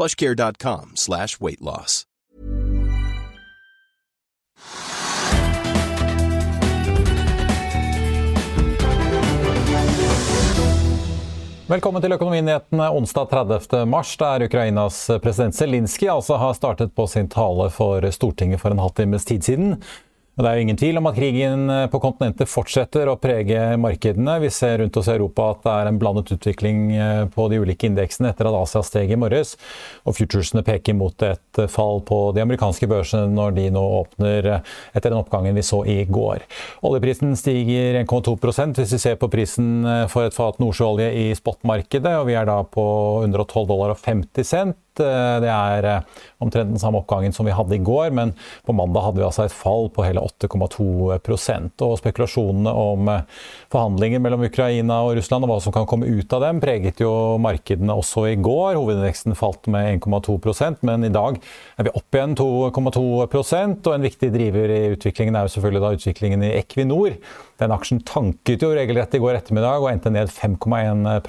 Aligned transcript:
plushcare.com 0.00 0.92
slash 0.94 1.40
weight 1.40 1.60
loss. 1.60 2.04
Velkommen 11.70 12.02
til 12.02 12.12
Økonominyhetene 12.12 12.88
onsdag 12.90 13.28
30. 13.30 13.84
mars, 13.86 14.16
der 14.16 14.42
Ukrainas 14.42 15.10
president 15.22 15.54
Zelinskyj 15.54 16.08
altså 16.10 16.34
har 16.40 16.56
startet 16.56 16.94
på 16.96 17.06
sin 17.06 17.28
tale 17.28 17.68
for 17.70 18.10
Stortinget 18.10 18.60
for 18.60 18.74
en 18.74 18.80
halvtimes 18.82 19.24
tid 19.24 19.44
siden. 19.46 19.76
Det 20.40 20.48
er 20.48 20.56
jo 20.56 20.64
ingen 20.64 20.78
tvil 20.80 20.96
om 20.96 21.08
at 21.10 21.16
krigen 21.18 21.64
eh, 21.68 21.86
på 21.92 21.98
kontinentet 22.00 22.48
fortsetter 22.48 23.10
å 23.10 23.18
prege 23.20 23.74
markedene. 23.80 24.38
Vi 24.40 24.48
ser 24.54 24.78
rundt 24.80 24.96
oss 24.96 25.10
i 25.10 25.12
Europa 25.12 25.50
at 25.52 25.60
det 25.66 25.74
er 25.74 25.90
en 25.90 25.98
blandet 26.00 26.32
utvikling 26.32 26.78
eh, 26.96 27.24
på 27.34 27.48
de 27.52 27.58
ulike 27.60 27.90
indeksene 27.90 28.30
etter 28.32 28.48
at 28.48 28.56
Asia 28.56 28.80
steg 28.86 29.12
i 29.12 29.18
morges. 29.20 29.56
Og 30.08 30.16
futuresene 30.16 30.64
peker 30.64 30.96
mot 30.96 31.26
et 31.26 31.62
fall 31.68 32.00
på 32.08 32.22
de 32.36 32.44
amerikanske 32.46 32.88
børsene 32.88 33.28
når 33.36 33.56
de 33.58 33.66
nå 33.74 33.84
åpner 33.98 34.50
eh, 34.54 34.74
etter 34.94 35.12
den 35.12 35.20
oppgangen 35.20 35.58
vi 35.58 35.66
så 35.66 35.82
i 35.84 35.98
går. 36.08 36.46
Oljeprisen 36.88 37.36
stiger 37.36 38.00
1,2% 38.06 38.80
hvis 38.80 38.96
vi 38.96 39.02
ser 39.02 39.20
på 39.20 39.28
prisen 39.32 39.84
for 40.08 40.24
et 40.24 40.36
fat 40.36 40.56
nordsjøolje 40.62 41.10
i 41.20 41.26
spotmarkedet, 41.36 42.16
og 42.16 42.30
vi 42.30 42.38
er 42.38 42.48
da 42.48 42.62
på 42.64 42.86
112 43.26 43.68
dollar 43.68 43.92
og 43.92 44.00
50 44.00 44.48
cent. 44.48 44.78
Det 44.98 45.50
er 45.50 45.86
omtrent 46.42 46.72
den 46.72 46.80
samme 46.80 47.00
oppgangen 47.02 47.34
som 47.36 47.46
vi 47.46 47.54
hadde 47.54 47.76
i 47.76 47.82
går, 47.84 48.10
men 48.16 48.32
på 48.66 48.74
mandag 48.76 49.04
hadde 49.06 49.20
vi 49.20 49.26
altså 49.26 49.46
et 49.46 49.54
fall 49.54 49.88
på 49.94 50.04
hele 50.06 50.22
8,2% 50.24 51.84
Og 51.86 51.96
spekulasjonene 52.00 52.72
om 52.72 53.10
forhandlinger 53.72 54.22
mellom 54.22 54.44
Ukraina 54.48 55.00
og 55.06 55.14
Russland 55.18 55.46
og 55.46 55.52
hva 55.52 55.58
som 55.64 55.74
kan 55.74 55.88
komme 55.90 56.08
ut 56.10 56.32
av 56.36 56.44
dem, 56.46 56.60
preget 56.62 57.02
jo 57.02 57.12
markedene 57.42 57.96
også 57.96 58.26
i 58.32 58.36
går. 58.40 58.78
Hovedindeksen 58.78 59.38
falt 59.38 59.70
med 59.70 60.00
1,2% 60.00 60.84
men 60.88 61.06
i 61.06 61.12
dag 61.14 61.38
er 61.76 61.88
vi 61.88 61.94
opp 61.94 62.16
igjen 62.16 62.36
2,2% 62.38 63.86
og 63.86 63.94
en 63.94 64.06
viktig 64.06 64.32
driver 64.34 64.74
i 64.74 64.82
utviklingen 64.94 65.36
er 65.36 65.46
jo 65.46 65.54
selvfølgelig 65.54 65.84
da 65.84 65.94
utviklingen 65.96 66.46
i 66.46 66.54
Equinor. 66.58 67.16
Den 67.60 67.74
aksjen 67.74 68.00
tanket 68.08 68.64
jo 68.64 68.72
regelrett 68.72 69.14
i 69.16 69.20
går 69.22 69.40
ettermiddag 69.40 69.82
og 69.82 69.90
endte 69.92 70.12
ned 70.12 70.32
5,1 70.32 71.20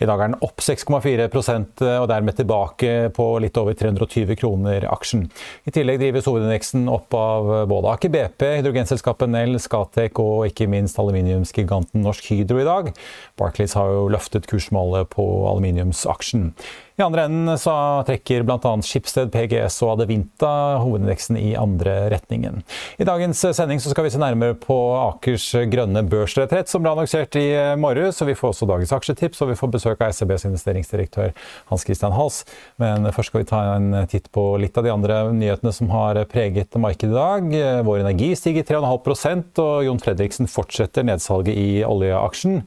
I 0.00 0.06
dag 0.08 0.16
er 0.16 0.30
den 0.30 0.38
opp 0.46 0.62
6,4% 0.64 1.82
og 1.84 2.06
dermed 2.08 2.38
tilbake 2.38 3.10
på 3.12 3.26
litt 3.44 3.58
over 3.60 3.76
320 3.76 4.32
kroner 4.40 4.86
aksjen. 4.88 5.26
I 5.68 5.74
tillegg 5.76 6.00
drives 6.00 6.28
hovedindeksen 6.30 6.88
opp 6.88 7.12
av 7.16 7.50
både 7.68 7.92
Aker 7.92 8.14
BP, 8.14 8.46
hydrogenselskapet 8.62 9.28
Nell, 9.28 9.58
Scatec 9.60 10.16
og 10.22 10.46
ikke 10.48 10.70
minst 10.72 10.96
aluminiumsgiganten 11.02 12.00
Norsk 12.06 12.30
Hydro 12.32 12.62
i 12.62 12.68
dag. 12.68 12.92
Barclays 13.40 13.76
har 13.76 13.92
jo 13.92 14.08
løftet 14.14 14.48
kursmålet 14.48 15.12
på 15.12 15.26
aluminiumsaksjen. 15.52 16.54
I 17.00 17.02
andre 17.02 17.22
enden 17.24 17.58
så 17.58 17.72
trekker 18.04 18.42
bl.a. 18.44 18.70
Skipsted, 18.84 19.30
PGS 19.32 19.78
og 19.86 19.94
Adevinta 19.94 20.50
hovedindeksen 20.82 21.38
i 21.40 21.54
andre 21.56 21.94
retningen. 22.12 22.60
I 23.00 23.06
dagens 23.08 23.40
sending 23.56 23.80
så 23.80 23.94
skal 23.94 24.04
vi 24.04 24.10
se 24.12 24.20
nærmere 24.20 24.52
på 24.60 24.76
Akers 24.98 25.46
grønne 25.72 26.02
børsretrett 26.12 26.68
som 26.68 26.84
ble 26.84 26.92
annonsert 26.92 27.40
i 27.40 27.46
morges. 27.80 28.20
og 28.20 28.28
Vi 28.28 28.36
får 28.36 28.52
også 28.52 28.68
dagens 28.68 28.92
aksjetips, 28.92 29.40
og 29.40 29.54
vi 29.54 29.56
får 29.56 29.72
besøk 29.78 30.04
av 30.04 30.12
SEBs 30.12 30.44
investeringsdirektør 30.50 31.32
Hans 31.72 31.88
Christian 31.88 32.12
Hals. 32.12 32.42
Men 32.76 33.08
først 33.08 33.32
skal 33.32 33.46
vi 33.46 33.50
ta 33.54 33.64
en 33.78 34.02
titt 34.04 34.28
på 34.36 34.50
litt 34.60 34.76
av 34.76 34.84
de 34.84 34.92
andre 34.92 35.22
nyhetene 35.32 35.72
som 35.72 35.88
har 35.96 36.20
preget 36.28 36.76
markedet 36.76 37.14
i 37.14 37.16
dag. 37.16 37.60
Vår 37.88 38.04
Energi 38.04 38.34
stiger 38.36 38.68
3,5% 38.76 39.64
og 39.64 39.86
Jon 39.88 40.04
Fredriksen 40.04 40.52
fortsetter 40.52 41.08
nedsalget 41.08 41.56
i 41.56 41.70
oljeaksjen. 41.80 42.66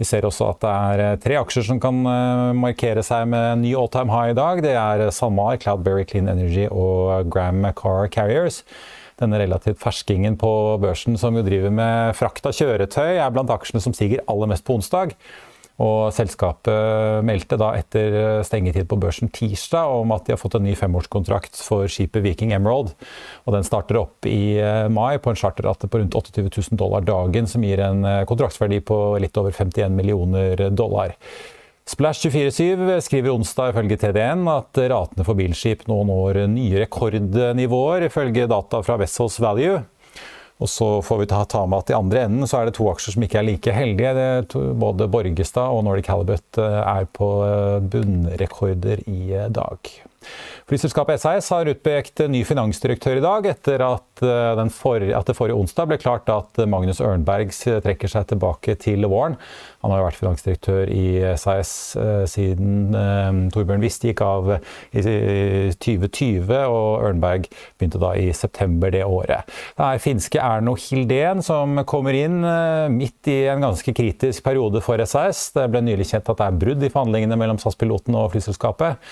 Vi 0.00 0.06
ser 0.08 0.24
også 0.26 0.48
at 0.52 0.62
det 0.64 0.72
er 0.72 1.02
eh, 1.04 1.18
tre 1.22 1.36
aksjer 1.40 1.66
som 1.68 1.80
kan 1.82 2.00
eh, 2.08 2.48
markere 2.58 3.04
seg 3.06 3.28
med 3.32 3.62
ny 3.62 3.74
all 3.78 3.90
time 3.92 4.12
high 4.12 4.32
i 4.32 4.38
dag. 4.38 4.62
Det 4.64 4.72
er 4.78 5.04
SalMar, 5.14 5.60
Cloudberry 5.62 6.06
Clean 6.08 6.30
Energy 6.32 6.66
og 6.70 7.30
Gram 7.32 7.64
Car 7.78 8.08
Carriers. 8.12 8.62
Denne 9.20 9.38
relativt 9.38 9.78
ferskingen 9.82 10.38
på 10.40 10.50
børsen 10.82 11.18
som 11.20 11.36
jo 11.38 11.44
driver 11.46 11.72
med 11.74 12.16
frakt 12.18 12.48
av 12.48 12.56
kjøretøy, 12.56 13.20
er 13.20 13.32
blant 13.34 13.52
aksjene 13.52 13.82
som 13.84 13.94
stiger 13.94 14.24
aller 14.30 14.50
mest 14.50 14.66
på 14.66 14.78
onsdag. 14.80 15.14
Og 15.80 16.12
selskapet 16.12 17.24
meldte 17.24 17.56
da 17.60 17.70
etter 17.78 18.42
stengetid 18.44 18.84
på 18.90 18.98
børsen 19.00 19.30
tirsdag 19.32 19.94
om 20.02 20.12
at 20.12 20.26
de 20.26 20.34
har 20.34 20.40
fått 20.40 20.58
en 20.58 20.66
ny 20.66 20.74
femårskontrakt 20.78 21.56
for 21.64 21.88
skipet 21.90 22.24
Viking 22.26 22.52
Emerald. 22.52 22.92
Og 23.46 23.56
den 23.56 23.64
starter 23.66 24.02
opp 24.02 24.28
i 24.28 24.58
eh, 24.60 24.90
mai 24.92 25.16
på 25.22 25.32
en 25.32 25.40
charterrate 25.40 25.88
på 25.88 26.02
rundt 26.02 26.18
28 26.18 26.44
000 26.50 26.78
dollar 26.78 27.06
dagen, 27.08 27.48
som 27.48 27.64
gir 27.64 27.80
en 27.82 28.04
eh, 28.04 28.22
kontraktsverdi 28.28 28.82
på 28.84 29.00
litt 29.22 29.40
over 29.40 29.56
51 29.56 29.96
millioner 29.96 30.68
dollar. 30.76 31.16
Splash247 31.82 33.00
skriver 33.02 33.32
onsdag 33.32 33.72
ifølge 33.72 33.96
TDN 33.98 34.46
at 34.52 34.78
ratene 34.92 35.24
for 35.26 35.34
bilskip 35.34 35.82
nå 35.90 35.96
når 36.06 36.44
nye 36.52 36.84
rekordnivåer, 36.84 38.06
ifølge 38.06 38.46
data 38.50 38.84
fra 38.86 39.00
Vessels 39.00 39.40
Value. 39.42 39.80
Og 40.62 40.70
så 40.70 40.88
får 41.02 41.22
vi 41.22 41.28
ta, 41.32 41.42
ta, 41.48 41.64
med 41.66 41.82
at 41.82 41.90
i 41.90 41.96
andre 41.98 42.24
enden 42.28 42.46
så 42.46 42.60
er 42.60 42.68
det 42.68 42.76
to 42.78 42.86
aksjer 42.92 43.16
som 43.16 43.26
ikke 43.26 43.40
er 43.40 43.48
like 43.48 43.74
heldige. 43.74 44.28
To, 44.52 44.62
både 44.78 45.10
Borgestad 45.10 45.74
og 45.74 45.84
Nordic 45.88 46.10
Halibut 46.12 46.62
eh, 46.62 46.78
er 46.82 47.08
på 47.18 47.30
eh, 47.48 47.78
bunnrekorder 47.92 49.02
i 49.10 49.20
eh, 49.34 49.50
dag. 49.50 49.92
Flyselskapet 50.70 51.22
SAS 51.22 51.50
har 51.54 51.70
utpekt 51.72 52.24
ny 52.30 52.44
finansdirektør 52.48 53.20
i 53.20 53.24
dag, 53.24 53.50
etter 53.52 53.84
at, 53.86 54.24
for, 54.74 55.02
at, 55.02 55.28
det 55.28 55.36
forrige 55.38 55.58
onsdag 55.58 55.90
ble 55.90 56.00
klart 56.02 56.30
at 56.32 56.62
Magnus 56.70 57.02
Ørnbergs 57.02 57.64
trekker 57.84 58.10
seg 58.10 58.28
tilbake 58.32 58.76
til 58.80 59.06
våren. 59.10 59.38
Han 59.82 59.90
har 59.90 60.04
vært 60.04 60.20
finansdirektør 60.20 60.90
i 60.94 61.06
SAS 61.40 61.72
eh, 61.98 62.22
siden 62.30 62.94
eh, 62.94 63.30
Torbjørn 63.54 63.82
Wist 63.82 64.06
gikk 64.06 64.22
av 64.22 64.52
i 64.94 65.02
2020, 65.02 66.52
og 66.70 67.06
Ørnberg 67.08 67.48
begynte 67.80 68.00
da 68.02 68.12
i 68.18 68.28
september 68.36 68.92
det 68.94 69.02
året. 69.02 69.50
Det 69.78 69.88
er 69.88 70.02
finske 70.02 70.42
Erno 70.42 70.76
Hildén 70.78 71.42
som 71.44 71.82
kommer 71.88 72.14
inn 72.14 72.40
eh, 72.46 72.86
midt 72.94 73.32
i 73.32 73.40
en 73.50 73.66
ganske 73.66 73.96
kritisk 73.96 74.46
periode 74.46 74.82
for 74.84 75.02
SAS. 75.02 75.48
Det 75.56 75.66
ble 75.72 75.82
nylig 75.84 76.12
kjent 76.12 76.30
at 76.30 76.38
det 76.38 76.48
er 76.48 76.60
brudd 76.62 76.86
i 76.86 76.92
forhandlingene 76.92 77.38
mellom 77.40 77.58
SAS-piloten 77.62 78.18
og 78.18 78.30
flyselskapet. 78.36 79.02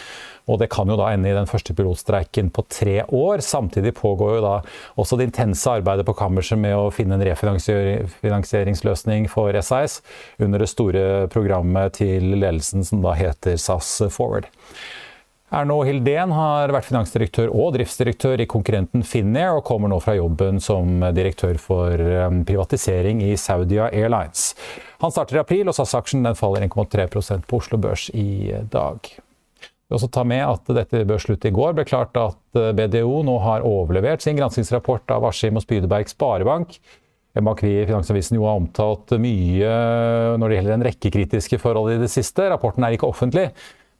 Og 0.50 0.58
det 0.60 0.70
kan 0.72 0.90
jo 0.90 0.98
da 0.98 1.12
ende 1.14 1.30
i 1.30 1.36
den 1.36 1.50
første 1.50 1.74
pilotstreiken 1.76 2.50
på 2.54 2.62
tre 2.66 3.04
år. 3.06 3.36
Samtidig 3.44 3.94
pågår 4.00 4.30
jo 4.36 4.42
da 4.44 4.56
også 5.00 5.18
det 5.18 5.26
intense 5.30 5.70
arbeidet 5.70 6.06
på 6.08 6.16
kammerset 6.18 6.58
med 6.58 6.74
å 6.76 6.90
finne 6.94 7.14
en 7.16 7.26
refinansieringsløsning 7.28 9.28
for 9.30 9.54
SAS 9.62 10.00
under 10.42 10.58
det 10.62 10.72
store 10.72 11.04
programmet 11.32 11.88
til 12.00 12.22
ledelsen 12.34 12.84
som 12.86 12.98
da 13.04 13.12
heter 13.18 13.54
SAS 13.60 13.88
Forward. 14.10 14.46
Erno 15.50 15.80
Hildén 15.82 16.30
har 16.30 16.70
vært 16.70 16.86
finansdirektør 16.86 17.50
og 17.50 17.72
driftsdirektør 17.74 18.44
i 18.44 18.46
konkurrenten 18.50 19.02
Finnair, 19.02 19.56
og 19.58 19.64
kommer 19.66 19.90
nå 19.90 19.98
fra 20.02 20.14
jobben 20.14 20.62
som 20.62 21.02
direktør 21.16 21.58
for 21.58 21.98
um, 21.98 22.44
privatisering 22.46 23.18
i 23.26 23.32
Saudia 23.34 23.88
Airlines. 23.90 24.52
Han 25.02 25.10
starter 25.10 25.40
i 25.40 25.42
april, 25.42 25.66
og 25.66 25.74
SAS-aksjen 25.74 26.22
faller 26.38 26.68
1,3% 26.68 27.50
på 27.50 27.58
Oslo 27.58 27.82
Børs 27.82 28.06
i 28.14 28.54
dag. 28.70 29.10
Vi 29.90 29.96
også 29.98 30.06
ta 30.14 30.22
med 30.22 30.44
at 30.46 30.70
dette 30.70 31.02
bør 31.02 31.18
slutte 31.18 31.50
i 31.50 31.54
går 31.54 31.74
ble 31.74 31.84
klart 31.88 32.14
at 32.14 32.38
uh, 32.54 32.70
BDO 32.78 33.24
nå 33.26 33.34
har 33.42 33.66
overlevert 33.66 34.22
sin 34.22 34.38
granskingsrapport 34.38 35.10
av 35.16 35.26
Askim 35.26 35.58
og 35.58 35.64
Spydeberg 35.64 36.06
Sparebank. 36.12 36.76
En 37.34 37.46
bank 37.46 37.64
vi 37.66 37.72
i 37.80 37.88
Finansavisen 37.88 38.38
jo 38.38 38.46
har 38.46 38.58
omtalt 38.58 39.10
mye 39.22 39.74
når 40.38 40.46
det 40.46 40.56
gjelder 40.56 40.76
en 40.76 40.86
rekke 40.86 41.12
kritiske 41.14 41.58
forhold 41.62 41.92
i 41.96 42.00
det 42.00 42.10
siste. 42.10 42.46
Rapporten 42.50 42.86
er 42.86 42.94
ikke 42.94 43.10
offentlig, 43.10 43.48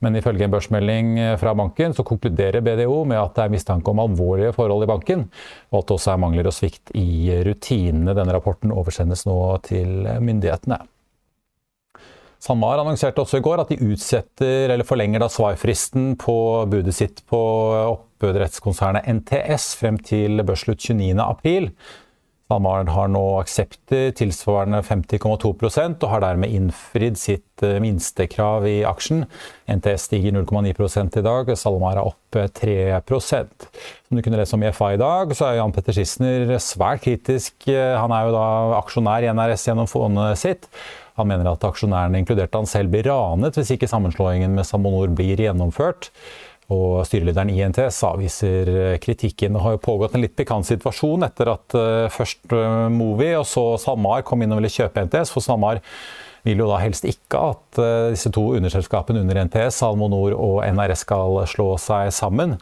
Men 0.01 0.17
ifølge 0.17 0.47
en 0.47 0.53
børsmelding 0.53 1.09
fra 1.37 1.51
banken 1.53 1.93
så 1.93 2.03
konkluderer 2.03 2.63
BDO 2.65 3.03
med 3.05 3.19
at 3.21 3.35
det 3.37 3.43
er 3.43 3.51
mistanke 3.53 3.91
om 3.91 4.01
alvorlige 4.01 4.55
forhold 4.55 4.87
i 4.87 4.89
banken, 4.89 5.27
og 5.69 5.83
at 5.83 5.91
det 5.91 5.97
også 5.97 6.15
er 6.15 6.23
mangler 6.23 6.49
og 6.49 6.55
svikt 6.57 6.89
i 6.97 7.29
rutinene. 7.45 8.15
Denne 8.17 8.33
rapporten 8.33 8.73
oversendes 8.73 9.27
nå 9.29 9.37
til 9.67 10.09
myndighetene. 10.25 10.79
SalMar 12.41 12.79
annonserte 12.81 13.21
også 13.21 13.37
i 13.37 13.45
går 13.45 13.61
at 13.61 13.69
de 13.69 13.91
utsetter 13.93 14.71
eller 14.73 14.87
forlenger 14.87 15.21
da 15.21 15.27
svarfristen 15.29 16.15
på 16.21 16.35
budet 16.71 16.95
sitt 16.97 17.21
på 17.29 17.41
oppdrettskonsernet 17.91 19.05
NTS 19.19 19.75
frem 19.77 19.99
til 20.01 20.41
børsslutt 20.47 20.81
29.4. 20.81 21.69
SalMar 22.51 22.89
har 22.91 23.11
nå 23.13 23.21
aksepter 23.39 24.09
tilsvarende 24.17 24.81
50,2% 24.83 26.01
og 26.01 26.09
har 26.11 26.23
dermed 26.25 26.51
innfridd 26.51 27.19
sitt 27.19 27.63
eh, 27.63 27.77
minstekrav 27.79 28.65
i 28.67 28.81
aksjen. 28.89 29.23
NTS 29.71 30.09
stiger 30.09 30.33
0,9 30.35 30.73
i 31.21 31.23
dag, 31.23 31.53
SalMar 31.55 32.01
er 32.01 32.09
opp 32.09 32.39
3 32.57 32.97
Som 33.05 34.17
du 34.17 34.23
kunne 34.25 34.41
lese 34.41 34.57
om 34.57 34.65
i 34.65 34.73
FA 34.73 34.93
i 34.95 34.99
dag, 34.99 35.31
så 35.37 35.47
er 35.47 35.61
Jan 35.61 35.75
Petter 35.75 35.95
Schissner 35.95 36.57
svært 36.59 37.05
kritisk. 37.05 37.69
Han 37.69 38.11
er 38.11 38.27
jo 38.27 38.35
da 38.35 38.45
aksjonær 38.81 39.23
i 39.23 39.31
NRS 39.31 39.69
gjennom 39.69 39.87
fondet 39.87 40.41
sitt. 40.41 40.67
Han 41.21 41.29
mener 41.31 41.51
at 41.51 41.65
aksjonærene, 41.67 42.21
inkludert 42.21 42.55
han 42.57 42.69
selv, 42.69 42.91
blir 42.93 43.07
ranet 43.09 43.57
hvis 43.57 43.75
ikke 43.75 43.89
sammenslåingen 43.89 44.55
med 44.57 44.67
Samonor 44.67 45.13
blir 45.15 45.39
gjennomført. 45.45 46.11
Og 46.71 47.01
styrelederen 47.03 47.51
i 47.51 47.59
avviser 48.07 48.69
kritikken. 49.03 49.57
Det 49.57 49.63
har 49.63 49.75
jo 49.75 49.83
pågått 49.83 50.15
en 50.15 50.23
litt 50.23 50.37
pikant 50.39 50.67
situasjon 50.67 51.27
etter 51.27 51.51
at 51.51 51.75
uh, 51.75 52.07
først 52.13 52.45
uh, 52.55 52.87
Movi 52.87 53.33
og 53.35 53.43
så 53.49 53.65
SalMar 53.81 54.23
kom 54.23 54.43
inn 54.43 54.53
og 54.55 54.61
ville 54.61 54.71
kjøpe 54.71 55.03
NTS. 55.09 55.33
For 55.33 55.43
SalMar 55.43 55.81
vil 56.47 56.61
jo 56.63 56.67
da 56.69 56.79
helst 56.81 57.05
ikke 57.07 57.41
at 57.51 57.79
uh, 57.81 58.09
disse 58.13 58.31
to 58.33 58.43
underselskapene 58.57 59.21
under 59.23 59.39
NTS, 59.45 59.81
Salmonor 59.81 60.35
og 60.37 60.61
NRS, 60.65 61.03
skal 61.05 61.39
slå 61.49 61.67
seg 61.81 62.11
sammen. 62.15 62.55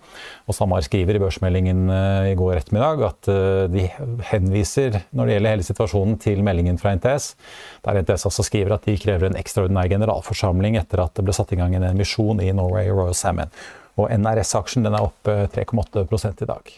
Og 0.47 0.57
SalMar 0.57 0.83
skriver 0.85 1.17
i 1.17 1.21
børsmeldingen 1.23 1.85
uh, 1.91 2.27
i 2.29 2.35
går 2.39 2.59
ettermiddag 2.59 3.05
at 3.09 3.31
uh, 3.31 3.65
de 3.71 3.87
henviser 4.31 5.01
når 5.11 5.29
det 5.29 5.37
gjelder 5.37 5.55
hele 5.55 5.69
situasjonen 5.69 6.19
til 6.23 6.43
meldingen 6.45 6.79
fra 6.81 6.95
NTS, 6.97 7.31
der 7.87 8.01
NTS 8.03 8.27
altså 8.31 8.45
skriver 8.47 8.75
at 8.75 8.87
de 8.89 8.97
krever 8.99 9.29
en 9.29 9.39
ekstraordinær 9.39 9.91
generalforsamling 9.91 10.79
etter 10.79 11.05
at 11.05 11.15
det 11.17 11.27
ble 11.27 11.35
satt 11.35 11.55
i 11.55 11.59
gang 11.59 11.75
en 11.77 11.89
emisjon 11.91 12.43
i 12.43 12.51
Norway 12.55 12.91
Royal 12.91 13.17
Salmon. 13.17 13.51
Og 13.99 14.07
NRS-aksjen 14.15 14.87
er 14.87 15.01
opp 15.01 15.27
3,8 15.27 16.05
i 16.45 16.47
dag. 16.47 16.77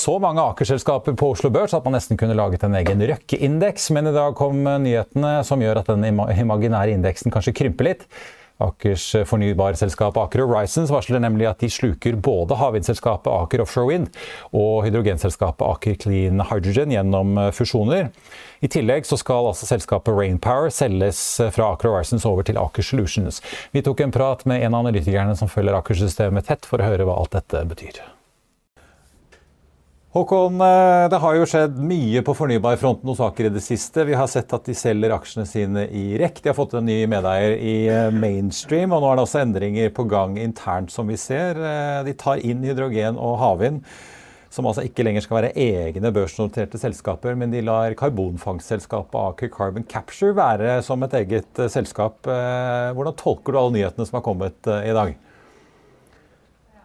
så 0.00 0.14
mange 0.22 0.40
akerselskaper 0.40 1.16
på 1.18 1.32
Oslo 1.34 1.50
Børs 1.52 1.74
at 1.76 1.84
man 1.84 1.96
nesten 1.98 2.16
kunne 2.20 2.36
laget 2.38 2.64
en 2.64 2.78
egen 2.78 3.02
Røkke-indeks, 3.10 3.90
men 3.92 4.08
i 4.08 4.14
dag 4.16 4.32
kom 4.38 4.62
nyhetene 4.64 5.38
som 5.44 5.60
gjør 5.60 5.82
at 5.82 5.92
den 5.92 6.06
imaginære 6.08 6.96
indeksen 6.96 7.34
kanskje 7.34 7.54
krymper 7.60 7.90
litt. 7.90 8.08
Akers 8.58 9.10
fornybarselskap 9.28 10.16
Aker 10.16 10.46
Horizons 10.46 10.90
varsler 10.92 11.20
nemlig 11.20 11.48
at 11.50 11.60
de 11.60 11.68
sluker 11.72 12.16
både 12.16 12.56
havvindselskapet 12.56 13.28
Aker 13.28 13.62
Offshore 13.66 13.90
Wind 13.90 14.08
og 14.56 14.86
hydrogenselskapet 14.86 15.66
Aker 15.66 15.98
Clean 16.00 16.40
Hydrogen 16.48 16.94
gjennom 16.94 17.36
eh, 17.42 17.52
fusjoner. 17.56 18.08
I 18.64 18.72
tillegg 18.72 19.04
skal 19.10 19.50
altså 19.52 19.68
selskapet 19.68 20.16
Rainpower 20.16 20.72
selges 20.72 21.20
fra 21.52 21.74
Aker 21.74 21.92
Horizons 21.92 22.24
over 22.28 22.48
til 22.48 22.60
Aker 22.60 22.86
Solutions. 22.86 23.42
Vi 23.76 23.84
tok 23.84 24.00
en 24.00 24.14
prat 24.14 24.48
med 24.48 24.64
en 24.64 24.72
av 24.72 24.86
analytikerne 24.86 25.36
som 25.36 25.52
følger 25.52 25.76
Aker-systemet 25.76 26.48
tett, 26.48 26.64
for 26.64 26.80
å 26.80 26.92
høre 26.94 27.04
hva 27.04 27.20
alt 27.20 27.36
dette 27.36 27.66
betyr. 27.68 28.15
Håkon, 30.16 30.60
eh, 30.60 31.08
det 31.12 31.18
har 31.20 31.34
jo 31.36 31.44
skjedd 31.44 31.74
mye 31.76 32.22
på 32.24 32.32
fornybarfronten 32.38 33.10
hos 33.10 33.18
Aker 33.20 33.50
i 33.50 33.52
det 33.52 33.60
siste. 33.60 34.06
Vi 34.08 34.14
har 34.16 34.30
sett 34.32 34.54
at 34.56 34.64
de 34.64 34.72
selger 34.72 35.12
aksjene 35.12 35.44
sine 35.44 35.82
i 35.92 36.04
REC. 36.16 36.38
De 36.40 36.48
har 36.48 36.56
fått 36.56 36.72
en 36.78 36.86
ny 36.88 37.02
medeier 37.12 37.58
i 37.60 37.74
eh, 37.92 38.08
Mainstream, 38.16 38.94
og 38.96 39.02
nå 39.04 39.10
er 39.10 39.18
det 39.18 39.24
også 39.26 39.42
endringer 39.42 39.92
på 39.92 40.06
gang 40.08 40.38
internt, 40.40 40.94
som 40.94 41.12
vi 41.12 41.18
ser. 41.20 41.60
Eh, 41.60 41.98
de 42.08 42.14
tar 42.16 42.40
inn 42.40 42.64
hydrogen 42.64 43.20
og 43.20 43.36
havvind, 43.42 43.82
som 44.56 44.70
altså 44.70 44.86
ikke 44.88 45.04
lenger 45.04 45.26
skal 45.26 45.42
være 45.42 45.52
egne 45.66 46.14
børsnoterte 46.16 46.80
selskaper, 46.80 47.36
men 47.36 47.52
de 47.52 47.60
lar 47.68 47.98
karbonfangstselskapet 48.00 49.20
Aker 49.20 49.52
Carbon 49.52 49.84
Capture 49.84 50.32
være 50.40 50.78
som 50.86 51.04
et 51.04 51.20
eget 51.20 51.64
selskap. 51.68 52.24
Hvordan 52.24 53.20
tolker 53.20 53.52
du 53.52 53.60
alle 53.60 53.76
nyhetene 53.76 54.08
som 54.08 54.22
har 54.22 54.24
kommet 54.32 54.72
i 54.80 54.96
dag? 54.96 55.12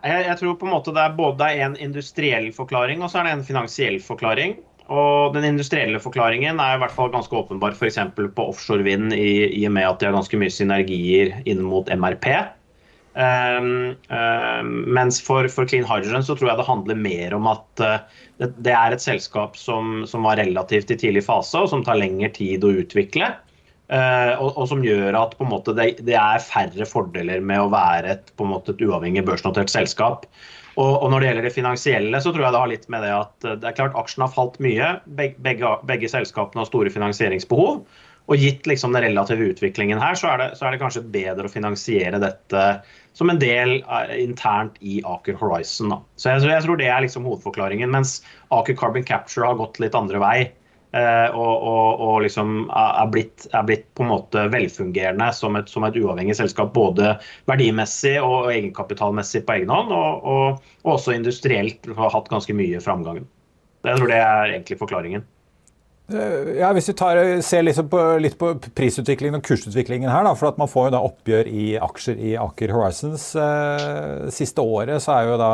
Jeg, 0.01 0.25
jeg, 0.25 0.37
tror 0.39 0.57
på 0.57 0.65
en 0.65 0.73
måte 0.73 0.93
det 0.95 1.01
er 1.03 1.17
både 1.17 1.47
en 1.61 1.77
industriell 1.77 2.49
forklaring 2.55 3.03
og 3.03 3.11
så 3.11 3.21
er 3.21 3.27
det 3.27 3.33
en 3.37 3.47
finansiell 3.47 3.99
forklaring. 4.03 4.57
Og 4.91 5.35
Den 5.35 5.45
industrielle 5.47 6.01
forklaringen 6.03 6.59
er 6.59 6.75
i 6.75 6.79
hvert 6.81 6.95
fall 6.95 7.11
ganske 7.13 7.35
åpenbar 7.37 7.77
f.eks. 7.77 7.99
på 8.17 8.47
offshore 8.47 8.83
vind, 8.83 9.13
i, 9.13 9.45
i, 9.47 9.61
og 9.69 9.75
med 9.77 9.87
at 9.87 10.01
de 10.01 10.09
har 10.09 10.17
ganske 10.17 10.39
mye 10.41 10.51
synergier 10.51 11.37
inn 11.47 11.61
mot 11.63 11.87
MRP. 11.87 12.27
Um, 13.11 13.21
ehm, 13.23 13.65
um, 13.67 14.17
ehm, 14.17 14.73
mens 14.95 15.19
for, 15.23 15.47
for, 15.51 15.67
Clean 15.67 15.87
Hydrogen 15.87 16.23
så 16.23 16.35
tror 16.35 16.51
jeg 16.51 16.59
det 16.61 16.67
handler 16.67 16.99
mer 16.99 17.33
om 17.35 17.47
at 17.51 17.83
uh, 17.83 18.21
det, 18.39 18.53
det, 18.63 18.71
er 18.71 18.95
et 18.95 19.03
selskap 19.03 19.57
som, 19.59 20.05
som, 20.07 20.23
var 20.27 20.39
relativt 20.39 20.91
i 20.91 20.99
tidlig 20.99 21.25
fase, 21.27 21.59
og 21.59 21.71
som 21.71 21.83
tar 21.87 21.99
lengre 21.99 22.31
tid 22.35 22.63
å 22.63 22.71
utvikle. 22.83 23.33
Uh, 23.91 24.37
og, 24.39 24.53
og, 24.55 24.65
som 24.71 24.83
gjør 24.85 25.17
at 25.19 25.33
måte, 25.43 25.73
det, 25.75 25.97
det, 26.07 26.15
er 26.15 26.43
færre 26.45 26.85
fordeler 26.87 27.41
med 27.43 27.59
å 27.59 27.71
være 27.73 28.13
et, 28.13 28.29
måte, 28.39 28.71
et 28.71 28.83
uavhengig 28.87 29.25
børsnotert 29.27 29.71
selskap. 29.73 30.23
Og, 30.77 30.93
og, 30.93 31.09
når 31.11 31.19
det 31.19 31.27
gjelder 31.27 31.47
det 31.49 31.55
finansielle, 31.57 32.21
så 32.23 32.31
tror 32.31 32.45
jeg 32.45 32.55
det 32.55 32.61
har 32.61 32.71
litt 32.71 32.87
med 32.93 33.03
det 33.03 33.11
at 33.17 33.49
uh, 33.49 33.57
det 33.59 33.67
er 33.67 33.75
klart 33.81 33.97
aksjen 33.99 34.23
har 34.23 34.31
falt 34.31 34.55
mye. 34.63 34.93
Begge, 35.19 35.35
begge, 35.43 35.73
begge, 35.89 36.11
selskapene 36.13 36.63
har 36.63 36.69
store 36.69 36.93
finansieringsbehov. 36.93 37.83
Og 38.31 38.39
gitt 38.39 38.69
liksom 38.69 38.95
den 38.95 39.03
relative 39.03 39.49
utviklingen 39.51 39.99
her, 39.99 40.15
så 40.15 40.29
er, 40.31 40.39
det, 40.39 40.47
så 40.55 40.69
er, 40.69 40.71
det, 40.71 40.79
kanskje 40.85 41.03
bedre 41.11 41.49
å 41.49 41.51
finansiere 41.51 42.21
dette 42.21 42.63
som 43.17 43.27
en 43.27 43.43
del 43.43 43.81
uh, 43.89 44.07
internt 44.15 44.79
i 44.79 45.01
Aker 45.03 45.35
Horizon. 45.41 45.91
Da. 45.91 45.99
Så 46.15 46.31
jeg, 46.31 46.47
jeg, 46.47 46.63
tror 46.63 46.79
det 46.79 46.87
er 46.87 47.03
liksom 47.03 47.27
hovedforklaringen. 47.27 47.91
Mens 47.91 48.21
Aker 48.55 48.79
Carbon 48.79 49.03
Capture 49.03 49.51
har 49.51 49.59
gått 49.59 49.83
litt 49.83 49.99
andre 49.99 50.23
vei. 50.23 50.37
Eh, 50.91 51.35
og, 51.39 51.61
og, 51.63 52.01
og 52.03 52.15
liksom 52.25 52.65
er 52.67 53.11
blitt, 53.13 53.45
er 53.55 53.63
blitt, 53.67 53.85
på 53.95 54.03
en 54.03 54.11
måte 54.11 54.43
velfungerende 54.51 55.29
som 55.35 55.55
et, 55.55 55.69
som 55.71 55.85
et, 55.87 55.95
uavhengig 55.95 56.35
selskap. 56.35 56.73
Både 56.75 57.13
verdimessig 57.47 58.17
og 58.19 58.51
egenkapitalmessig 58.51 59.45
på 59.47 59.55
egen 59.59 59.71
hånd, 59.71 59.93
og, 59.95 60.25
og, 60.27 60.73
også 60.95 61.15
industrielt 61.15 61.87
har 61.95 62.11
hatt 62.11 62.27
ganske 62.31 62.55
mye 62.57 62.81
framgang. 62.83 63.21
Jeg 63.87 63.97
tror 63.97 64.11
det 64.11 64.19
er 64.19 64.57
egentlig 64.57 64.81
forklaringen. 64.81 65.23
Eh, 66.11 66.51
ja, 66.59 66.73
hvis 66.75 66.91
vi 66.91 66.97
tar, 66.99 67.21
ser 67.45 67.63
liksom 67.63 67.87
på, 67.91 68.03
litt 68.19 68.35
på 68.41 68.51
prisutviklingen 68.75 69.39
og 69.39 69.47
kursutviklingen 69.47 70.11
her, 70.11 70.27
da, 70.27 70.35
for 70.35 70.59
man 70.59 70.69
får 70.71 70.89
jo 70.89 70.95
da 70.97 71.03
oppgjør 71.07 71.47
i 71.47 71.65
aksjer 71.79 72.19
i 72.19 72.35
Aker 72.41 72.75
Horizons. 72.75 73.31
Eh, 73.39 74.27
siste 74.33 74.65
året 74.65 74.99
så 75.05 75.15
er 75.15 75.31
jo 75.31 75.39
da 75.39 75.53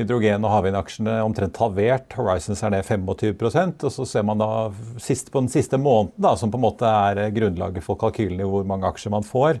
hydrogen- 0.00 0.44
og 0.46 0.54
havvindaksjene 0.54 1.20
omtrent 1.22 1.60
halvert. 1.60 2.16
Horizons 2.16 2.62
er 2.64 2.74
ned 2.74 2.88
25% 2.88 3.86
og 3.86 3.94
så 3.94 4.06
ser 4.08 4.26
man 4.26 4.40
da 4.40 4.50
sist, 4.98 5.30
på 5.30 5.44
den 5.44 5.52
siste 5.52 5.78
måneden, 5.78 6.16
da, 6.16 6.34
som 6.36 6.50
på 6.50 6.58
en 6.58 6.66
måte 6.66 6.88
er 6.88 7.30
grunnlaget 7.36 7.84
for 7.84 8.00
kalkylene 8.00 8.46
i 8.46 8.50
hvor 8.50 8.66
mange 8.68 8.88
aksjer 8.88 9.12
man 9.14 9.26
får. 9.26 9.60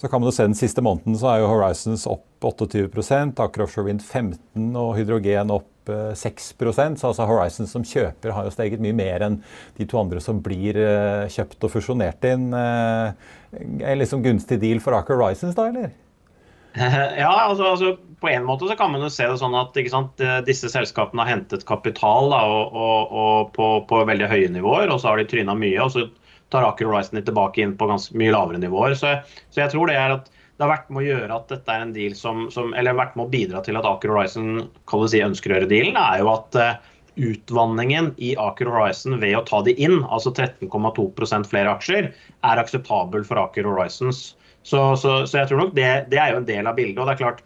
Så 0.00 0.08
kan 0.08 0.20
man 0.20 0.30
jo 0.30 0.32
se 0.32 0.46
Den 0.48 0.56
siste 0.56 0.80
måneden 0.80 1.16
så 1.20 1.28
er 1.28 1.42
jo 1.42 1.50
Horizons 1.50 2.06
opp 2.08 2.24
28 2.40 2.88
Aker 3.36 3.66
Offshore 3.66 3.84
Wind 3.90 4.00
15 4.00 4.72
og 4.80 4.94
hydrogen 4.96 5.52
opp 5.52 5.68
6 5.90 6.54
eh, 6.56 6.70
Så 6.96 7.10
altså 7.10 7.26
Horizons 7.28 7.72
som 7.74 7.84
kjøper 7.84 8.32
har 8.32 8.46
jo 8.46 8.52
steget 8.54 8.80
mye 8.80 8.96
mer 8.96 9.20
enn 9.26 9.42
de 9.76 9.84
to 9.84 9.98
andre 10.00 10.20
som 10.24 10.40
blir 10.40 10.78
eh, 10.80 11.28
kjøpt 11.28 11.68
og 11.68 11.74
fusjonert 11.74 12.24
inn. 12.24 12.48
En 12.54 13.98
liksom 14.00 14.24
gunstig 14.24 14.60
deal 14.62 14.80
for 14.80 14.96
Aker 14.96 15.20
Horizons 15.20 15.58
da, 15.58 15.68
eller? 15.68 15.92
Ja, 17.20 17.48
altså, 17.48 17.64
altså, 17.64 17.96
på 18.20 18.28
en 18.28 18.44
måte 18.44 18.68
så 18.68 18.76
kan 18.76 18.92
man 18.92 19.04
jo 19.04 19.10
se 19.12 19.26
det 19.28 19.38
sånn 19.40 19.56
at 19.56 19.76
sant, 19.92 20.20
eh, 20.20 20.40
disse 20.46 20.68
selskapene 20.72 21.24
har 21.24 21.32
hentet 21.34 21.66
kapital 21.68 22.28
da, 22.32 22.40
og, 22.44 22.74
og, 22.76 23.14
og 23.22 23.52
på, 23.56 23.68
på, 23.88 24.02
veldig 24.08 24.28
høye 24.30 24.50
nivåer, 24.52 24.92
og 24.92 25.00
så 25.00 25.12
har 25.12 25.20
de 25.20 25.28
tryna 25.30 25.56
mye. 25.56 25.78
og 25.80 25.94
så 25.94 26.06
tar 26.50 26.66
Aker 26.66 26.88
Horizon 26.90 27.22
tilbake 27.22 27.62
inn 27.62 27.76
på 27.78 27.86
ganske 27.86 28.16
mye 28.18 28.34
lavere 28.34 28.60
nivåer. 28.60 28.96
Så, 28.98 29.14
så, 29.48 29.62
jeg 29.62 29.72
tror 29.72 29.90
det 29.90 29.96
er 29.96 30.16
at 30.18 30.30
det 30.30 30.66
har 30.66 30.72
vært 30.74 30.90
med 30.92 31.00
å 31.00 31.06
gjøre 31.06 31.36
at 31.36 31.52
dette 31.52 31.72
er 31.72 31.84
en 31.84 31.92
deal 31.94 32.16
som, 32.18 32.48
som 32.52 32.74
eller 32.76 32.98
vært 32.98 33.14
med 33.16 33.28
å 33.28 33.32
bidra 33.32 33.62
til 33.64 33.78
at 33.80 33.86
Aker 33.88 34.12
Horizon 34.12 34.66
si, 35.08 35.22
ønsker 35.24 35.52
å 35.52 35.56
gjøre 35.56 35.70
dealen, 35.70 35.96
er 35.96 36.20
jo 36.20 36.32
at 36.34 36.58
uh, 36.58 36.90
utvanningen 37.30 38.10
i 38.20 38.34
Aker 38.36 38.68
Horizon 38.68 39.16
ved 39.22 39.38
å 39.38 39.44
ta 39.48 39.62
de 39.64 39.72
inn, 39.80 40.02
altså 40.04 40.34
13,2% 40.34 41.48
flere 41.48 41.72
aksjer, 41.72 42.10
er 42.12 42.60
akseptabel 42.60 43.24
for 43.24 43.40
Aker 43.40 43.70
Horizons. 43.70 44.34
Så, 44.60 44.80
så, 45.00 45.22
så, 45.24 45.38
jeg 45.38 45.48
tror 45.48 45.62
nok 45.62 45.72
det, 45.78 45.88
det, 46.12 46.18
er 46.20 46.34
jo 46.34 46.42
en 46.42 46.48
del 46.48 46.68
av 46.68 46.76
bildet. 46.76 46.98
og 47.00 47.08
det 47.08 47.14
er 47.14 47.22
klart 47.22 47.40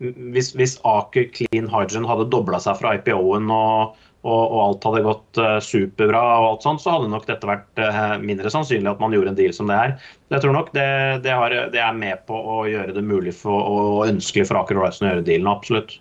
hvis, 0.00 0.54
hvis 0.56 0.78
Aker 0.88 1.28
Clean 1.34 1.68
Hydrogen 1.68 2.08
hadde 2.08 2.30
dobla 2.32 2.60
seg 2.62 2.78
fra 2.80 2.94
IPO-en 2.96 3.50
og, 3.52 3.98
og, 4.24 4.40
og 4.40 4.58
alt 4.64 4.86
hadde 4.88 5.02
gått 5.04 5.40
uh, 5.40 5.58
superbra, 5.64 6.22
og 6.40 6.46
alt 6.48 6.66
sånt, 6.66 6.82
så 6.82 6.96
hadde 6.96 7.10
nok 7.12 7.28
dette 7.28 7.48
vært 7.48 7.82
uh, 7.84 8.16
mindre 8.22 8.52
sannsynlig 8.52 8.90
at 8.90 9.02
man 9.02 9.16
gjorde 9.16 9.34
en 9.34 9.38
deal 9.38 9.54
som 9.56 9.68
det 9.70 9.76
her. 9.76 9.94
Jeg 10.32 10.44
tror 10.44 10.56
nok 10.56 10.72
det, 10.76 10.88
det, 11.26 11.36
har, 11.36 11.56
det, 11.74 11.82
er 11.84 12.00
med 12.00 12.24
på 12.28 12.36
å 12.36 12.62
gjøre 12.70 12.96
det 12.96 13.04
mulig 13.04 13.36
for, 13.36 13.60
og 13.60 14.08
ønskelig 14.08 14.48
for 14.48 14.62
Aker 14.62 14.80
Horizon 14.80 15.08
å 15.08 15.14
gjøre 15.14 15.26
dealen, 15.28 15.52
absolutt. 15.52 15.98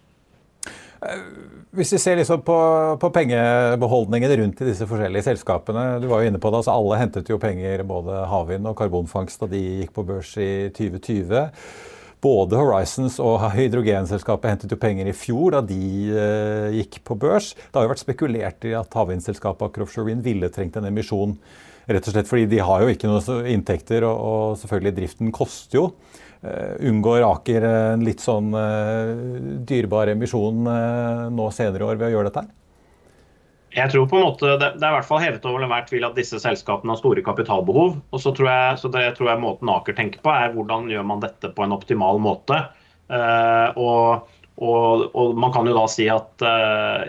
Hvis 1.76 1.94
vi 1.94 2.00
ser 2.02 2.18
liksom 2.20 2.42
på, 2.44 2.58
på 3.00 3.12
pengebeholdningen 3.16 4.34
rundt 4.42 4.64
i 4.64 4.72
disse 4.72 4.88
forskjellige 4.90 5.28
selskapene. 5.30 5.86
Du 6.04 6.10
var 6.12 6.24
jo 6.24 6.32
inne 6.32 6.42
på 6.42 6.50
det, 6.52 6.64
altså 6.64 6.74
Alle 6.74 6.98
hentet 7.00 7.30
jo 7.32 7.38
penger, 7.40 7.86
både 7.88 8.24
havvind 8.32 8.68
og 8.68 8.76
karbonfangst, 8.80 9.44
da 9.44 9.52
de 9.52 9.62
gikk 9.84 9.94
på 9.96 10.08
børs 10.08 10.34
i 10.42 10.50
2020. 10.76 11.48
Både 12.20 12.58
Horizons 12.60 13.16
og 13.24 13.40
hydrogenselskapet 13.54 14.52
hentet 14.52 14.74
jo 14.74 14.78
penger 14.80 15.08
i 15.08 15.16
fjor 15.16 15.56
da 15.56 15.62
de 15.64 15.80
eh, 16.12 16.76
gikk 16.82 17.00
på 17.08 17.16
børs. 17.20 17.54
Det 17.56 17.80
har 17.80 17.88
jo 17.88 17.92
vært 17.94 18.04
spekulert 18.04 18.68
i 18.68 18.74
at 18.76 18.98
havvindselskapet 19.00 19.70
Aker 19.70 19.86
Offshore 19.86 20.10
Wind 20.10 20.26
ville 20.28 20.50
trengt 20.52 20.76
en 20.76 20.90
emisjon. 20.90 21.38
Rett 21.90 22.10
og 22.10 22.14
slett 22.14 22.28
fordi 22.30 22.50
de 22.52 22.60
har 22.62 22.84
jo 22.84 22.92
ikke 22.92 23.08
noen 23.10 23.48
inntekter, 23.50 24.04
og, 24.06 24.60
selvfølgelig 24.60 24.98
driften 25.00 25.32
koster 25.34 25.80
jo. 25.80 25.86
Uh, 26.40 26.76
unngår 26.88 27.26
Aker 27.28 27.66
en 27.68 28.04
litt 28.08 28.22
sånn 28.24 28.54
uh, 28.56 29.10
dyrebar 29.68 30.12
emisjon 30.14 30.62
uh, 30.70 31.26
nå 31.36 31.50
senere 31.52 31.84
i 31.84 31.88
år 31.90 32.00
ved 32.00 32.08
å 32.08 32.14
gjøre 32.14 32.30
dette? 32.30 32.46
Jeg 33.76 33.92
tror 33.92 34.08
på 34.10 34.18
en 34.18 34.26
måte, 34.26 34.56
Det, 34.58 34.72
er 34.82 34.92
i 34.92 34.96
hvert 34.98 35.06
fall 35.06 35.22
hevet 35.22 35.46
over 35.46 35.64
enhver 35.66 35.86
tvil 35.90 36.08
at 36.08 36.18
disse 36.18 36.40
selskapene 36.42 36.96
har 36.96 37.02
store 37.02 37.22
kapitalbehov. 37.26 38.00
og 38.12 38.20
så 38.22 38.34
tror 38.34 38.50
jeg, 38.50 38.80
så 38.82 38.90
det 38.90 39.06
tror 39.18 39.30
jeg 39.30 39.44
Måten 39.44 39.70
Aker 39.70 39.94
tenker 39.94 40.24
på, 40.26 40.34
er 40.34 40.54
hvordan 40.54 40.90
gjør 40.90 41.06
man 41.06 41.22
dette 41.22 41.54
på 41.54 41.64
en 41.64 41.76
optimal 41.76 42.20
måte. 42.20 42.58
og, 43.10 44.28
og, 44.58 45.16
og 45.16 45.38
Man 45.38 45.54
kan 45.54 45.68
jo 45.68 45.78
da 45.78 45.86
si 45.88 46.10
at 46.10 46.46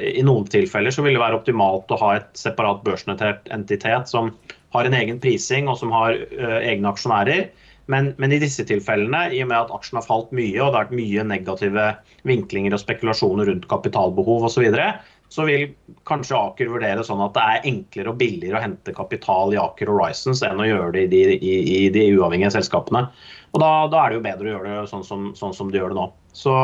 i 0.00 0.23
noen 0.23 0.47
tilfeller 0.49 0.90
så 0.90 1.02
vil 1.02 1.17
det 1.17 1.25
være 1.25 1.40
optimalt 1.40 1.90
å 1.90 2.00
ha 2.00 2.14
et 2.17 2.31
separat 2.37 2.85
børsnotert 2.85 3.49
entitet 3.50 4.09
som 4.09 4.35
har 4.73 4.87
en 4.87 4.95
egen 4.95 5.19
prising 5.21 5.69
og 5.69 5.81
som 5.81 5.93
har 5.93 6.14
egne 6.61 6.93
aksjonærer. 6.93 7.50
Men, 7.90 8.12
men, 8.23 8.31
i 8.31 8.38
disse 8.38 8.62
tilfellene, 8.69 9.25
i 9.35 9.40
og 9.43 9.49
med 9.50 9.59
at 9.59 9.73
aksjen 9.75 9.99
har 9.99 10.07
falt 10.07 10.31
mye, 10.37 10.55
og 10.61 10.69
det 10.71 10.76
har 10.76 10.85
vært 10.85 10.95
mye 10.95 11.25
negative 11.26 11.87
vinklinger 12.29 12.76
og 12.76 12.83
spekulasjoner 12.85 13.50
rundt 13.50 13.67
kapitalbehov 13.71 14.47
osv., 14.47 14.55
så, 14.55 14.62
videre, 14.62 14.93
så 15.31 15.47
vil 15.47 15.69
kanskje 16.09 16.35
Aker 16.35 16.71
vurdere 16.73 17.05
sånn 17.07 17.23
at 17.23 17.37
det 17.37 17.43
er 17.47 17.67
enklere 17.71 18.11
og 18.11 18.19
billigere 18.19 18.59
å 18.59 18.63
hente 18.65 18.95
kapital 18.97 19.55
i 19.55 19.61
Aker 19.63 19.93
Horizons 19.93 20.43
enn 20.47 20.59
å 20.59 20.67
gjøre 20.67 20.93
det 20.97 21.05
i 21.07 21.11
de, 21.13 21.21
i, 21.39 21.53
i 21.77 21.91
de 21.95 22.07
uavhengige 22.17 22.51
selskapene. 22.57 23.05
Og 23.55 23.63
da, 23.63 23.71
da, 23.93 24.03
er 24.03 24.11
det 24.11 24.19
jo 24.19 24.25
bedre 24.25 24.49
å 24.49 24.55
gjøre 24.57 24.73
det 24.73 24.91
sånn 24.91 25.05
som, 25.07 25.29
sånn 25.39 25.55
som 25.55 25.71
de 25.71 25.79
gjør 25.79 25.93
det 25.95 25.99
nå. 26.01 26.07
Så, 26.35 26.55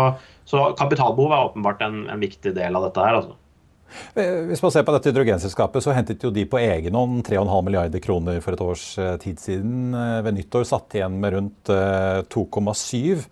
så 0.50 0.68
kapitalbehov 0.78 1.34
er 1.34 1.50
åpenbart 1.50 1.84
en, 1.86 2.04
en, 2.10 2.22
viktig 2.22 2.54
del 2.58 2.78
av 2.78 2.88
dette 2.88 3.06
her. 3.06 3.20
altså. 3.20 3.38
Hvis 4.50 4.62
man 4.64 4.74
ser 4.74 4.86
på 4.86 4.96
dette 4.96 5.12
hydrogenselskapet, 5.12 5.84
så 5.84 5.94
hentet 5.94 6.26
jo 6.26 6.32
de 6.34 6.42
på 6.50 6.58
egen 6.58 6.98
hånd 6.98 7.22
3,5 7.26 7.68
milliarder 7.68 8.02
kroner 8.02 8.42
for 8.42 8.58
et 8.58 8.64
års 8.66 8.88
eh, 8.98 9.14
tid 9.22 9.38
siden. 9.42 9.94
Eh, 9.94 10.18
ved 10.26 10.40
nyttår 10.40 10.66
satt 10.66 10.98
igjen 10.98 11.20
med 11.22 11.38
rundt 11.38 11.70
2,7. 12.34 13.22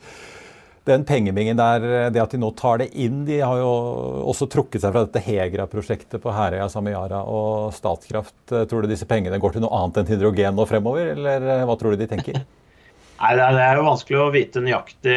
Eh, 0.84 0.90
Den 0.92 1.04
pengebingen 1.08 1.56
der, 1.56 2.10
det 2.12 2.22
at 2.22 2.34
de 2.34 2.38
nå 2.38 2.50
tar 2.56 2.78
det 2.82 2.90
inn 2.92 3.24
De 3.24 3.40
har 3.40 3.56
jo 3.58 3.70
også 4.30 4.48
trukket 4.52 4.82
seg 4.84 4.92
fra 4.92 5.06
dette 5.06 5.22
Hegra-prosjektet 5.24 6.20
på 6.22 6.34
Herøya, 6.34 6.68
Samiara 6.68 7.22
og 7.24 7.72
Statkraft. 7.72 8.36
Tror 8.52 8.84
du 8.84 8.90
disse 8.90 9.08
pengene 9.08 9.40
går 9.40 9.56
til 9.56 9.64
noe 9.64 9.72
annet 9.78 10.02
enn 10.02 10.12
hydrogen 10.12 10.58
nå 10.58 10.68
fremover, 10.68 11.14
eller 11.16 11.64
hva 11.64 11.78
tror 11.80 11.94
du 11.94 12.04
de 12.04 12.10
tenker? 12.10 12.44
Nei, 13.24 13.36
Det 13.38 13.62
er 13.62 13.78
jo 13.78 13.84
vanskelig 13.86 14.18
å 14.20 14.30
vite 14.34 14.60
nøyaktig 14.60 15.14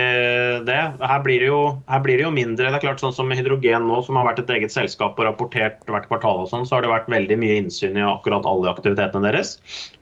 det. 0.68 0.78
Her 1.02 1.24
blir 1.26 1.42
det, 1.42 1.48
jo, 1.50 1.62
her 1.90 2.04
blir 2.06 2.20
det 2.20 2.28
jo 2.28 2.34
mindre. 2.34 2.70
Det 2.70 2.78
er 2.78 2.84
klart 2.86 3.02
sånn 3.04 3.16
som 3.16 3.34
Hydrogen 3.34 3.88
nå, 3.90 3.98
som 4.06 4.20
har 4.20 4.28
vært 4.30 4.44
et 4.44 4.54
eget 4.54 4.72
selskap 4.72 5.18
og 5.18 5.26
rapportert 5.28 5.82
hvert 5.90 6.08
kvartal, 6.08 6.44
og 6.46 6.52
sånn, 6.52 6.68
så 6.68 6.78
har 6.78 6.86
det 6.86 6.94
vært 6.94 7.10
veldig 7.12 7.40
mye 7.42 7.58
innsyn 7.64 7.98
i 7.98 8.06
akkurat 8.06 8.48
alle 8.48 8.70
aktivitetene 8.72 9.26
deres. 9.26 9.58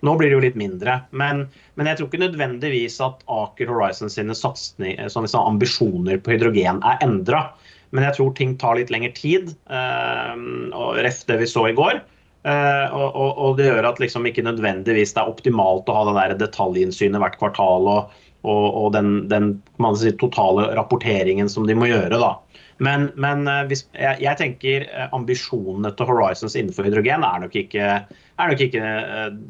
Nå 0.05 0.17
blir 0.19 0.29
det 0.29 0.37
jo 0.37 0.43
litt 0.43 0.59
mindre. 0.59 0.99
Men, 1.15 1.47
men 1.75 1.89
jeg 1.89 1.99
tror 1.99 2.09
ikke 2.09 2.23
nødvendigvis 2.23 2.97
at 3.03 3.23
Aker 3.31 3.71
Horizon 3.71 4.11
sine 4.11 4.35
satsning, 4.37 4.97
sånn, 5.11 5.27
liksom, 5.27 5.47
ambisjoner 5.53 6.19
på 6.23 6.35
hydrogen 6.35 6.79
er 6.87 7.01
endra. 7.03 7.49
Men 7.95 8.07
jeg 8.07 8.17
tror 8.17 8.35
ting 8.35 8.55
tar 8.59 8.77
litt 8.79 8.91
lengre 8.93 9.11
tid. 9.15 9.51
Eh, 9.67 10.35
og 10.75 11.01
Ref 11.03 11.23
det 11.29 11.39
vi 11.43 11.49
så 11.51 11.67
i 11.69 11.75
går. 11.75 11.99
Eh, 12.45 12.85
og, 12.93 13.09
og, 13.09 13.31
og, 13.31 13.57
det 13.59 13.67
gjør 13.67 13.89
at 13.89 13.99
liksom 14.01 14.27
ikke 14.29 14.45
nødvendigvis 14.45 15.15
det 15.15 15.23
er 15.23 15.31
optimalt 15.31 15.89
å 15.89 15.97
ha 15.97 16.05
det 16.07 16.15
der 16.19 16.37
detaljinnsynet 16.45 17.21
hvert 17.23 17.39
kvartal 17.41 17.89
og, 17.89 18.11
og 18.45 18.91
den, 18.93 19.23
den 19.31 19.55
si, 19.97 20.11
totale 20.21 20.67
rapporteringen 20.77 21.49
som 21.49 21.65
de 21.65 21.75
må 21.77 21.89
gjøre. 21.89 22.19
da. 22.21 22.35
Men, 22.83 23.07
men 23.15 23.47
uh, 23.47 23.63
hvis, 23.69 23.85
jeg, 23.95 24.19
jeg, 24.23 24.35
tenker 24.41 24.85
uh, 24.89 25.07
ambisjonene 25.15 25.93
til 25.95 26.09
Horizons 26.09 26.57
innenfor 26.59 26.89
hydrogen 26.89 27.23
er 27.23 27.45
nok 27.45 27.55
ikke, 27.55 27.87
er 28.03 28.51
nok 28.51 28.63
ikke 28.65 28.93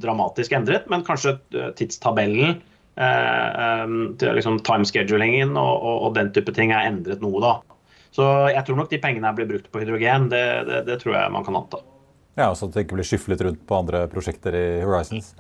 dramatisk 0.03 0.53
endret, 0.53 0.85
men 0.91 1.05
kanskje 1.07 1.37
tidstabellen 1.79 2.59
eh, 2.95 4.33
liksom 4.35 4.59
timeschedulingen 4.59 5.57
og, 5.57 5.83
og, 5.83 6.13
den 6.15 6.31
type 6.35 6.53
ting 6.55 6.73
er 6.73 6.87
endret 6.89 7.23
noe. 7.23 7.41
da. 7.43 7.55
Så 8.15 8.27
jeg 8.53 8.63
tror 8.67 8.79
nok 8.79 8.91
de 8.91 9.01
pengene 9.03 9.33
blir 9.35 9.49
brukt 9.49 9.67
på 9.71 9.81
hydrogen. 9.83 10.29
Det, 10.31 10.45
det, 10.69 10.85
det 10.87 11.01
tror 11.01 11.17
jeg 11.17 11.33
man 11.35 11.47
kan 11.47 11.59
anta. 11.59 11.81
Ja, 12.35 12.51
Så 12.55 12.67
det 12.67 12.85
ikke 12.85 12.97
blir 12.99 13.07
skyflet 13.07 13.43
rundt 13.47 13.61
på 13.67 13.77
andre 13.79 14.05
prosjekter 14.11 14.55
i 14.55 14.65
Horizons? 14.83 15.33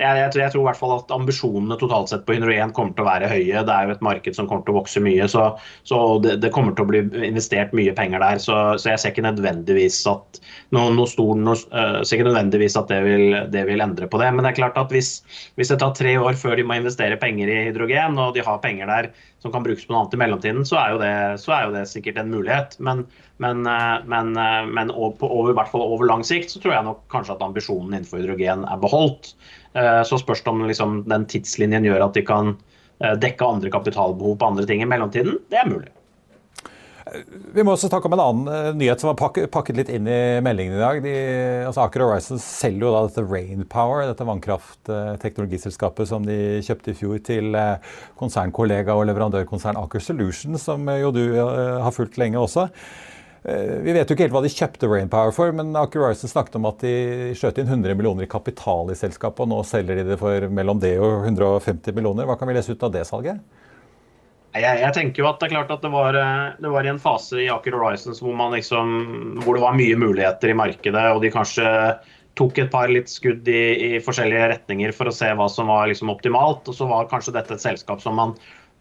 Jeg, 0.00 0.16
jeg, 0.16 0.32
tror, 0.32 0.42
jeg, 0.42 0.52
tror, 0.54 0.62
i 0.62 0.68
hvert 0.68 0.80
fall 0.80 0.94
at 0.94 1.12
ambisjonene 1.14 1.76
totalt 1.80 2.12
sett 2.12 2.24
på 2.26 2.36
hydrogen 2.36 2.72
kommer 2.76 2.96
til 2.96 3.04
å 3.04 3.10
være 3.10 3.28
høye. 3.30 3.64
Det 3.68 3.74
er 3.74 3.88
jo 3.88 3.94
et 3.96 4.04
marked 4.06 4.36
som 4.38 4.48
kommer 4.48 4.64
til 4.66 4.74
å 4.74 4.78
vokse 4.80 5.02
mye, 5.04 5.28
så, 5.28 5.44
så 5.88 6.00
det, 6.24 6.38
det, 6.44 6.52
kommer 6.54 6.76
til 6.76 6.86
å 6.86 6.90
bli 6.90 7.02
investert 7.28 7.74
mye 7.76 7.94
penger 7.96 8.24
der. 8.24 8.40
Så, 8.42 8.56
så 8.80 8.94
jeg 8.94 9.02
ser 9.02 9.14
ikke 9.14 9.26
nødvendigvis 9.28 10.00
at 10.10 10.40
noe, 10.76 10.90
noe 10.96 11.10
stor, 11.10 11.34
noe, 11.36 11.58
uh, 11.74 12.00
ser 12.00 12.18
ikke 12.18 12.30
nødvendigvis 12.30 12.78
at 12.80 12.90
det 12.92 13.00
vil, 13.04 13.26
det 13.52 13.66
vil, 13.68 13.84
endre 13.84 14.08
på 14.10 14.20
det. 14.22 14.30
Men 14.32 14.46
det 14.46 14.54
er 14.54 14.60
klart 14.62 14.80
at 14.80 14.94
hvis, 14.94 15.18
hvis 15.60 15.72
det 15.72 15.80
tar 15.82 15.92
tre 15.98 16.16
år 16.20 16.38
før 16.40 16.56
de 16.56 16.66
må 16.66 16.80
investere 16.80 17.20
penger 17.20 17.52
i 17.52 17.60
hydrogen, 17.68 18.18
og 18.20 18.32
de 18.36 18.46
har 18.46 18.62
penger 18.64 18.90
der 18.90 19.12
som 19.40 19.52
kan 19.52 19.64
brukes 19.64 19.86
på 19.86 19.94
noe 19.94 20.02
annet 20.02 20.14
i 20.14 20.20
mellomtiden, 20.20 20.64
så 20.68 20.76
er 20.76 20.92
jo 20.92 21.00
det, 21.00 21.12
er 21.40 21.62
jo 21.64 21.72
det 21.72 21.86
sikkert 21.88 22.20
en 22.20 22.32
mulighet. 22.32 22.76
Men, 22.84 23.06
men, 23.40 23.62
eh, 23.66 23.96
men, 24.04 24.34
eh, 24.36 24.66
men 24.68 24.92
over, 24.92 25.30
over, 25.30 25.62
over 25.80 26.08
lang 26.08 26.24
sikt 26.26 26.52
så 26.52 26.60
tror 26.60 26.76
jeg 26.76 26.88
nok 26.88 27.06
kanskje 27.12 27.38
at 27.38 27.46
ambisjonen 27.46 27.94
innenfor 27.94 28.20
hydrogen 28.20 28.66
er 28.68 28.82
beholdt. 28.82 29.32
Eh, 29.74 30.02
så 30.06 30.18
spørs 30.20 30.42
det 30.44 30.52
om 30.52 30.66
liksom, 30.66 31.00
den 31.10 31.28
tidslinjen 31.30 31.86
gjør 31.86 32.08
at 32.08 32.18
de 32.18 32.26
kan 32.26 32.56
dekke 33.00 33.46
andre 33.48 33.70
kapitalbehov 33.72 34.34
på 34.36 34.48
andre 34.50 34.66
ting 34.68 34.82
i 34.84 34.86
mellomtiden. 34.88 35.38
Det 35.48 35.56
er 35.56 35.68
mulig. 35.70 35.88
Vi 37.54 37.62
må 37.64 37.72
også 37.72 37.88
snakke 37.88 38.10
om 38.10 38.12
en 38.12 38.22
annen 38.22 38.76
nyhet 38.76 39.00
som 39.00 39.08
var 39.08 39.16
pakket, 39.16 39.70
litt 39.78 39.88
inn 39.88 40.04
i 40.04 40.18
meldingen 40.44 40.76
i 40.76 40.82
dag. 40.82 41.00
De, 41.00 41.14
altså 41.64 41.86
Aker 41.86 42.04
Horizon 42.04 42.42
selger 42.44 42.84
jo 42.84 42.92
da 42.92 43.00
dette 43.06 43.24
Rainpower, 43.24 44.04
dette 44.04 44.26
vannkraftteknologiselskapet 44.28 46.10
som 46.12 46.28
de 46.28 46.60
kjøpte 46.66 46.92
i 46.92 46.98
fjor 47.00 47.22
til 47.24 47.56
konsernkollega 48.20 48.92
og 48.92 49.08
leverandørkonsern 49.08 49.80
Aker 49.80 50.04
Solutions, 50.04 50.68
som 50.68 50.84
jo 51.00 51.14
du 51.16 51.24
har 51.40 51.96
fulgt 51.96 52.20
lenge 52.20 52.38
også. 52.42 52.68
Vi 53.40 53.92
vet 53.96 54.04
jo 54.04 54.12
ikke 54.12 54.26
helt 54.26 54.34
hva 54.34 54.42
de 54.44 54.50
kjøpte 54.52 54.88
Rainpower 54.90 55.32
for, 55.32 55.54
men 55.56 55.72
Aker 55.80 56.12
snakket 56.18 56.58
om 56.58 56.66
at 56.68 56.82
de 56.84 57.32
skjøt 57.38 57.62
inn 57.62 57.70
100 57.70 57.96
millioner 57.96 58.26
i 58.26 58.28
kapital 58.28 58.92
i 58.92 58.98
selskapet, 58.98 59.46
og 59.46 59.48
nå 59.48 59.62
selger 59.64 59.96
de 59.96 60.04
det 60.10 60.18
for 60.20 60.44
mellom 60.52 60.82
det 60.82 60.98
og 61.00 61.24
150 61.24 61.96
millioner. 61.96 62.28
Hva 62.28 62.36
kan 62.36 62.50
vi 62.50 62.58
lese 62.58 62.76
ut 62.76 62.84
av 62.84 62.92
det 62.92 63.06
salget? 63.08 63.40
Jeg, 64.50 64.80
jeg, 64.82 64.90
tenker 64.96 65.22
jo 65.22 65.28
at 65.28 65.38
Det 65.38 65.46
er 65.46 65.52
klart 65.52 65.70
at 65.70 65.84
det 65.84 65.90
var, 65.92 66.16
eh, 66.18 66.56
det 66.58 66.70
var 66.72 66.86
i 66.86 66.90
en 66.90 67.02
fase 67.02 67.38
i 67.38 67.50
Aker 67.52 67.76
Horizons 67.78 68.18
hvor, 68.22 68.34
liksom, 68.50 68.88
hvor, 69.44 69.54
det 69.54 69.62
var 69.62 69.76
mye 69.78 69.98
muligheter 70.00 70.50
i 70.50 70.56
markedet, 70.58 71.04
og 71.14 71.22
de 71.22 71.30
kanskje 71.30 71.68
tok 72.38 72.58
et 72.58 72.72
par 72.72 72.90
litt 72.90 73.10
skudd 73.10 73.46
i, 73.50 73.62
i 73.94 74.00
forskjellige 74.02 74.48
retninger 74.54 74.94
for 74.96 75.10
å 75.10 75.14
se 75.14 75.28
hva 75.36 75.46
som 75.50 75.70
var 75.70 75.90
liksom 75.90 76.10
optimalt. 76.10 76.66
Og 76.70 76.76
så 76.76 76.88
var 76.90 77.10
kanskje 77.10 77.34
dette 77.36 77.54
et 77.56 77.62
selskap 77.62 78.02
som 78.02 78.18
man, 78.18 78.34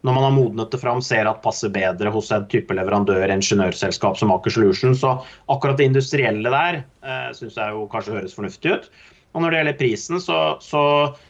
når 0.07 0.15
man 0.15 0.23
har 0.23 0.31
modnet 0.35 0.71
det 0.71 0.79
fram, 0.79 1.01
ser 1.03 1.27
at 1.27 1.41
passer 1.43 1.71
bedre 1.75 2.11
hos 2.13 2.31
en 2.31 2.47
type 2.51 2.75
leverandør-ingeniørselskap 2.77 4.19
som 4.19 4.31
Aker 4.31 4.53
Solution. 4.55 4.95
Så 4.95 5.17
akkurat 5.51 5.79
det 5.79 5.89
industrielle 5.89 6.53
der 6.53 6.81
eh, 7.03 7.31
syns 7.35 7.57
jeg 7.59 7.75
jo 7.75 7.87
kanskje 7.91 8.15
høres 8.15 8.35
fornuftig 8.37 8.77
ut. 8.77 8.91
Og 9.35 9.43
når 9.43 9.51
det 9.51 9.59
gjelder 9.59 9.79
prisen, 9.81 10.21
så, 10.23 10.37
så, 10.63 10.81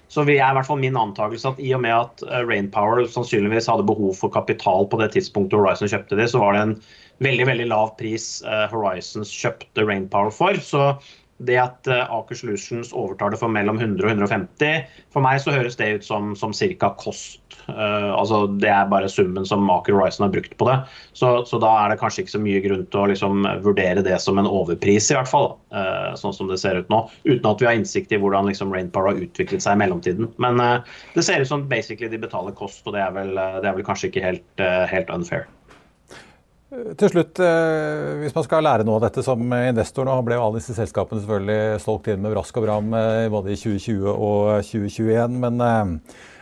så 0.07 0.23
vil 0.23 0.37
jeg 0.37 0.45
i 0.45 0.55
hvert 0.55 0.67
fall 0.69 0.79
min 0.79 0.99
antakelse 0.99 1.49
at 1.51 1.59
i 1.59 1.73
og 1.75 1.81
med 1.83 1.95
at 1.97 2.23
eh, 2.29 2.45
Rainpower 2.45 3.01
sannsynligvis 3.09 3.67
hadde 3.71 3.87
behov 3.89 4.13
for 4.21 4.31
kapital 4.33 4.85
på 4.91 5.01
det 5.01 5.11
tidspunktet 5.17 5.59
Horizon 5.59 5.91
kjøpte 5.91 6.19
det, 6.19 6.29
så 6.31 6.43
var 6.43 6.55
det 6.55 6.65
en 6.67 6.75
veldig 7.25 7.49
veldig 7.49 7.67
lav 7.73 7.95
pris 7.99 8.37
eh, 8.45 8.67
Horizons 8.71 9.33
kjøpte 9.33 9.87
Rainpower 9.89 10.31
for. 10.35 10.61
Så 10.63 10.93
det 11.47 11.55
at 11.59 11.87
uh, 11.87 12.03
Aker 12.11 12.35
Solutions 12.35 12.91
overtar 12.91 13.31
det 13.31 13.39
for 13.39 13.51
mellom 13.51 13.79
100 13.79 14.03
og 14.03 14.11
150, 14.11 14.87
for 15.13 15.23
meg 15.23 15.39
så 15.39 15.53
høres 15.55 15.77
det 15.79 15.93
ut 15.95 16.07
som, 16.07 16.33
som 16.35 16.51
ca. 16.51 16.91
kost. 16.99 17.48
Uh, 17.73 18.11
altså 18.17 18.41
Det 18.59 18.69
er 18.71 18.89
bare 18.91 19.09
summen 19.11 19.45
som 19.47 19.69
Aker 19.73 19.95
Horizon 19.97 20.25
har 20.25 20.33
brukt 20.33 20.55
på 20.57 20.67
det. 20.69 20.77
Så, 21.13 21.31
så, 21.49 21.59
da 21.61 21.71
er 21.81 21.93
det 21.93 21.99
kanskje 22.01 22.25
ikke 22.25 22.35
så 22.35 22.41
mye 22.43 22.63
grunn 22.63 22.85
til 22.87 23.01
å 23.01 23.09
liksom, 23.11 23.47
vurdere 23.65 24.03
det 24.05 24.17
som 24.23 24.39
en 24.41 24.49
overpris, 24.49 25.11
i 25.11 25.17
hvert 25.17 25.31
fall. 25.31 25.51
Uh, 25.73 26.15
sånn 26.19 26.35
som 26.35 26.49
det 26.51 26.59
ser 26.61 26.81
ut 26.81 26.89
nå. 26.93 27.03
Uten 27.27 27.51
at 27.51 27.61
vi 27.61 27.69
har 27.69 27.77
innsikt 27.77 28.15
i 28.15 28.21
hvordan 28.21 28.49
liksom, 28.49 28.73
Rainpower 28.75 29.13
har 29.13 29.23
utviklet 29.27 29.65
seg 29.65 29.77
i 29.77 29.83
mellomtiden. 29.83 30.31
Men 30.41 30.59
det 31.15 31.23
ser 31.25 31.43
ut 31.43 31.49
som 31.49 31.67
basically 31.69 32.09
de 32.11 32.19
betaler 32.21 32.55
kost, 32.57 32.81
og 32.87 32.95
det 32.95 33.03
er 33.05 33.15
vel, 33.15 33.33
det 33.35 33.69
er 33.69 33.77
vel 33.77 33.85
kanskje 33.87 34.09
ikke 34.11 34.25
helt, 34.25 34.63
helt 34.91 35.11
unfair. 35.13 35.47
Til 36.69 37.09
slutt, 37.09 37.39
hvis 38.21 38.35
man 38.35 38.45
skal 38.45 38.61
lære 38.61 38.85
noe 38.85 38.99
av 38.99 39.07
dette 39.07 39.23
som 39.25 39.41
investor, 39.41 40.05
nå 40.05 40.19
ble 40.25 40.37
jo 40.37 40.43
alle 40.45 40.59
disse 40.59 40.75
selskapene 40.77 41.23
selvfølgelig 41.23 41.79
solgt 41.81 42.11
inn 42.13 42.21
med 42.21 42.35
brask 42.35 42.59
og 42.61 42.67
bram 42.67 42.91
både 43.33 43.55
i 43.55 43.57
2020 43.57 44.05
og 44.11 44.67
2021. 44.67 45.39
Men 45.41 45.63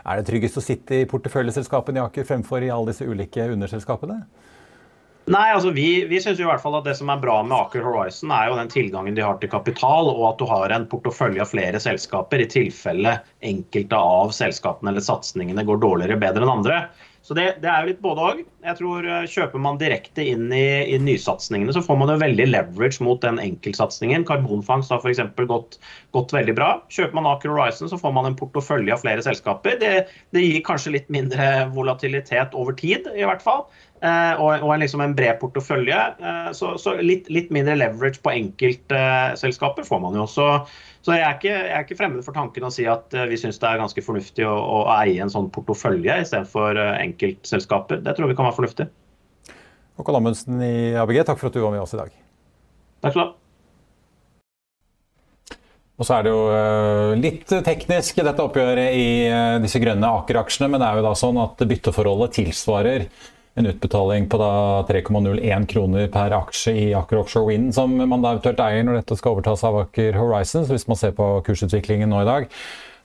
er 0.08 0.20
det 0.20 0.28
tryggest 0.30 0.60
å 0.60 0.64
sitte 0.64 1.02
i 1.02 1.08
porteføljeselskapene 1.10 2.00
i 2.00 2.06
Aker 2.06 2.28
fremfor 2.28 2.64
i 2.64 2.72
alle 2.72 2.94
disse 2.94 3.08
ulike 3.08 3.50
underselskapene? 3.52 4.22
Nei, 5.28 5.48
altså 5.52 5.74
Vi, 5.76 6.06
vi 6.08 6.22
jo 6.24 6.46
i 6.46 6.48
hvert 6.48 6.64
fall 6.64 6.78
at 6.78 6.86
det 6.88 6.94
som 6.96 7.10
er 7.12 7.20
bra 7.20 7.42
med 7.44 7.58
Aker 7.58 7.84
Horizon, 7.84 8.32
er 8.32 8.48
jo 8.48 8.56
den 8.56 8.72
tilgangen 8.72 9.18
de 9.18 9.26
har 9.26 9.36
til 9.42 9.52
kapital, 9.52 10.08
og 10.14 10.24
at 10.30 10.40
du 10.40 10.46
har 10.48 10.72
en 10.72 10.88
portefølje 10.88 11.44
av 11.44 11.52
flere 11.52 11.82
selskaper 11.84 12.46
i 12.46 12.48
tilfelle 12.54 13.18
enkelte 13.44 14.00
av 14.00 14.32
selskapene 14.38 14.94
eller 14.94 15.04
satsingene 15.04 15.68
går 15.68 15.84
dårligere 15.84 16.20
bedre 16.22 16.48
enn 16.48 16.54
andre. 16.54 16.80
Så 17.28 17.36
det, 17.36 17.58
det, 17.60 17.68
er 17.68 17.84
jo 17.84 17.90
litt 17.90 18.00
både 18.00 18.24
òg. 18.24 18.38
Jeg 18.64 18.78
tror 18.80 19.04
eh, 19.04 19.26
Kjøper 19.28 19.60
man 19.60 19.80
direkte 19.82 20.24
inn 20.24 20.46
i, 20.56 20.94
i 20.94 21.00
nysatsingene, 21.04 21.74
så 21.76 21.82
får 21.84 21.98
man 22.00 22.14
jo 22.14 22.22
veldig 22.22 22.46
leverage 22.48 23.04
mot 23.04 23.20
den 23.20 23.42
enkeltsatsingen. 23.44 24.24
Karbonfangst 24.30 24.94
har 24.94 25.04
f.eks. 25.04 25.20
Gått, 25.50 25.76
gått 26.16 26.32
veldig 26.32 26.56
bra. 26.56 26.70
Kjøper 26.94 27.20
man 27.20 27.28
Aker 27.34 27.52
Horizon, 27.52 27.92
så 27.92 28.00
får 28.00 28.16
man 28.16 28.30
en 28.30 28.38
portefølje 28.40 28.96
av 28.96 29.04
flere 29.04 29.26
selskaper. 29.28 29.76
Det, 29.82 29.92
det 30.32 30.46
gir 30.46 30.64
kanskje 30.70 30.96
litt 30.96 31.12
mindre 31.12 31.68
volatilitet 31.76 32.56
over 32.56 32.80
tid, 32.80 33.12
i 33.12 33.28
hvert 33.28 33.44
fall. 33.44 33.68
Eh, 33.98 34.34
og, 34.40 34.62
og 34.62 34.78
liksom 34.80 35.02
en 35.02 35.16
bred 35.18 35.40
portefølje. 35.42 36.00
Eh, 36.22 36.52
så, 36.56 36.76
så 36.80 36.96
litt, 37.02 37.28
litt, 37.34 37.52
mindre 37.52 37.76
leverage 37.80 38.22
på 38.24 38.36
enkeltselskaper 38.36 39.88
får 39.88 40.04
man 40.04 40.16
jo. 40.20 40.28
Så, 40.30 40.48
så 41.08 41.16
jeg, 41.16 41.24
er 41.24 41.38
ikke, 41.38 41.52
jeg, 41.54 41.72
er 41.72 41.86
ikke, 41.86 41.96
fremmed 41.96 42.24
for 42.26 42.36
tanken 42.36 42.68
å 42.68 42.72
si 42.74 42.84
at 42.92 43.14
eh, 43.16 43.30
vi 43.32 43.38
syns 43.40 43.62
det 43.62 43.70
er 43.70 43.80
ganske 43.80 44.02
fornuftig 44.04 44.44
å, 44.44 44.52
å 44.52 44.80
eie 44.98 45.22
en 45.24 45.32
sånn 45.32 45.48
portefølje 45.56 46.18
istedenfor 46.26 46.76
enkeltselskaper. 46.98 48.02
Det 48.04 48.18
tror 48.18 48.28
vi 48.28 48.36
kan 48.36 48.50
være 48.50 48.58
fornuftig. 48.58 48.90
Håkon 49.96 50.20
Amundsen 50.20 50.60
i 50.60 50.76
ABG, 51.00 51.22
takk 51.30 51.40
for 51.40 51.48
at 51.48 51.56
du 51.56 51.64
var 51.64 51.72
med 51.72 51.86
oss 51.86 51.96
i 51.96 52.02
dag. 52.02 52.12
Takk 53.06 53.16
skal 53.16 53.24
du 53.24 53.24
ha. 53.24 53.36
Og 55.98 56.06
så 56.06 56.18
er 56.18 56.28
det 56.28 56.36
jo 56.36 56.42
litt 57.24 57.56
teknisk 57.66 58.20
dette 58.22 58.44
oppgjøret 58.44 59.00
i 59.00 59.08
disse 59.64 59.80
grønne 59.82 60.12
Aker-aksjene, 60.20 60.68
men 60.70 60.84
det 60.84 60.92
er 60.92 61.00
jo 61.00 61.08
da 61.08 61.16
sånn 61.18 61.40
at 61.42 61.64
bytteforholdet 61.72 62.36
tilsvarer 62.38 63.08
en 63.58 63.66
utbetaling 63.66 64.28
på 64.30 64.38
3,01 64.90 65.66
kroner 65.72 66.10
per 66.14 66.36
aksje 66.38 66.74
i 66.78 66.90
Aker 66.98 67.24
Offshore 67.24 67.50
Wind, 67.50 67.72
som 67.76 67.96
man 67.98 68.22
da 68.22 68.36
eventuelt 68.36 68.62
eier 68.62 68.86
når 68.86 69.00
dette 69.00 69.18
skal 69.18 69.34
overtas 69.34 69.64
av 69.66 69.80
Aker 69.82 70.20
Horizons. 70.20 70.70
Hvis 70.70 70.86
man 70.90 71.00
ser 71.00 71.16
på 71.18 71.32
kursutviklingen 71.48 72.14
nå 72.14 72.22
i 72.22 72.28
dag, 72.30 72.46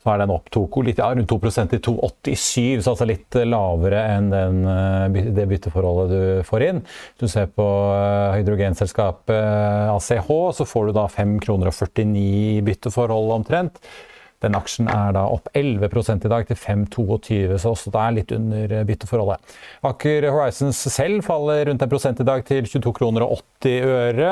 så 0.03 0.13
er 0.13 0.21
den 0.21 0.35
opp 0.35 0.51
toko, 0.53 0.83
litt, 0.85 0.99
ja, 0.99 1.09
rundt 1.15 1.31
2% 1.31 1.77
i 1.77 1.81
2,87, 1.81 2.83
så 2.83 2.93
altså 2.93 3.07
litt 3.07 3.39
lavere 3.47 4.03
enn 4.17 4.31
den, 4.33 4.63
eh, 4.69 5.33
det 5.39 5.49
bytteforholdet 5.49 6.13
du 6.13 6.47
får 6.47 6.67
inn. 6.69 6.81
Hvis 6.85 7.23
du 7.23 7.33
ser 7.33 7.53
på 7.55 7.67
eh, 7.95 8.39
hydrogenselskapet 8.41 9.93
ACH, 9.95 10.33
så 10.59 10.67
får 10.69 10.91
du 10.91 10.97
da 10.99 11.07
5,49 11.07 11.45
kroner 11.47 12.19
i 12.19 12.65
bytteforhold 12.67 13.37
omtrent. 13.39 13.79
Den 14.43 14.57
aksjen 14.59 14.89
er 14.91 15.15
da 15.15 15.25
opp 15.31 15.49
11 15.55 15.87
i 16.27 16.31
dag, 16.31 16.47
til 16.49 16.59
5,22, 16.59 17.59
så 17.63 17.73
også 17.73 17.93
det 17.95 18.03
er 18.03 18.15
litt 18.17 18.33
under 18.35 18.75
eh, 18.79 18.85
bytteforholdet. 18.89 19.55
Aker 19.87 20.27
Horizons 20.35 20.81
selv 20.91 21.23
faller 21.27 21.67
rundt 21.69 21.83
en 21.85 21.93
prosent 21.93 22.23
i 22.23 22.27
dag, 22.27 22.43
til 22.49 22.67
22 22.67 22.95
kroner 22.97 23.27
og 23.27 23.43
80 23.63 23.87
øre. 23.87 24.31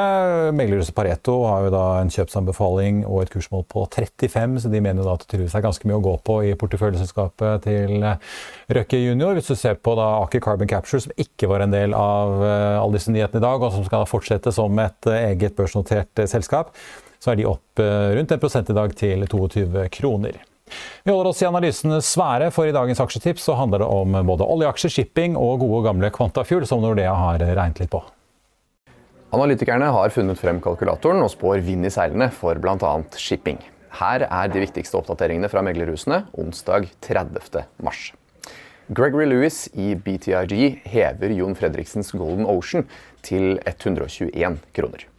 Meglerhuset 0.57 0.97
Pareto 0.97 1.37
har 1.47 1.67
jo 1.67 1.75
da 1.75 1.85
en 2.01 2.11
kjøpsanbefaling 2.11 3.05
og 3.07 3.25
et 3.25 3.35
kursmål 3.35 3.67
på 3.71 3.85
35, 3.95 4.65
så 4.65 4.73
de 4.73 4.83
mener 4.83 5.07
da 5.07 5.15
at 5.15 5.27
det 5.27 5.31
trues 5.35 5.55
er 5.55 5.67
ganske 5.67 5.87
mye 5.87 6.01
å 6.01 6.07
gå 6.09 6.17
på 6.27 6.41
i 6.49 6.55
porteføljeselskapet 6.59 7.69
til 7.69 8.01
eh, 8.01 8.33
Røkke 8.81 8.99
junior. 9.03 9.37
Hvis 9.39 9.53
du 9.53 9.59
ser 9.59 9.79
på 9.79 9.95
da 9.99 10.09
Aker 10.25 10.43
Carbon 10.43 10.71
Capture, 10.71 11.03
som 11.05 11.15
ikke 11.21 11.51
var 11.51 11.65
en 11.65 11.75
del 11.75 11.95
av 11.97 12.41
eh, 12.43 12.81
alle 12.81 12.99
disse 12.99 13.15
nyhetene 13.15 13.43
i 13.43 13.47
dag, 13.47 13.63
og 13.63 13.77
som 13.77 13.87
skal 13.87 14.09
fortsette 14.11 14.55
som 14.55 14.83
et 14.83 15.13
eget 15.21 15.55
børsnotert 15.59 16.27
selskap, 16.31 16.75
så 17.21 17.33
er 17.33 17.41
de 17.41 17.49
opp 17.49 17.81
rundt 17.81 18.33
rundt 18.33 18.55
1 18.57 18.71
i 18.71 18.77
dag 18.77 18.95
til 18.97 19.27
22 19.29 19.89
kroner. 19.93 20.39
Vi 21.03 21.11
holder 21.11 21.31
oss 21.31 21.43
i 21.43 21.49
analysenes 21.49 22.13
sfære, 22.15 22.51
for 22.55 22.69
i 22.69 22.75
dagens 22.75 23.01
aksjetips 23.03 23.49
så 23.49 23.57
handler 23.59 23.83
det 23.83 23.91
om 23.91 24.15
både 24.27 24.47
oljeaksjer, 24.47 24.93
shipping 24.95 25.37
og 25.39 25.61
gode 25.65 25.83
gamle 25.89 26.11
Quantafuel, 26.15 26.67
som 26.69 26.83
Nordea 26.85 27.15
har 27.17 27.43
regnet 27.43 27.83
litt 27.83 27.93
på. 27.93 28.03
Analytikerne 29.35 29.91
har 29.95 30.15
funnet 30.15 30.41
frem 30.41 30.59
kalkulatoren 30.63 31.23
og 31.23 31.31
spår 31.31 31.61
vind 31.67 31.87
i 31.87 31.93
seilene 31.95 32.31
for 32.35 32.59
bl.a. 32.59 32.95
shipping. 33.15 33.61
Her 34.01 34.25
er 34.27 34.51
de 34.51 34.63
viktigste 34.63 34.99
oppdateringene 34.99 35.51
fra 35.51 35.63
meglerhusene 35.67 36.25
onsdag 36.39 36.89
30. 37.07 37.63
mars. 37.83 38.11
Gregory 38.91 39.29
Lewis 39.31 39.69
i 39.79 39.93
BTIG 39.95 40.83
hever 40.91 41.35
Jon 41.37 41.55
Fredriksens 41.59 42.11
Golden 42.11 42.47
Ocean 42.51 42.87
til 43.27 43.55
121 43.71 44.59
kroner. 44.75 45.10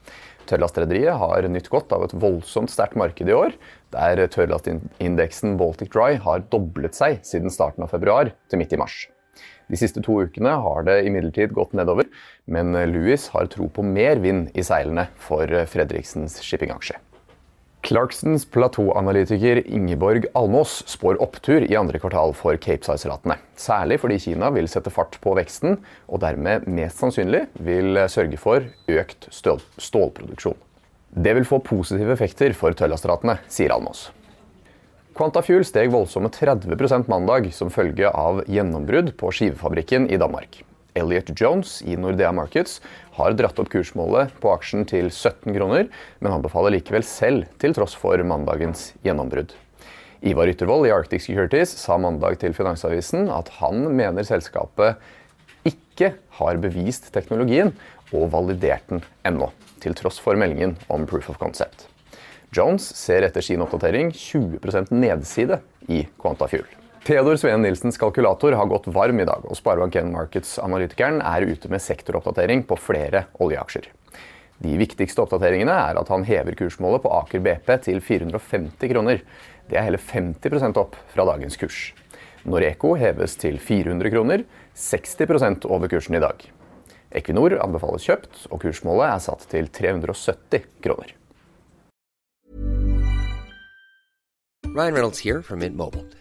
Tørrlastrederiet 0.51 1.15
har 1.15 1.45
nytt 1.47 1.69
godt 1.71 1.93
av 1.95 2.03
et 2.03 2.15
voldsomt 2.19 2.71
sterkt 2.73 2.97
marked 2.99 3.29
i 3.29 3.35
år, 3.35 3.53
der 3.95 4.19
tørrlastindeksen 4.33 5.55
Baltic 5.59 5.93
Dry 5.93 6.17
har 6.19 6.43
doblet 6.51 6.97
seg 6.97 7.21
siden 7.27 7.53
starten 7.53 7.85
av 7.85 7.93
februar 7.93 8.33
til 8.51 8.59
midt 8.59 8.75
i 8.75 8.79
mars. 8.81 9.05
De 9.71 9.79
siste 9.79 10.03
to 10.03 10.17
ukene 10.27 10.57
har 10.65 10.83
det 10.83 10.97
imidlertid 11.07 11.53
gått 11.55 11.71
nedover, 11.77 12.09
men 12.51 12.75
Louis 12.91 13.29
har 13.31 13.47
tro 13.53 13.69
på 13.71 13.85
mer 13.87 14.19
vind 14.19 14.51
i 14.51 14.65
seilene 14.67 15.07
for 15.15 15.47
Fredriksens 15.71 16.41
shippingaksje. 16.43 16.99
Clarksons 17.81 18.45
platåanalytiker 18.45 19.67
Ingeborg 19.67 20.25
Almås 20.33 20.83
spår 20.87 21.17
opptur 21.21 21.65
i 21.71 21.75
andre 21.75 21.99
kvartal 21.99 22.35
for 22.37 22.57
Capesize-ratene. 22.61 23.39
Særlig 23.57 23.97
fordi 24.03 24.19
Kina 24.21 24.51
vil 24.53 24.69
sette 24.69 24.93
fart 24.93 25.17
på 25.23 25.33
veksten, 25.37 25.79
og 26.05 26.21
dermed 26.21 26.67
mest 26.69 27.01
sannsynlig 27.01 27.47
vil 27.57 27.97
sørge 28.05 28.37
for 28.37 28.69
økt 28.85 29.27
stål 29.33 29.63
stålproduksjon. 29.81 30.59
Det 31.11 31.33
vil 31.35 31.47
få 31.47 31.59
positive 31.65 32.13
effekter 32.13 32.53
for 32.55 32.77
tøllastratene, 32.77 33.39
sier 33.49 33.73
Almås. 33.73 34.11
Quantafuel 35.17 35.65
steg 35.67 35.89
voldsomme 35.91 36.29
30% 36.31 37.09
mandag 37.11 37.49
som 37.55 37.73
følge 37.73 38.13
av 38.13 38.45
gjennombrudd 38.47 39.15
på 39.17 39.33
skivefabrikken 39.35 40.05
i 40.07 40.21
Danmark. 40.21 40.61
Elliot 40.93 41.31
Jones 41.39 41.79
i 41.87 41.95
Nordea 41.99 42.31
Markets 42.35 42.79
har 43.17 43.35
dratt 43.37 43.59
opp 43.61 43.71
kursmålet 43.71 44.33
på 44.43 44.51
aksjen 44.51 44.85
til 44.89 45.09
17 45.09 45.53
kroner, 45.55 45.87
men 46.19 46.33
han 46.33 46.43
befaler 46.43 46.75
likevel 46.75 47.05
selv, 47.07 47.47
til 47.61 47.75
tross 47.77 47.95
for 47.97 48.21
mandagens 48.27 48.91
gjennombrudd. 49.05 49.53
Ivar 50.21 50.51
Yttervold 50.51 50.85
i 50.85 50.93
Arctic 50.93 51.25
Securities 51.25 51.71
sa 51.81 51.97
mandag 51.97 52.37
til 52.43 52.53
Finansavisen 52.53 53.31
at 53.33 53.49
han 53.57 53.87
mener 53.95 54.27
selskapet 54.27 54.99
ikke 55.65 56.11
har 56.37 56.59
bevist 56.61 57.09
teknologien 57.15 57.71
og 58.11 58.29
validert 58.33 58.85
den 58.91 59.01
ennå, 59.25 59.49
til 59.81 59.95
tross 59.97 60.19
for 60.21 60.37
meldingen 60.37 60.75
om 60.93 61.07
proof 61.09 61.31
of 61.33 61.39
concept. 61.41 61.87
Jones 62.51 62.83
ser 62.99 63.23
etter 63.23 63.45
sin 63.45 63.63
oppdatering 63.63 64.11
20% 64.11 64.91
nedside 64.91 65.61
i 65.87 66.03
Quantafuel. 66.21 66.67
Theodor 67.01 67.35
Sveen 67.35 67.63
Nilsens 67.65 67.97
kalkulator 67.97 68.51
har 68.51 68.65
gått 68.69 68.87
varm 68.93 69.19
i 69.19 69.25
dag, 69.25 69.41
og 69.49 69.57
Sparebank1 69.57 70.11
Markets-analytikeren 70.13 71.17
er 71.25 71.47
ute 71.49 71.71
med 71.73 71.81
sektoroppdatering 71.81 72.61
på 72.69 72.77
flere 72.77 73.23
oljeaksjer. 73.41 73.87
De 74.61 74.75
viktigste 74.77 75.23
oppdateringene 75.23 75.73
er 75.73 75.97
at 75.97 76.11
han 76.13 76.27
hever 76.27 76.53
kursmålet 76.59 77.01
på 77.01 77.09
Aker 77.17 77.41
BP 77.41 77.73
til 77.87 77.97
450 78.05 78.93
kroner. 78.93 79.25
Det 79.65 79.81
er 79.81 79.87
hele 79.87 79.97
50% 79.97 80.77
opp 80.77 80.93
fra 81.09 81.25
dagens 81.31 81.57
kurs. 81.57 81.81
Noreco 82.45 82.93
heves 83.01 83.33
til 83.41 83.57
400 83.57 84.13
kroner, 84.13 84.45
60% 84.77 85.65
over 85.73 85.89
kursen 85.89 86.21
i 86.21 86.21
dag. 86.21 86.45
Equinor 87.17 87.57
anbefales 87.65 88.05
kjøpt, 88.05 88.45
og 88.53 88.61
kursmålet 88.61 89.09
er 89.09 89.25
satt 89.25 89.49
til 89.49 89.73
370 89.73 90.69
kroner. 90.85 91.17
Ryan 94.69 94.93
Reynolds 94.93 95.25
her 95.25 95.41
fra 95.41 95.57
Mint 95.57 95.75
Mobile. 95.75 96.20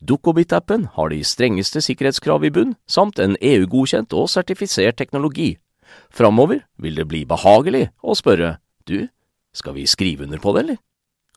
Dukkobit-appen 0.00 0.88
har 0.96 1.12
de 1.12 1.20
strengeste 1.24 1.82
sikkerhetskrav 1.84 2.44
i 2.46 2.52
bunn, 2.52 2.74
samt 2.86 3.20
en 3.22 3.36
EU-godkjent 3.40 4.14
og 4.16 4.30
sertifisert 4.32 4.98
teknologi. 5.00 5.54
Framover 6.10 6.64
vil 6.82 6.98
det 6.98 7.06
bli 7.10 7.24
behagelig 7.28 7.88
å 8.02 8.16
spørre 8.18 8.56
du, 8.88 9.08
skal 9.56 9.76
vi 9.76 9.86
skrive 9.88 10.26
under 10.26 10.42
på 10.42 10.56
det, 10.56 10.64
eller? 10.64 10.82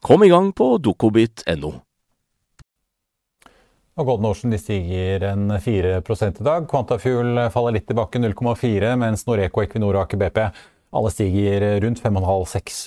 Kom 0.01 0.23
i 0.23 0.31
gang 0.31 0.51
på 0.55 0.77
dukkobit.no. 0.79 1.75
Og 3.99 4.07
Golden 4.07 4.29
Ocean 4.29 4.55
stiger 4.55 5.25
en 5.33 5.51
4 5.59 5.97
i 5.99 6.43
dag. 6.43 6.67
Quantafuel 6.71 7.49
faller 7.51 7.75
litt 7.75 7.87
tilbake, 7.89 8.21
0,4 8.21 8.93
mens 8.95 9.25
Noreco, 9.27 9.63
Equinor 9.65 9.97
og 9.97 10.05
Aker 10.05 10.21
BP 10.21 10.45
alle 10.89 11.11
stiger 11.13 11.65
rundt 11.83 12.01
5,5-6 12.01 12.79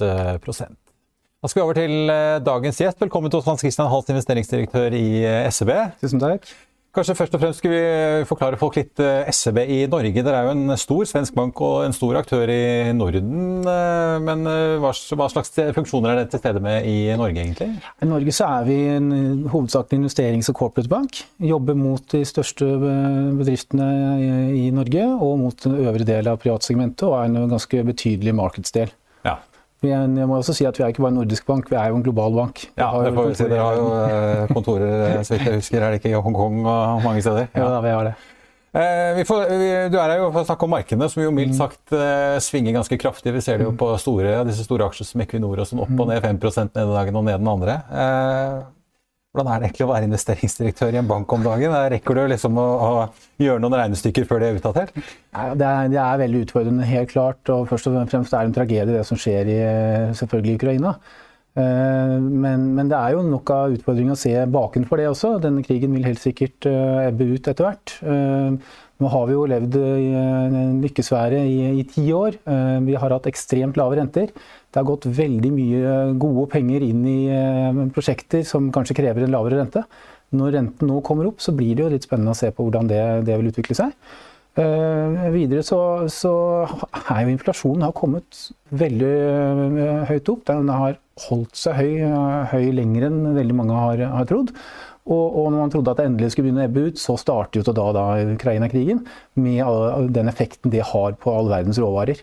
Da 1.43 1.49
skal 1.51 1.59
vi 1.59 1.65
over 1.67 1.75
til 1.75 2.11
eh, 2.15 2.37
dagens 2.39 2.77
gjest. 2.79 3.01
Velkommen 3.03 3.33
til 3.33 3.41
oss, 3.41 3.49
Hans 3.51 3.65
Christian 3.65 3.89
Hals, 3.91 4.07
investeringsdirektør 4.13 4.95
i 4.95 5.25
eh, 5.27 5.49
SEB. 5.51 5.73
Tusen 5.99 6.23
takk. 6.23 6.45
Kanskje 6.95 7.17
først 7.19 7.35
og 7.35 7.43
fremst 7.43 7.59
skulle 7.59 7.81
vi 7.81 8.29
forklare 8.29 8.59
folk 8.61 8.79
litt 8.79 9.03
eh, 9.03 9.27
SEB 9.35 9.59
i 9.65 9.79
Norge. 9.91 10.23
Dere 10.23 10.39
er 10.39 10.47
jo 10.47 10.53
en 10.55 10.77
stor 10.79 11.03
svensk 11.11 11.35
bank 11.35 11.59
og 11.67 11.89
en 11.89 11.97
stor 11.97 12.21
aktør 12.21 12.47
i 12.55 12.93
Norden. 12.95 13.59
Eh, 13.59 14.21
men 14.23 14.47
eh, 14.53 14.77
hva 14.79 14.93
slags 14.95 15.51
funksjoner 15.75 16.13
er 16.13 16.21
det 16.21 16.29
til 16.31 16.45
stede 16.45 16.63
med 16.63 16.87
i 16.87 17.11
Norge, 17.19 17.43
egentlig? 17.43 17.73
I 17.99 18.11
Norge 18.13 18.39
så 18.39 18.53
er 18.61 18.71
vi 18.71 18.79
en 18.93 19.11
hovedsakelig 19.51 19.99
investerings- 20.05 20.55
og 20.55 20.61
corporate 20.63 20.95
bank. 20.95 21.25
Jobber 21.43 21.75
mot 21.75 22.07
de 22.15 22.23
største 22.23 22.71
bedriftene 23.43 23.91
i 24.63 24.69
Norge 24.71 25.11
og 25.11 25.41
mot 25.43 25.67
den 25.67 25.81
øvre 25.89 26.07
del 26.07 26.31
av 26.31 26.39
privatsegmentet, 26.45 27.09
og 27.11 27.19
er 27.19 27.33
en 27.33 27.57
ganske 27.57 27.87
betydelig 27.91 28.39
markedsdel. 28.45 28.95
Jeg 29.83 30.29
må 30.31 30.37
også 30.39 30.55
si 30.55 30.67
at 30.69 30.79
Vi 30.79 30.85
er 30.85 30.93
ikke 30.93 31.03
bare 31.03 31.15
en 31.15 31.19
nordisk 31.23 31.47
bank, 31.49 31.71
vi 31.71 31.79
er 31.79 31.91
jo 31.91 31.99
en 31.99 32.05
global 32.05 32.37
bank. 32.37 32.67
Ja, 32.79 32.91
det 33.03 33.15
får 33.17 33.31
vi 33.31 33.39
si. 33.39 33.49
Dere 33.51 33.65
har 33.67 33.81
jo 33.81 33.89
eh, 33.99 34.53
kontorer 34.53 34.93
eh, 35.09 35.23
så 35.27 35.35
vidt 35.35 35.49
jeg 35.49 35.63
husker, 35.63 35.83
er 35.83 35.95
det 35.95 36.03
ikke 36.03 36.13
i 36.13 36.21
Hongkong 36.29 36.63
og 36.63 37.03
mange 37.03 37.25
steder? 37.25 37.51
Ja, 37.57 37.67
ja 37.75 37.81
vi 37.83 37.97
har 37.97 38.11
det. 38.11 38.15
Eh, 38.73 39.25
får, 39.29 39.43
vi, 39.61 39.71
du 39.93 39.99
er 40.01 40.15
her 40.15 40.23
jo 40.23 40.31
for 40.31 40.41
å 40.41 40.49
snakke 40.49 40.65
om 40.65 40.73
markedene, 40.73 41.09
som 41.13 41.21
jo 41.21 41.33
mildt 41.35 41.53
mm. 41.53 41.59
sagt 41.59 41.93
eh, 41.97 42.39
svinger 42.41 42.79
ganske 42.79 42.97
kraftig. 43.01 43.35
Vi 43.35 43.43
ser 43.45 43.61
det 43.61 43.67
jo 43.67 43.75
på 43.77 43.91
store, 44.01 44.39
disse 44.49 44.65
store 44.65 44.87
aksjer 44.89 45.11
som 45.11 45.25
Equinor 45.25 45.61
og 45.61 45.69
sånn, 45.69 45.83
opp 45.85 45.93
og 45.93 46.09
ned 46.09 46.23
5% 46.25 46.81
ene 46.81 46.95
dagen 46.95 47.19
og 47.21 47.27
ned 47.27 47.43
den 47.43 47.51
andre. 47.53 47.77
Eh, 47.93 48.55
hvordan 49.33 49.49
er 49.49 49.61
det 49.63 49.69
egentlig 49.71 49.87
å 49.87 49.93
være 49.95 50.07
investeringsdirektør 50.11 50.93
i 50.93 50.99
en 51.01 51.09
bank 51.09 51.33
om 51.33 51.45
dagen? 51.47 51.73
Rekker 51.95 52.19
du 52.19 52.23
liksom 52.35 52.59
å, 52.61 52.67
å 52.85 53.41
gjøre 53.41 53.63
noen 53.65 53.79
regnestykker 53.81 54.27
før 54.29 54.43
de 54.43 54.51
er 54.51 54.59
utdatert? 54.59 54.93
Ja, 55.33 55.47
det, 55.57 55.69
er, 55.69 55.89
det, 55.89 56.01
er, 56.03 56.19
veldig 56.21 56.43
utfordrende, 56.45 56.89
helt 56.91 57.15
klart. 57.15 57.41
Og 57.55 57.65
først 57.71 57.89
og 57.89 57.97
fremst 58.13 58.37
er 58.37 58.45
det 58.45 58.51
en 58.51 58.57
tragedie 58.59 58.99
det 58.99 59.07
som 59.09 59.21
skjer 59.21 59.49
i 59.49 59.59
selvfølgelig 60.19 60.59
Ukraina. 60.61 60.93
Eh, 61.57 62.15
men, 62.21 62.69
men, 62.77 62.93
det 62.93 62.99
er 62.99 63.17
jo 63.17 63.25
nok 63.25 63.55
av 63.57 63.79
utfordringer 63.79 64.19
å 64.19 64.21
se 64.21 64.35
bakenfor 64.53 65.01
det 65.01 65.09
også. 65.15 65.33
Denne 65.41 65.65
krigen 65.65 65.97
vil 65.97 66.11
helt 66.11 66.21
sikkert 66.21 66.69
eh, 66.69 67.09
ebbe 67.09 67.33
ut 67.33 67.49
etter 67.49 67.71
hvert. 67.71 67.97
Eh, 69.01 69.03
nå 69.03 69.11
har 69.11 69.27
vi 69.27 69.35
jo 69.35 69.47
levd 69.51 69.77
i 69.77 70.09
en 70.15 70.81
lykkesfære 70.83 71.43
i, 71.43 71.81
i 71.81 71.85
ti 71.89 72.05
år. 72.13 72.39
Vi 72.87 72.95
har 72.95 73.11
hatt 73.11 73.27
ekstremt 73.27 73.77
lave 73.77 73.97
renter. 73.99 74.31
Det 74.33 74.81
har 74.81 74.89
gått 74.89 75.07
veldig 75.07 75.53
mye 75.53 75.95
gode 76.23 76.49
penger 76.53 76.83
inn 76.87 77.05
i 77.07 77.21
eh, 77.29 77.81
prosjekter 77.95 78.45
som 78.47 78.71
kanskje 78.73 78.97
krever 79.01 79.25
en 79.25 79.35
lavere 79.35 79.59
rente. 79.61 79.85
Når 80.33 80.55
renten 80.57 80.89
nå 80.89 81.01
kommer 81.05 81.29
opp, 81.29 81.43
så 81.43 81.53
blir 81.53 81.75
det 81.77 81.85
jo 81.85 81.91
litt 81.93 82.07
spennende 82.07 82.33
å 82.33 82.39
se 82.39 82.53
på 82.55 82.65
hvordan 82.65 82.89
det, 82.89 83.03
det 83.27 83.37
vil 83.41 83.51
utvikle 83.51 83.77
seg. 83.77 83.97
Videre 84.53 85.63
så, 85.65 85.79
så 86.13 86.31
er 87.09 87.23
jo 87.25 87.33
inflasjonen 87.33 87.87
har 87.87 87.95
kommet 87.97 88.51
veldig 88.69 89.13
høyt 90.11 90.29
opp. 90.33 90.43
Den 90.49 90.69
har 90.73 90.99
holdt 91.27 91.57
seg 91.57 91.77
høy, 91.77 91.93
høy 92.53 92.67
lenger 92.77 93.09
enn 93.09 93.21
veldig 93.37 93.57
mange 93.57 93.77
har, 93.77 94.05
har 94.13 94.29
trodd. 94.29 94.53
Og, 95.03 95.27
og, 95.35 95.47
når 95.51 95.59
man 95.59 95.71
trodde 95.73 95.91
at 95.91 95.99
det 95.99 96.07
endelig 96.07 96.33
skulle 96.33 96.47
begynne 96.47 96.63
å 96.63 96.69
ebbe 96.69 96.89
ut, 96.89 96.99
så 97.01 97.17
starter 97.19 97.59
jo 97.59 97.75
da, 97.75 97.87
da 97.97 98.05
Ukraina-krigen 98.37 99.03
med 99.35 100.13
den 100.15 100.31
effekten 100.31 100.71
det 100.71 100.85
har 100.93 101.17
på 101.19 101.33
all 101.35 101.51
verdens 101.51 101.81
råvarer. 101.83 102.23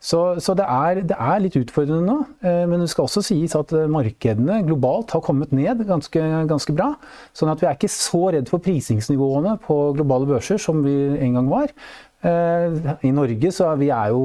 Så, 0.00 0.40
så 0.40 0.54
det, 0.56 0.64
er, 0.64 1.02
det, 1.04 1.16
er, 1.18 1.40
litt 1.44 1.58
utfordrende 1.60 2.06
nå. 2.06 2.14
Eh, 2.40 2.62
men 2.70 2.80
det 2.80 2.88
skal 2.88 3.04
også 3.04 3.20
sies 3.26 3.52
at 3.58 3.74
eh, 3.76 3.90
markedene 3.90 4.62
globalt 4.64 5.12
har 5.12 5.20
kommet 5.26 5.52
ned 5.52 5.82
ganske, 5.88 6.22
ganske 6.48 6.74
bra. 6.76 6.94
Sånn 7.36 7.52
at 7.52 7.60
vi 7.60 7.68
er 7.68 7.76
ikke 7.76 7.92
så 7.92 8.30
redd 8.32 8.48
for 8.48 8.64
prisingsnivåene 8.64 9.58
på 9.66 9.76
globale 9.98 10.30
børser 10.30 10.62
som 10.62 10.80
vi 10.86 10.94
en 11.20 11.36
gang 11.36 11.50
var. 11.52 11.74
Eh, 12.20 12.90
I 13.08 13.12
Norge 13.16 13.52
så 13.54 13.70
er 13.70 13.78
vi 13.80 13.88
er 13.94 14.10
jo 14.12 14.20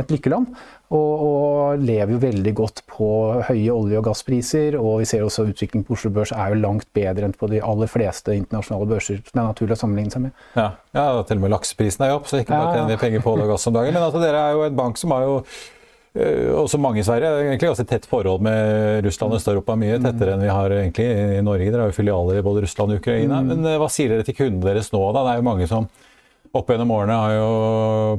et 0.00 0.10
lykkeland. 0.10 0.48
Og, 0.86 1.12
og, 1.26 1.80
lever 1.82 2.12
jo 2.14 2.18
veldig 2.22 2.52
godt 2.54 2.80
på 2.86 3.08
høye 3.48 3.74
olje- 3.74 3.98
og 3.98 4.06
gasspriser. 4.06 4.76
Og 4.78 5.00
vi 5.02 5.08
ser 5.10 5.24
også 5.26 5.48
utviklingen 5.50 5.86
på 5.86 5.96
Oslo 5.96 6.12
Børs 6.14 6.34
er 6.34 6.54
jo 6.54 6.60
langt 6.62 6.86
bedre 6.94 7.26
enn 7.26 7.34
på 7.34 7.50
de 7.50 7.62
aller 7.62 7.90
fleste 7.90 8.34
internasjonale 8.38 8.86
børser 8.90 9.22
det 9.22 9.34
er 9.34 9.42
naturlig 9.42 9.74
å 9.74 9.80
sammenligne 9.82 10.14
seg 10.14 10.28
med. 10.28 10.44
Ja, 10.54 10.68
ja 10.94 11.06
til 11.26 11.40
og 11.40 11.46
med 11.46 11.54
lakseprisen 11.56 12.06
er 12.06 12.12
jo 12.12 12.20
opp, 12.20 12.28
så 12.30 12.38
ikke 12.42 12.54
bare 12.54 12.76
tjener 12.76 12.92
vi 12.94 13.00
penger 13.02 13.24
på 13.24 13.34
olje 13.34 13.48
og 13.48 13.56
gass 13.56 13.66
om 13.66 13.74
dagen. 13.78 13.96
Men 13.96 14.06
altså, 14.06 14.22
dere 14.22 14.44
er 14.44 14.54
jo 14.54 14.66
en 14.68 14.78
bank 14.78 15.02
som 15.02 15.14
har 15.16 15.26
jo 15.26 15.36
øh, 15.42 16.54
også 16.62 16.82
mange 16.86 17.02
i 17.02 17.06
Sverige 17.10 17.34
egentlig 17.42 17.72
ganske 17.72 17.90
tett 17.90 18.10
forhold 18.10 18.46
med 18.46 19.06
Russland 19.10 19.34
og 19.34 19.42
Øst-Europa. 19.42 19.78
Mye 19.82 20.00
tettere 20.06 20.36
enn 20.36 20.46
vi 20.46 20.54
har 20.54 20.78
egentlig 20.80 21.10
i 21.10 21.44
Norge. 21.50 21.70
Dere 21.72 21.82
har 21.82 21.90
jo 21.90 21.98
filialer 21.98 22.38
i 22.38 22.46
både 22.46 22.62
Russland 22.62 22.94
og 22.94 23.02
Ukraina. 23.02 23.42
Mm. 23.42 23.54
Men 23.54 23.72
øh, 23.72 23.80
hva 23.82 23.90
sier 23.90 24.14
dere 24.14 24.26
til 24.26 24.38
kundene 24.38 24.70
deres 24.70 24.94
nå? 24.94 25.02
da? 25.10 25.26
Det 25.26 25.34
er 25.34 25.42
jo 25.42 25.50
mange 25.50 25.70
som 25.72 25.90
opp 26.58 26.70
gjennom 26.72 26.92
årene 26.96 27.18
har 27.20 27.34
jo 27.34 27.50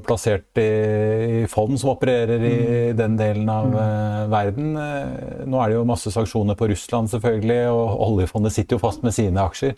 plassert 0.05 0.61
i, 0.61 1.43
fond 1.51 1.77
som 1.79 1.93
opererer 1.93 2.37
i 2.41 2.53
mm. 2.57 2.97
den 2.99 3.17
delen 3.19 3.49
av 3.51 3.73
uh, 3.73 4.23
verden. 4.31 4.71
Uh, 4.77 5.43
nå 5.49 5.59
er 5.61 5.71
det 5.71 5.79
jo 5.79 5.87
masse 5.89 6.13
sanksjoner 6.13 6.57
på 6.59 6.69
Russland, 6.71 7.11
selvfølgelig, 7.13 7.59
og 7.73 8.07
oljefondet 8.11 8.55
sitter 8.55 8.77
jo 8.77 8.83
fast 8.85 9.05
med 9.05 9.15
sine 9.15 9.43
aksjer. 9.43 9.75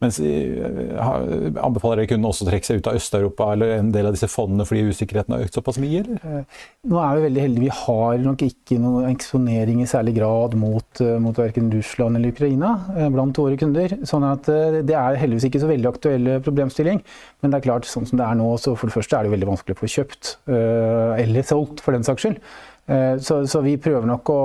Mens 0.00 0.16
jeg 0.22 0.62
anbefaler 1.60 2.00
dere 2.00 2.08
kunden 2.08 2.28
også 2.30 2.46
trekke 2.48 2.64
seg 2.64 2.80
ut 2.80 2.88
av 2.88 2.96
Øst-Europa 2.96 3.50
eller 3.52 3.74
en 3.76 3.90
del 3.92 4.08
av 4.08 4.14
disse 4.16 4.30
fondene 4.32 4.64
fordi 4.64 4.86
usikkerheten 4.88 5.34
har 5.36 5.44
økt 5.44 5.58
såpass 5.58 5.80
mye? 5.82 6.00
eller? 6.00 6.46
Nå 6.88 7.02
er 7.02 7.18
vi 7.18 7.24
veldig 7.26 7.42
heldige. 7.44 7.66
Vi 7.66 7.74
har 7.82 8.22
nok 8.24 8.44
ikke 8.46 8.78
noen 8.80 9.10
eksponering 9.10 9.82
i 9.84 9.88
særlig 9.90 10.16
grad 10.16 10.56
mot, 10.60 11.02
mot 11.20 11.36
verken 11.42 11.68
Russland 11.74 12.16
eller 12.16 12.32
Ukraina 12.32 12.72
blant 13.12 13.42
våre 13.42 13.60
kunder. 13.60 13.98
sånn 14.08 14.24
at 14.30 14.48
det 14.48 14.96
er 14.96 15.20
heldigvis 15.20 15.50
ikke 15.50 15.60
så 15.60 15.68
veldig 15.70 15.92
aktuell 15.92 16.32
problemstilling. 16.46 17.04
Men 17.40 17.52
det 17.52 17.60
er 17.60 17.68
klart, 17.68 17.88
sånn 17.88 18.08
som 18.08 18.20
det 18.20 18.24
er 18.24 18.40
nå, 18.40 18.48
så 18.60 18.72
for 18.72 18.88
det 18.88 18.96
første 18.96 19.18
er 19.20 19.28
det 19.28 19.34
veldig 19.36 19.52
vanskelig 19.52 19.76
å 19.76 19.82
få 19.82 19.92
kjøpt. 19.98 20.34
Eller 20.48 21.44
solgt, 21.46 21.84
for 21.84 21.96
den 21.96 22.08
saks 22.08 22.24
skyld. 22.24 22.40
Eh, 22.90 23.18
så, 23.22 23.46
så, 23.46 23.60
vi 23.62 23.76
prøver 23.78 24.08
nok 24.08 24.32
å, 24.34 24.40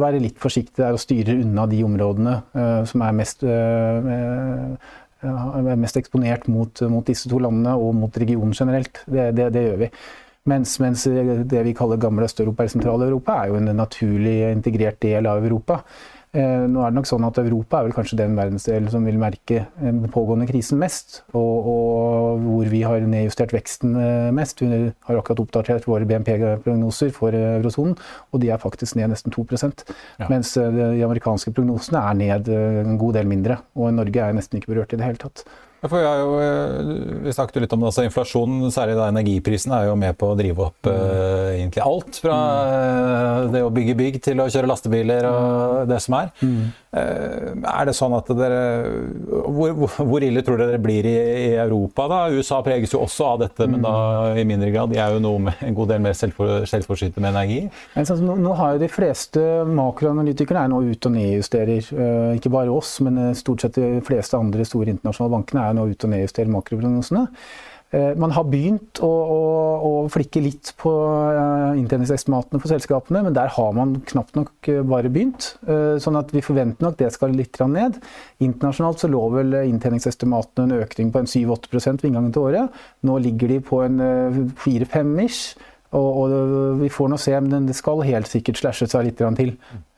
være 0.00 0.22
litt 0.22 0.38
forsiktige 0.40 0.86
der 0.86 0.96
og 0.96 1.02
styre 1.02 1.36
unna 1.42 1.66
de 1.68 1.82
områdene 1.84 2.38
uh, 2.56 2.80
som 2.88 3.04
er 3.04 3.16
mest, 3.18 3.44
uh, 3.44 4.72
mest 5.76 5.98
eksponert 6.00 6.48
mot, 6.48 6.80
mot, 6.88 7.04
disse 7.04 7.28
to 7.28 7.42
landene 7.42 7.74
og 7.76 7.92
mot 7.98 8.16
regionen 8.22 8.56
generelt. 8.56 9.02
Det, 9.04 9.28
det, 9.36 9.50
det 9.52 9.66
gjør 9.66 9.82
vi. 9.84 9.90
Mens, 10.48 10.78
mens, 10.82 11.04
det 11.46 11.60
vi 11.68 11.74
kaller 11.78 12.00
gamle 12.02 12.24
Øst-Europa 12.26 12.64
eller 12.64 12.72
Sentral-Europa 12.72 13.36
er 13.42 13.52
jo 13.52 13.60
en 13.60 13.76
naturlig 13.78 14.38
integrert 14.48 14.98
del 15.04 15.28
av 15.30 15.44
Europa. 15.44 15.82
Eh, 16.32 16.62
nå 16.64 16.80
er 16.80 16.88
det 16.88 16.96
nok 16.96 17.08
sånn 17.10 17.26
at 17.28 17.36
Europa 17.42 17.76
er 17.76 17.84
vel 17.84 17.92
kanskje 17.92 18.16
den 18.22 18.38
verdensdelen 18.38 18.88
som 18.88 19.04
vil 19.04 19.18
merke 19.20 19.66
den 19.76 19.98
pågående 20.14 20.46
krisen 20.48 20.78
mest, 20.80 21.18
og, 21.36 21.66
og, 21.68 22.38
hvor 22.46 22.70
vi 22.72 22.80
har 22.88 23.04
nedjustert 23.04 23.52
veksten 23.52 23.98
eh, 24.00 24.30
mest. 24.32 24.62
Vi 24.64 24.78
har 24.88 25.18
akkurat 25.20 25.42
oppdatert 25.44 25.84
våre 25.90 26.08
BNP-prognoser 26.08 27.12
for 27.12 27.36
eurosonen, 27.36 27.98
og 28.32 28.40
de 28.40 28.48
er 28.48 28.62
faktisk 28.62 28.96
ned 28.96 29.12
nesten 29.12 29.34
2 29.34 29.44
ja. 29.52 30.30
Mens 30.32 30.54
eh, 30.56 30.72
de 30.72 31.04
amerikanske 31.04 31.52
prognosene 31.52 32.00
er 32.00 32.16
ned 32.22 32.48
en 32.48 32.96
god 32.96 33.20
del 33.20 33.28
mindre. 33.28 33.60
Og 33.76 33.92
Norge 33.92 34.24
er 34.24 34.32
nesten 34.32 34.56
ikke 34.56 34.72
berørt 34.72 34.96
i 34.96 35.02
det 35.02 35.10
hele 35.10 35.20
tatt. 35.20 35.44
Vi, 35.82 35.98
jo, 35.98 36.34
eh, 36.38 37.22
vi 37.24 37.32
snakket 37.34 37.56
jo 37.56 37.60
litt 37.64 37.72
om 37.74 37.80
det, 37.82 37.88
altså 37.88 38.04
Inflasjonen, 38.06 38.70
særlig 38.70 38.94
da 38.94 39.08
energiprisen, 39.10 39.72
er 39.74 39.88
jo 39.88 39.96
med 39.98 40.14
på 40.18 40.28
å 40.30 40.36
drive 40.38 40.68
opp 40.68 40.86
mm. 40.86 40.92
uh, 40.94 41.48
egentlig 41.56 41.82
alt. 41.82 42.20
Fra 42.22 42.36
uh, 42.38 43.48
det 43.50 43.64
å 43.66 43.72
bygge 43.74 43.96
bygg 43.98 44.20
til 44.22 44.44
å 44.44 44.46
kjøre 44.46 44.70
lastebiler 44.70 45.26
og 45.26 45.90
det 45.90 45.98
som 46.04 46.14
er. 46.20 46.30
Mm. 46.38 46.70
Uh, 46.92 47.48
er 47.72 47.88
det 47.88 47.96
sånn 47.96 48.14
at 48.14 48.30
dere 48.36 48.60
hvor, 49.48 49.72
hvor, 49.96 50.22
ille 50.22 50.44
tror 50.46 50.60
dere 50.60 50.76
det 50.76 50.82
blir 50.84 51.08
i, 51.08 51.16
i, 51.16 51.50
Europa, 51.58 52.06
da? 52.12 52.20
USA 52.30 52.60
preges 52.62 52.94
jo 52.94 53.02
også 53.02 53.32
av 53.32 53.42
dette, 53.42 53.66
mm. 53.66 53.74
men 53.74 53.82
da 53.82 53.96
i 54.38 54.46
mindre 54.46 54.70
grad. 54.70 54.94
De 54.94 55.02
er 55.02 55.16
jo 55.16 55.34
med, 55.42 55.58
en 55.66 55.78
god 55.80 55.94
del 55.96 56.06
mer 56.06 56.14
selvfor, 56.14 56.62
selvforsynte 56.70 57.18
med 57.18 57.32
energi. 57.32 57.60
Sånn, 57.98 58.22
nå, 58.28 58.38
nå, 58.38 58.54
har 58.60 58.76
jo 58.76 58.84
de 58.84 58.92
fleste 58.92 59.42
makroanalytikere 59.66 60.62
er 60.62 60.70
nå 60.70 60.78
ute 60.92 61.10
og 61.10 61.16
nedjusterer. 61.18 61.90
ikke 62.38 62.54
bare 62.54 62.70
oss, 62.70 62.94
men 63.02 63.32
stort 63.34 63.66
sett 63.66 63.82
de 63.82 63.98
fleste 64.06 64.38
andre 64.38 64.68
store 64.68 64.94
internasjonale 64.94 65.38
bankene 65.40 65.66
er 65.66 65.71
er 65.72 65.78
nå 65.80 65.88
ute 65.90 66.08
og 66.08 66.14
nedjustere 66.14 66.52
makroprognosene. 66.52 67.26
Eh, 67.92 68.14
man 68.16 68.32
har 68.32 68.46
begynt 68.48 69.02
å, 69.04 69.08
å, 69.08 69.40
å, 69.84 69.90
flikke 70.12 70.40
litt 70.40 70.70
på 70.80 70.90
eh, 71.28 71.74
inntjeningsestimatene 71.76 72.60
for 72.62 72.72
selskapene, 72.72 73.20
men 73.26 73.36
der 73.36 73.52
har 73.52 73.74
man 73.76 73.98
knapt 74.08 74.38
nok 74.38 74.70
eh, 74.72 74.80
bare 74.80 75.10
begynt. 75.12 75.50
Sånn 76.02 76.16
at 76.16 76.32
vi 76.32 76.40
forventer 76.44 76.86
nok 76.86 76.96
det 77.00 77.10
skal 77.12 77.36
litt 77.36 77.60
ned. 77.68 77.98
Internasjonalt 78.44 79.02
så 79.02 79.10
lå 79.12 79.20
vel 79.34 79.58
inntjeningsestimatene 79.60 80.64
en 80.70 80.86
økning 80.86 81.12
på 81.12 81.20
en 81.20 81.28
7-8 81.28 81.74
ved 81.76 82.08
inngangen 82.08 82.32
til 82.32 82.48
året. 82.48 82.80
Nå 83.04 83.18
ligger 83.26 83.52
de 83.52 83.60
på 83.68 83.82
en 83.84 84.00
4-5-ish. 84.64 85.52
Og, 85.92 86.06
og, 86.22 86.34
vi 86.80 86.88
får 86.88 87.10
nå 87.12 87.18
se, 87.20 87.34
men 87.44 87.66
det 87.68 87.76
skal 87.76 88.00
helt 88.06 88.28
sikkert 88.30 88.62
slashe 88.62 88.86
seg 88.88 89.04
litt 89.04 89.18
til 89.20 89.50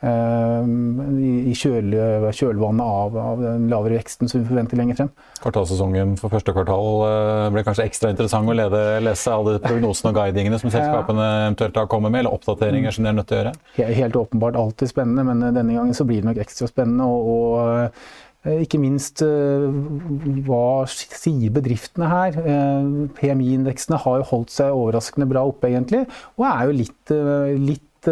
uh, 0.02 0.64
i, 0.66 1.54
kjøl, 1.54 1.94
kjølvannet 2.34 2.82
av, 2.82 3.18
av, 3.22 3.44
den 3.44 3.68
lavere 3.70 4.00
veksten 4.00 4.30
som 4.30 4.42
vi 4.42 4.48
forventer 4.48 4.80
lenger 4.80 4.98
frem. 4.98 5.12
Kvartalsesongen 5.44 6.16
for 6.18 6.34
første 6.34 6.54
kvartal 6.56 7.04
uh, 7.04 7.46
ble 7.54 7.62
kanskje 7.66 7.86
ekstra 7.86 8.10
interessant 8.10 8.50
å 8.50 8.58
lede, 8.58 8.82
lese 9.06 9.36
alle 9.36 9.60
prognosene 9.62 10.10
og 10.10 10.18
guidingene 10.18 10.58
som 10.58 10.74
selskapene 10.74 11.30
eventuelt 11.44 11.78
har 11.78 11.88
kommet 11.92 12.10
med, 12.10 12.24
eller 12.24 12.34
oppdateringer 12.40 12.98
som 12.98 13.06
de 13.06 13.12
er 13.12 13.18
nødt 13.20 13.30
til 13.30 13.38
å 13.38 13.42
gjøre? 13.44 13.54
Helt 14.02 14.20
åpenbart 14.24 14.58
alltid 14.58 14.90
spennende, 14.90 15.28
men 15.30 15.46
denne 15.46 15.78
gangen 15.78 15.94
så 15.94 16.08
blir 16.08 16.24
det 16.24 16.32
nok 16.32 16.42
ekstra 16.42 16.70
spennende. 16.70 17.06
og, 17.06 17.54
og 17.54 18.23
ikke 18.44 18.80
minst 18.80 19.22
eh, 19.24 19.64
hva 20.44 20.84
sier 20.90 21.52
bedriftene 21.54 22.10
her? 22.10 22.36
Eh, 22.42 22.90
PMI-indeksene 23.16 24.00
har 24.04 24.20
jo 24.20 24.28
holdt 24.34 24.52
seg 24.52 24.76
overraskende 24.76 25.28
bra 25.30 25.46
oppe, 25.48 25.70
egentlig, 25.70 26.04
og 26.36 26.46
er 26.50 26.68
jo 26.68 26.78
litt, 26.82 27.14
litt 27.64 28.10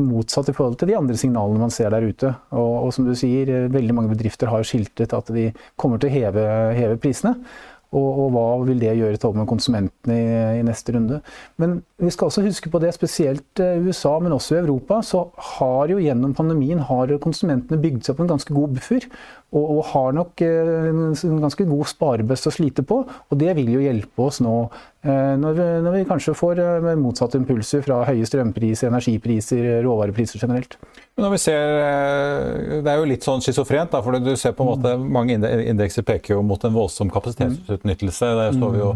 motsatt 0.00 0.50
i 0.52 0.54
forhold 0.54 0.76
til 0.78 0.90
de 0.90 0.96
andre 0.98 1.16
signalene 1.16 1.62
man 1.62 1.72
ser 1.72 1.88
der 1.94 2.04
ute. 2.04 2.34
Og, 2.52 2.72
og 2.84 2.92
som 2.92 3.08
du 3.08 3.14
sier, 3.16 3.70
veldig 3.72 3.96
mange 3.96 4.12
bedrifter 4.12 4.52
har 4.52 4.66
skiltet 4.68 5.16
at 5.16 5.32
de 5.32 5.48
kommer 5.80 6.00
til 6.00 6.10
å 6.10 6.16
heve, 6.18 6.44
heve 6.76 7.00
prisene. 7.00 7.38
Og, 7.90 8.08
og, 8.08 8.26
hva 8.30 8.42
vil 8.68 8.78
det 8.78 8.92
gjøre 8.94 9.18
til 9.18 9.34
med 9.34 9.48
konsumentene 9.50 10.14
i, 10.14 10.26
i, 10.60 10.62
neste 10.62 10.92
runde. 10.94 11.16
Men 11.58 11.80
vi 11.98 12.12
skal 12.14 12.28
også 12.28 12.44
huske 12.44 12.70
på 12.70 12.78
det, 12.78 12.92
spesielt 12.94 13.62
i 13.64 13.80
USA, 13.82 14.12
men 14.22 14.36
også 14.36 14.54
i 14.54 14.60
Europa, 14.60 15.00
så 15.02 15.24
har 15.56 15.90
jo 15.90 15.98
gjennom 15.98 16.36
pandemien 16.38 16.84
har 16.86 17.10
konsumentene 17.24 17.80
bygd 17.82 18.04
seg 18.06 18.14
opp 18.14 18.22
en 18.22 18.30
ganske 18.30 18.54
god 18.54 18.76
buffer 18.76 19.08
og, 19.50 19.70
og 19.76 19.80
har 19.90 20.12
nok 20.14 20.42
eh, 20.46 20.90
en 20.90 21.40
ganske 21.42 21.66
god 21.66 21.88
sparebøsse 21.90 22.50
å 22.50 22.54
slite 22.54 22.84
på. 22.86 23.00
Og 23.02 23.38
det 23.38 23.54
vil 23.58 23.72
jo 23.74 23.82
hjelpe 23.82 24.26
oss 24.28 24.38
nå 24.44 24.54
eh, 24.62 25.34
når 25.40 25.56
vi, 25.56 25.66
når 25.86 25.96
vi 25.96 26.02
kanskje 26.06 26.36
får 26.38 26.62
eh, 26.62 26.90
motsatte 27.00 27.40
impulser 27.40 27.82
fra 27.86 28.04
høye 28.06 28.28
strømpriser, 28.28 28.92
energipriser, 28.92 29.72
råvarepriser 29.86 30.42
generelt. 30.44 30.78
Men 31.16 31.26
når 31.26 31.34
vi 31.34 31.40
ser, 31.42 31.74
Det 32.80 32.92
er 32.92 33.00
jo 33.00 33.08
litt 33.10 33.26
sånn 33.26 33.42
schizofrent, 33.42 33.96
for 33.98 34.20
du 34.22 34.36
ser 34.38 34.54
på 34.54 34.64
en 34.64 34.70
måte, 34.70 34.94
mange 35.18 35.34
indekser 35.34 36.06
peker 36.06 36.36
jo 36.36 36.46
mot 36.46 36.62
en 36.64 36.76
voldsom 36.76 37.10
kapasitetsutnyttelse. 37.12 38.30
Der 38.38 38.54
står 38.54 38.76
vi 38.76 38.84
jo 38.84 38.94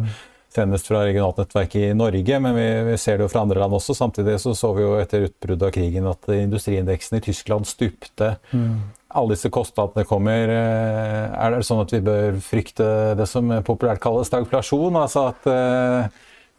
senest 0.55 0.87
fra 0.87 1.01
regionalt 1.03 1.41
nettverk 1.43 1.73
i 1.81 1.89
Norge, 1.99 2.37
men 2.39 2.55
vi, 2.55 2.67
vi, 2.93 2.99
ser 3.03 3.19
det 3.19 3.27
jo 3.27 3.33
fra 3.33 3.43
andre 3.43 3.59
land 3.59 3.75
også. 3.75 3.97
Samtidig 3.99 4.39
så, 4.39 4.55
så 4.55 4.71
vi 4.77 4.85
jo 4.85 4.93
etter 5.03 5.27
utbruddet 5.27 5.67
av 5.67 5.75
krigen 5.75 6.07
at 6.07 6.31
industriindeksen 6.31 7.19
i 7.19 7.25
Tyskland 7.27 7.67
stupte. 7.67 8.37
Mm 8.55 8.85
alle 9.15 9.37
disse 9.37 9.51
kostnadene 9.55 10.07
kommer, 10.09 10.51
eh, 10.51 11.33
er 11.39 11.55
det 11.55 11.65
sånn 11.67 11.83
at 11.85 11.93
vi 11.95 12.03
bør 12.05 12.39
frykte 12.43 12.87
det 13.19 13.27
som 13.31 13.51
populært 13.67 14.03
kalles 14.03 14.31
stagflasjon? 14.31 14.99
Altså 14.99 15.29
at 15.31 15.47
eh, 15.51 16.09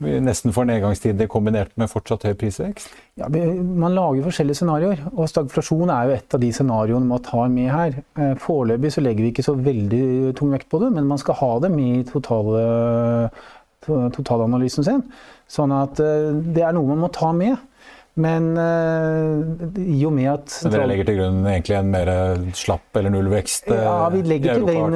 vi 0.04 0.18
nesten 0.24 0.56
får 0.56 0.68
nedgangstider 0.70 1.30
kombinert 1.32 1.74
med 1.80 1.92
fortsatt 1.92 2.26
høy 2.28 2.34
prisvekst? 2.40 2.96
Ja, 3.20 3.30
Man 3.30 3.96
lager 3.96 4.28
forskjellige 4.28 4.62
scenarioer, 4.62 5.04
og 5.14 5.30
stagflasjon 5.32 5.92
er 5.92 6.08
jo 6.08 6.16
et 6.16 6.38
av 6.38 6.44
de 6.44 6.54
scenarioene 6.56 7.12
man 7.12 7.24
tar 7.24 7.52
med 7.52 7.72
her. 7.72 8.00
Eh, 8.16 8.34
foreløpig 8.40 8.96
så 8.96 9.04
legger 9.04 9.28
vi 9.28 9.34
ikke 9.36 9.48
så 9.48 9.56
veldig 9.60 10.34
tung 10.40 10.56
vekt 10.56 10.72
på 10.72 10.80
det, 10.84 10.94
men 10.96 11.08
man 11.12 11.22
skal 11.22 11.40
ha 11.42 11.54
det 11.64 11.72
med 11.76 12.02
i 12.02 12.10
totale, 12.10 13.30
totalanalysen 13.86 14.88
sin. 14.88 15.04
Sånn 15.52 15.76
at 15.76 16.00
det 16.00 16.64
er 16.66 16.74
noe 16.74 16.88
man 16.90 17.04
må 17.04 17.12
ta 17.14 17.30
med. 17.36 17.60
Men 18.16 18.54
uh, 18.56 19.76
i 19.76 20.00
og 20.08 20.14
med 20.16 20.30
at 20.32 20.54
Men 20.64 20.72
Dere 20.72 20.88
legger 20.88 21.10
til 21.10 21.18
grunn 21.20 21.42
egentlig 21.44 21.76
en 21.76 21.92
mer 21.92 22.12
slapp 22.56 22.96
eller 22.96 23.12
nullvekst? 23.12 23.68
Uh, 23.68 23.76
ja, 23.76 23.98
vi 24.14 24.24
legger 24.24 24.62
til 24.62 24.70
grunn 24.70 24.96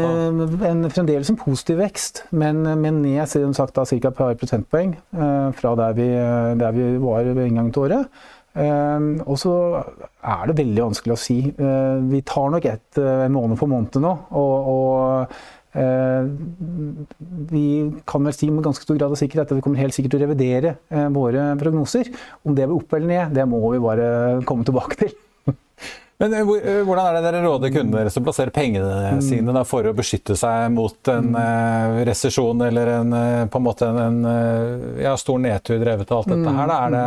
en, 0.63 0.88
fremdeles 0.88 1.32
en 1.34 1.39
positiv 1.39 1.82
vekst, 1.84 2.23
men, 2.32 2.63
men 2.79 3.01
ned 3.03 3.27
som 3.27 3.53
sagt, 3.58 3.75
da, 3.75 3.84
ca. 3.84 3.99
et 3.99 4.19
par 4.21 4.39
prosentpoeng 4.39 4.95
uh, 5.19 5.51
fra 5.58 5.75
der 5.82 5.99
vi, 5.99 6.10
der 6.63 6.75
vi, 6.75 6.91
var 7.03 7.27
ved 7.27 7.45
inngangen 7.45 7.75
til 7.75 7.89
året. 7.89 8.19
og 8.60 9.36
så 9.38 9.53
er 10.25 10.47
det 10.49 10.55
veldig 10.58 10.82
vanskelig 10.82 11.13
å 11.13 11.19
si. 11.21 11.38
vi 12.10 12.21
tar 12.25 12.49
nok 12.49 12.65
ett 12.65 12.97
en 12.97 13.32
måned 13.32 13.60
for 13.60 13.71
måned 13.71 13.99
nå. 14.01 14.15
og, 14.32 14.71
og 14.73 15.36
Eh, 15.36 15.58
vi 17.51 17.65
kan 18.10 18.25
vel 18.25 18.34
si 18.34 18.49
med 18.49 18.63
ganske 18.65 18.84
stor 18.84 18.97
grad 18.97 19.13
av 19.13 19.19
sikkerhet 19.19 19.51
at 19.51 19.58
vi 19.58 19.62
kommer 19.62 19.82
helt 19.82 19.93
sikkert 19.93 20.15
til 20.15 20.21
å 20.21 20.25
revidere 20.25 20.75
eh, 20.89 21.10
våre 21.13 21.51
prognoser. 21.60 22.10
Om 22.41 22.55
det 22.58 22.65
blir 22.65 22.79
opp 22.79 22.93
eller 22.97 23.12
ned, 23.12 23.36
det 23.38 23.45
må 23.49 23.62
vi 23.67 23.82
bare 23.84 24.08
komme 24.49 24.65
tilbake 24.65 24.97
til. 25.03 25.13
Men 26.19 26.34
eh, 26.36 26.41
Hvordan 26.43 27.03
er 27.05 27.19
det 27.19 27.21
dere 27.27 27.43
råder 27.45 27.73
kundene 27.75 28.10
som 28.10 28.25
plasserer 28.25 28.49
plassere 28.49 28.55
pengene 28.55 29.19
mm. 29.19 29.21
sine 29.23 29.55
da, 29.55 29.63
for 29.67 29.86
å 29.86 29.93
beskytte 29.95 30.36
seg 30.39 30.73
mot 30.73 31.13
en 31.13 31.38
uh, 31.38 32.01
resesjon 32.10 32.65
eller 32.65 32.95
en, 32.97 33.19
på 33.49 33.62
en 33.62 33.67
måte 33.69 33.88
en, 33.88 34.01
en 34.25 34.99
ja, 34.99 35.13
stor 35.21 35.39
nedtur 35.45 35.79
drevet 35.79 36.12
av 36.12 36.23
alt 36.23 36.34
dette 36.34 36.58
her? 36.58 36.73
Da? 36.73 36.82
Er 36.82 36.97
det 36.97 37.05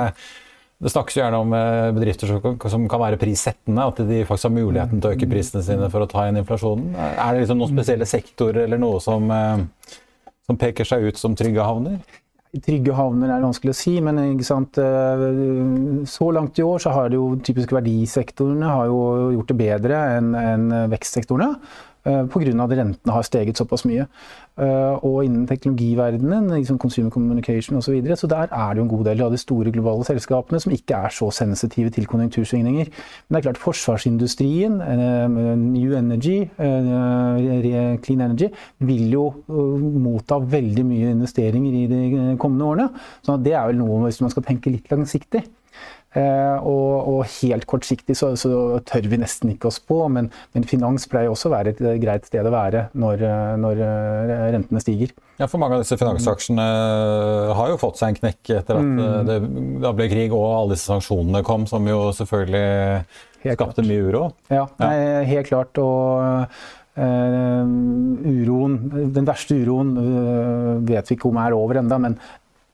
det 0.82 0.90
snakkes 0.90 1.14
jo 1.14 1.22
gjerne 1.22 1.40
om 1.44 1.52
eh, 1.54 1.90
bedrifter 1.94 2.30
som 2.72 2.86
kan 2.90 3.02
være 3.04 3.18
prissettende, 3.20 3.84
at 3.86 4.00
de 4.02 4.24
faktisk 4.26 4.48
har 4.48 4.56
muligheten 4.56 4.98
til 4.98 5.12
å 5.12 5.14
øke 5.14 5.28
prisene 5.30 5.62
sine 5.62 5.90
for 5.92 6.02
å 6.02 6.08
ta 6.10 6.24
igjen 6.26 6.40
inflasjonen. 6.40 6.96
Er 6.98 7.36
det 7.36 7.44
liksom 7.44 7.60
noen 7.60 7.70
spesielle 7.70 8.08
sektorer 8.10 8.64
eller 8.64 8.82
noe 8.82 8.98
som, 9.02 9.30
eh, 9.30 10.00
som 10.48 10.58
peker 10.58 10.88
seg 10.88 11.06
ut 11.06 11.20
som 11.20 11.38
trygge 11.38 11.62
havner? 11.62 12.00
Trygge 12.66 12.96
havner 12.98 13.30
er 13.32 13.44
vanskelig 13.46 13.72
å 13.72 13.78
si, 13.78 13.94
men 14.02 14.18
eh, 14.18 14.42
så 16.10 16.32
langt 16.34 16.58
i 16.58 16.66
år 16.66 16.82
så 16.82 16.96
har 16.98 17.12
det 17.12 17.20
jo 17.20 17.30
typisk 17.46 17.76
verdisektorene 17.78 18.74
har 18.74 18.90
jo 18.90 19.30
gjort 19.38 19.54
det 19.54 19.60
bedre 19.62 20.02
enn 20.18 20.66
vekstsektorene. 20.90 21.54
Eh, 22.04 22.24
Pga. 22.26 22.64
at 22.64 22.72
rentene 22.74 23.12
har 23.14 23.22
steget 23.22 23.56
såpass 23.56 23.84
mye. 23.86 24.08
Eh, 24.58 25.04
og 25.06 25.24
innen 25.24 25.46
teknologiverdenen, 25.46 26.50
liksom 26.50 26.78
consumer 26.78 27.10
communication 27.10 27.76
osv., 27.76 27.84
så, 27.86 27.92
videre, 27.92 28.16
så 28.16 28.26
der 28.26 28.48
er 28.50 28.74
det 28.74 28.78
jo 28.78 28.82
en 28.82 28.88
god 28.88 29.04
del 29.04 29.22
av 29.22 29.30
de 29.30 29.38
store 29.38 29.70
globale 29.70 30.04
selskapene 30.04 30.60
som 30.60 30.72
ikke 30.72 30.98
er 30.98 31.14
så 31.14 31.30
sensitive 31.30 31.90
til 31.90 32.06
konjunktursvingninger. 32.06 32.90
Men 32.90 33.36
det 33.36 33.38
er 33.38 33.46
klart 33.46 33.62
forsvarsindustrien, 33.62 34.80
eh, 34.82 35.28
New 35.56 35.94
Energy, 35.96 36.50
Clean 36.58 38.20
Energy, 38.20 38.50
vil 38.78 39.10
jo 39.12 39.32
motta 39.46 40.40
veldig 40.42 40.84
mye 40.84 41.14
investeringer 41.14 41.72
i 41.72 41.86
de 41.86 42.36
kommende 42.36 42.64
årene. 42.64 42.90
Så 43.22 43.38
det 43.42 43.54
er 43.54 43.66
vel 43.70 43.78
noe 43.78 44.02
hvis 44.08 44.20
man 44.20 44.30
skal 44.30 44.42
tenke 44.42 44.74
litt 44.74 44.90
langsiktig. 44.90 45.44
Eh, 46.12 46.56
og, 46.68 47.08
og, 47.08 47.20
helt 47.40 47.64
kortsiktig 47.64 48.12
så, 48.18 48.34
så, 48.36 48.50
tør 48.84 49.06
vi 49.08 49.16
nesten 49.22 49.54
ikke 49.54 49.70
oss 49.70 49.78
på, 49.80 49.96
men, 50.12 50.28
men, 50.52 50.66
finans 50.68 51.06
pleier 51.08 51.32
også 51.32 51.48
å 51.48 51.54
være 51.54 51.72
et 51.72 51.80
greit 52.02 52.28
sted 52.28 52.44
å 52.44 52.52
være 52.52 52.82
når, 52.92 53.24
når 53.62 53.80
eh, 53.86 54.32
rentene 54.52 54.82
stiger. 54.84 55.14
Ja, 55.40 55.48
for 55.48 55.62
Mange 55.62 55.78
av 55.78 55.86
disse 55.86 55.96
finansaksjene 55.96 56.66
har 57.56 57.72
jo 57.72 57.80
fått 57.80 58.02
seg 58.02 58.12
en 58.12 58.20
knekk 58.20 58.52
etter 58.58 58.82
at 58.82 58.90
mm. 58.90 59.00
det, 59.30 59.38
det 59.86 59.94
ble 59.96 60.10
krig 60.12 60.36
og 60.36 60.44
alle 60.50 60.76
disse 60.76 60.90
sanksjonene 60.92 61.42
kom, 61.46 61.64
som 61.70 61.88
jo 61.88 62.04
selvfølgelig 62.18 62.62
helt 63.46 63.56
skapte 63.56 63.80
klart. 63.80 63.88
mye 63.88 64.06
uro. 64.10 64.22
Ja, 64.52 64.68
ja. 64.84 64.92
helt 65.32 65.48
klart. 65.48 65.80
og 65.80 66.54
Uh, 66.92 67.64
uroen, 68.20 68.74
den 69.16 69.24
verste 69.24 69.56
uroen 69.56 69.94
uh, 69.96 70.74
vet 70.84 71.08
vi 71.08 71.16
ikke 71.16 71.30
om 71.30 71.38
er 71.40 71.54
over 71.56 71.78
enda, 71.80 71.96
men 71.96 72.18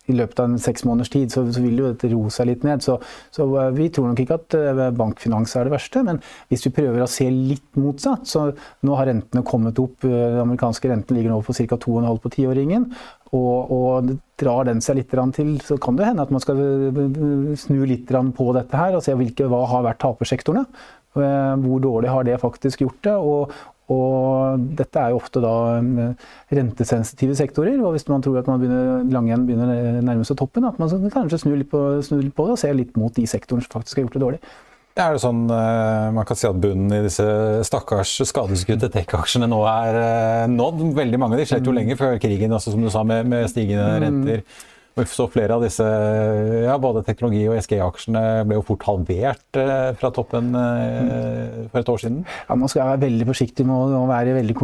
i 0.09 0.17
løpet 0.17 0.41
av 0.41 0.49
en 0.49 0.61
seks 0.63 0.85
måneders 0.89 1.13
tid, 1.13 1.33
så, 1.33 1.45
så, 1.53 1.63
vil 1.63 1.83
jo 1.83 1.91
dette 1.91 2.11
roe 2.13 2.33
seg 2.33 2.51
litt 2.51 2.65
ned. 2.67 2.85
Så, 2.85 2.97
så, 3.35 3.47
eh, 3.61 3.71
vi 3.77 3.91
tror 3.93 4.11
nok 4.11 4.23
ikke 4.23 4.39
at 4.39 4.57
uh, 4.57 4.83
bankfinans 4.97 5.55
er 5.59 5.69
det 5.69 5.75
verste. 5.75 6.03
Men 6.07 6.23
hvis 6.49 6.65
vi 6.67 6.75
prøver 6.79 7.05
å 7.05 7.11
se 7.11 7.29
litt 7.33 7.79
motsatt, 7.81 8.27
så 8.29 8.49
nå 8.87 8.99
har 8.99 9.11
rentene 9.11 9.45
kommet 9.47 9.81
opp. 9.83 10.01
Uh, 10.07 10.17
den 10.17 10.43
amerikanske 10.47 10.91
renten 10.91 11.19
ligger 11.19 11.35
nå 11.35 11.41
på 11.45 11.57
ca. 11.61 11.81
2,5 11.85 12.21
på 12.25 12.35
tiåringen. 12.39 12.91
Og, 13.37 13.73
og 13.75 14.13
drar 14.41 14.69
den 14.71 14.81
seg 14.81 15.03
litt 15.03 15.13
til, 15.37 15.57
så 15.61 15.77
kan 15.83 15.99
det 15.99 16.07
hende 16.09 16.25
at 16.25 16.31
man 16.33 16.41
skal 16.41 16.61
snu 17.61 17.83
litt 17.85 18.09
på 18.09 18.47
dette 18.57 18.79
her 18.81 18.97
og 18.97 19.03
se 19.05 19.13
hvilke, 19.13 19.45
hva 19.53 19.67
har 19.69 19.85
vært 19.85 20.01
tapersektorene. 20.01 20.65
Hvor 21.13 21.83
dårlig 21.83 22.09
har 22.09 22.25
det 22.25 22.39
faktisk 22.41 22.87
gjort 22.87 23.03
det? 23.05 23.17
Og, 23.19 23.53
Og 23.89 24.65
dette 24.77 25.01
er 25.01 25.15
jo 25.15 25.21
ofte 25.23 25.41
da 25.41 25.55
rentesensitive 26.53 27.37
sektorer. 27.39 27.79
Og 27.81 27.95
hvis 27.97 28.05
man 28.11 28.25
tror 28.25 28.41
at 28.43 28.49
man 28.51 28.61
begynner, 28.61 29.05
lang 29.15 29.31
igjen 29.31 29.47
begynner 29.49 29.73
å 29.73 30.05
nærme 30.05 30.29
seg 30.29 30.37
toppen, 30.41 30.67
at 30.69 30.81
man 30.81 31.11
kanskje 31.15 31.41
snur 31.45 31.57
litt, 31.57 31.71
på, 31.73 31.85
snur 32.05 32.21
litt 32.21 32.37
på 32.37 32.49
det 32.49 32.59
og 32.59 32.61
ser 32.61 32.77
litt 32.77 32.99
mot 33.01 33.15
de 33.17 33.25
sektorene 33.29 33.65
som 33.65 33.79
faktisk 33.79 34.01
har 34.01 34.07
gjort 34.07 34.19
det 34.19 34.25
dårlig. 34.27 34.43
Er 34.99 35.15
det 35.15 35.23
sånn 35.23 35.45
eh, 35.55 36.09
man 36.15 36.27
kan 36.27 36.39
si 36.39 36.49
at 36.49 36.59
bunnen 36.59 36.91
i 36.97 37.05
disse 37.05 37.25
stakkars 37.67 38.17
skadeskutte 38.27 38.89
tech-aksjene 38.91 39.47
nå 39.51 39.61
er 39.71 39.99
eh, 40.01 40.47
nådd? 40.51 40.83
Veldig 40.97 41.21
mange 41.23 41.37
av 41.37 41.43
de 41.43 41.47
skjedde 41.47 41.71
jo 41.71 41.75
lenger 41.77 41.95
lenge 41.95 42.01
før 42.01 42.19
krigen, 42.23 42.55
altså, 42.57 42.75
som 42.75 42.83
du 42.83 42.91
sa, 42.91 43.05
med, 43.07 43.29
med 43.31 43.47
stigende 43.53 43.87
mm. 43.87 44.01
renter. 44.05 44.43
Så 45.07 45.29
flere 45.31 45.55
av 45.55 45.63
disse, 45.63 45.85
ja, 46.65 46.75
både 46.81 47.05
teknologi- 47.07 47.47
og 47.47 47.59
SG-aksjene 47.61 48.23
ble 48.49 48.59
jo 48.59 48.65
fort 48.67 48.87
halvert 48.89 49.59
eh, 49.61 49.91
fra 50.01 50.11
toppen 50.15 50.51
eh, 50.59 51.67
for 51.71 51.81
et 51.83 51.93
år 51.95 52.03
siden. 52.03 52.21
Ja, 52.49 52.57
Man 52.59 52.73
skal 52.73 52.89
være 52.93 53.05
veldig 53.07 53.29
forsiktig 53.31 53.67
med 53.69 53.95
å 53.99 54.05
være 54.11 54.35
veldig, 54.41 54.57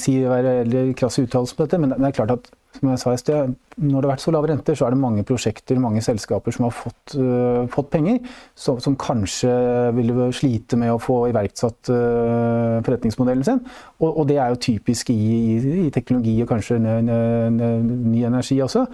si, 0.00 0.18
være 0.28 0.56
veldig 0.64 0.84
krass 1.00 1.20
i 1.20 1.24
uttalelsen 1.24 1.56
på 1.56 1.66
dette, 1.66 1.80
men 1.80 1.94
det 1.96 2.10
er 2.10 2.18
klart 2.20 2.36
at 2.36 2.50
som 2.76 2.90
jeg 2.92 3.00
sa 3.02 3.12
i 3.12 3.18
sted, 3.18 3.54
når 3.80 3.96
det 3.96 4.06
har 4.06 4.12
vært 4.12 4.22
så 4.22 4.32
lave 4.34 4.48
renter, 4.50 4.76
så 4.78 4.86
er 4.86 4.94
det 4.94 5.00
mange 5.02 5.24
prosjekter, 5.26 5.78
mange 5.82 6.02
selskaper 6.04 6.54
som 6.54 6.66
har 6.68 6.74
fått, 6.74 7.14
uh, 7.18 7.66
fått 7.72 7.88
penger, 7.92 8.20
som, 8.58 8.78
som, 8.82 8.96
kanskje 9.00 9.50
ville 9.96 10.28
slite 10.36 10.78
med 10.78 10.92
å 10.94 11.00
få 11.02 11.22
iverksatt 11.30 11.90
uh, 11.90 12.78
forretningsmodellen 12.86 13.46
sin. 13.46 13.62
Og, 13.98 14.08
og, 14.10 14.22
det 14.30 14.38
er 14.38 14.52
jo 14.52 14.60
typisk 14.68 15.10
i, 15.14 15.18
i, 15.56 15.74
i 15.86 15.92
teknologi 15.94 16.36
og 16.44 16.50
kanskje 16.52 16.78
ny 16.80 18.22
energi 18.28 18.60
også. 18.62 18.86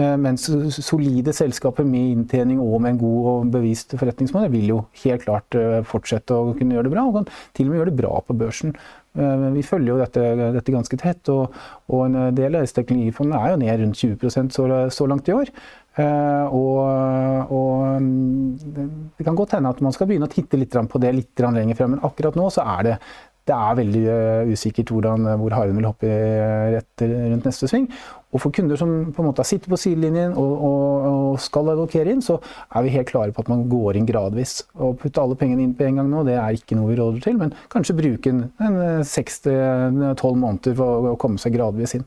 Uh, 0.00 0.16
mens 0.20 0.48
solide 0.82 1.34
selskaper 1.36 1.88
med 1.88 2.16
inntjening 2.18 2.60
og 2.62 2.80
med 2.82 2.96
en 2.96 3.02
god 3.02 3.30
og 3.32 3.52
bevist 3.56 3.96
forretningsmodell 3.96 4.52
vil 4.52 4.74
jo 4.74 4.80
helt 5.04 5.24
klart 5.24 5.60
fortsette 5.88 6.36
å 6.36 6.52
kunne 6.58 6.76
gjøre 6.76 6.90
det 6.90 6.96
bra, 6.96 7.06
og 7.08 7.20
kan 7.20 7.30
til 7.56 7.68
og 7.68 7.72
med 7.72 7.82
gjøre 7.82 7.92
det 7.92 8.00
bra 8.02 8.16
på 8.26 8.36
børsen. 8.44 8.76
Eh, 9.12 9.46
vi 9.52 9.62
følger 9.66 9.92
jo 9.92 10.00
dette, 10.00 10.24
dette 10.56 10.72
ganske 10.72 10.98
tett, 11.00 11.28
og, 11.32 11.52
og, 11.90 12.04
en 12.06 12.34
del 12.36 12.56
av 12.56 12.64
disse 12.64 12.78
teknologifondene 12.78 13.40
er 13.40 13.52
jo 13.52 13.60
ned 13.60 13.82
rundt 13.82 14.00
20 14.00 14.52
så, 14.54 14.66
så 14.88 15.08
langt 15.10 15.28
i 15.28 15.36
år. 15.36 15.52
Uh, 15.92 16.48
og, 16.56 17.50
og, 17.52 18.00
mm, 18.00 19.10
det 19.18 19.26
kan 19.26 19.36
godt 19.36 19.58
hende 19.58 19.68
at 19.74 19.82
man 19.84 19.92
skal 19.92 20.08
begynne 20.08 20.24
å 20.24 20.32
titte 20.32 20.56
litt 20.56 20.72
på 20.72 21.00
det 21.02 21.10
litt 21.12 21.42
lenger 21.44 21.76
frem, 21.76 21.92
men 21.92 22.06
akkurat 22.08 22.38
nå 22.38 22.46
så 22.54 22.64
er 22.78 22.86
det, 22.86 22.94
det 23.48 23.54
er 23.56 23.78
veldig 23.78 24.02
uh, 24.06 24.50
usikkert 24.52 24.90
hvordan, 24.94 25.26
hvor 25.40 25.54
haren 25.56 25.78
vil 25.78 25.88
hoppe 25.88 26.10
rett 26.76 27.04
rundt 27.04 27.48
neste 27.48 27.68
sving. 27.70 27.88
Og 28.32 28.40
for 28.40 28.54
kunder 28.54 28.78
som 28.80 28.92
på 29.12 29.20
en 29.20 29.28
måte 29.28 29.44
sitter 29.44 29.68
på 29.68 29.76
sidelinjen 29.76 30.32
og, 30.40 30.52
og, 30.64 31.06
og, 31.08 31.40
skal 31.42 31.68
allokere 31.74 32.14
inn, 32.14 32.22
så 32.24 32.38
er 32.72 32.86
vi 32.86 32.94
helt 32.94 33.10
klare 33.10 33.34
på 33.34 33.44
at 33.44 33.50
man 33.52 33.66
går 33.68 33.98
inn 33.98 34.08
gradvis. 34.08 34.62
Å 34.72 34.94
putte 34.96 35.20
alle 35.20 35.36
pengene 35.40 35.66
inn 35.66 35.74
på 35.76 35.84
en 35.84 36.00
gang 36.00 36.08
nå, 36.08 36.24
det 36.28 36.38
er 36.40 36.56
ikke 36.56 36.78
noe 36.78 36.88
vi 36.88 36.98
råder 37.00 37.20
til, 37.24 37.36
men 37.40 37.52
kanskje 37.72 37.98
bruke 37.98 38.32
en 38.32 38.78
seks 39.04 39.42
til 39.44 40.04
tolv 40.20 40.40
måneder 40.40 40.78
for 40.78 41.12
å 41.12 41.16
komme 41.20 41.42
seg 41.42 41.58
gradvis 41.58 41.98
inn. 41.98 42.06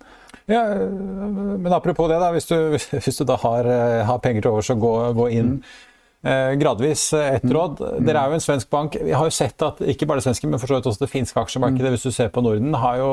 Ja, 0.49 0.63
men 0.77 1.73
apropos 1.73 2.09
det, 2.09 2.17
da, 2.21 2.31
hvis 2.33 2.49
du, 2.49 2.57
hvis 3.05 3.21
du 3.21 3.25
da 3.27 3.37
har, 3.41 3.69
har, 4.09 4.23
penger 4.23 4.45
til 4.45 4.55
overs 4.55 4.71
og 4.73 4.81
gå, 4.81 4.95
gå 5.19 5.29
inn. 5.37 5.59
Mm. 5.59 5.93
Eh, 6.25 6.55
gradvis 6.57 7.11
Ett 7.13 7.43
et 7.43 7.43
mm. 7.45 7.53
råd. 7.53 7.81
Dere 8.01 8.23
er 8.23 8.31
jo 8.31 8.37
en 8.39 8.43
svensk 8.43 8.69
bank. 8.73 8.97
Vi 8.97 9.13
har 9.13 9.27
jo 9.27 9.33
sett 9.33 9.61
at 9.61 9.81
ikke 9.85 10.07
bare 10.09 10.21
det 10.21 10.25
svenske, 10.25 10.49
men 10.49 10.61
for 10.61 10.71
så 10.71 10.79
vidt 10.79 10.87
også 10.89 11.03
det 11.03 11.11
finske 11.11 11.41
aksjemarkedet, 11.41 11.85
mm. 11.85 11.93
hvis 11.93 12.07
du 12.07 12.15
ser 12.15 12.31
på 12.33 12.41
Norden, 12.41 12.73
har 12.81 12.97
jo 12.97 13.11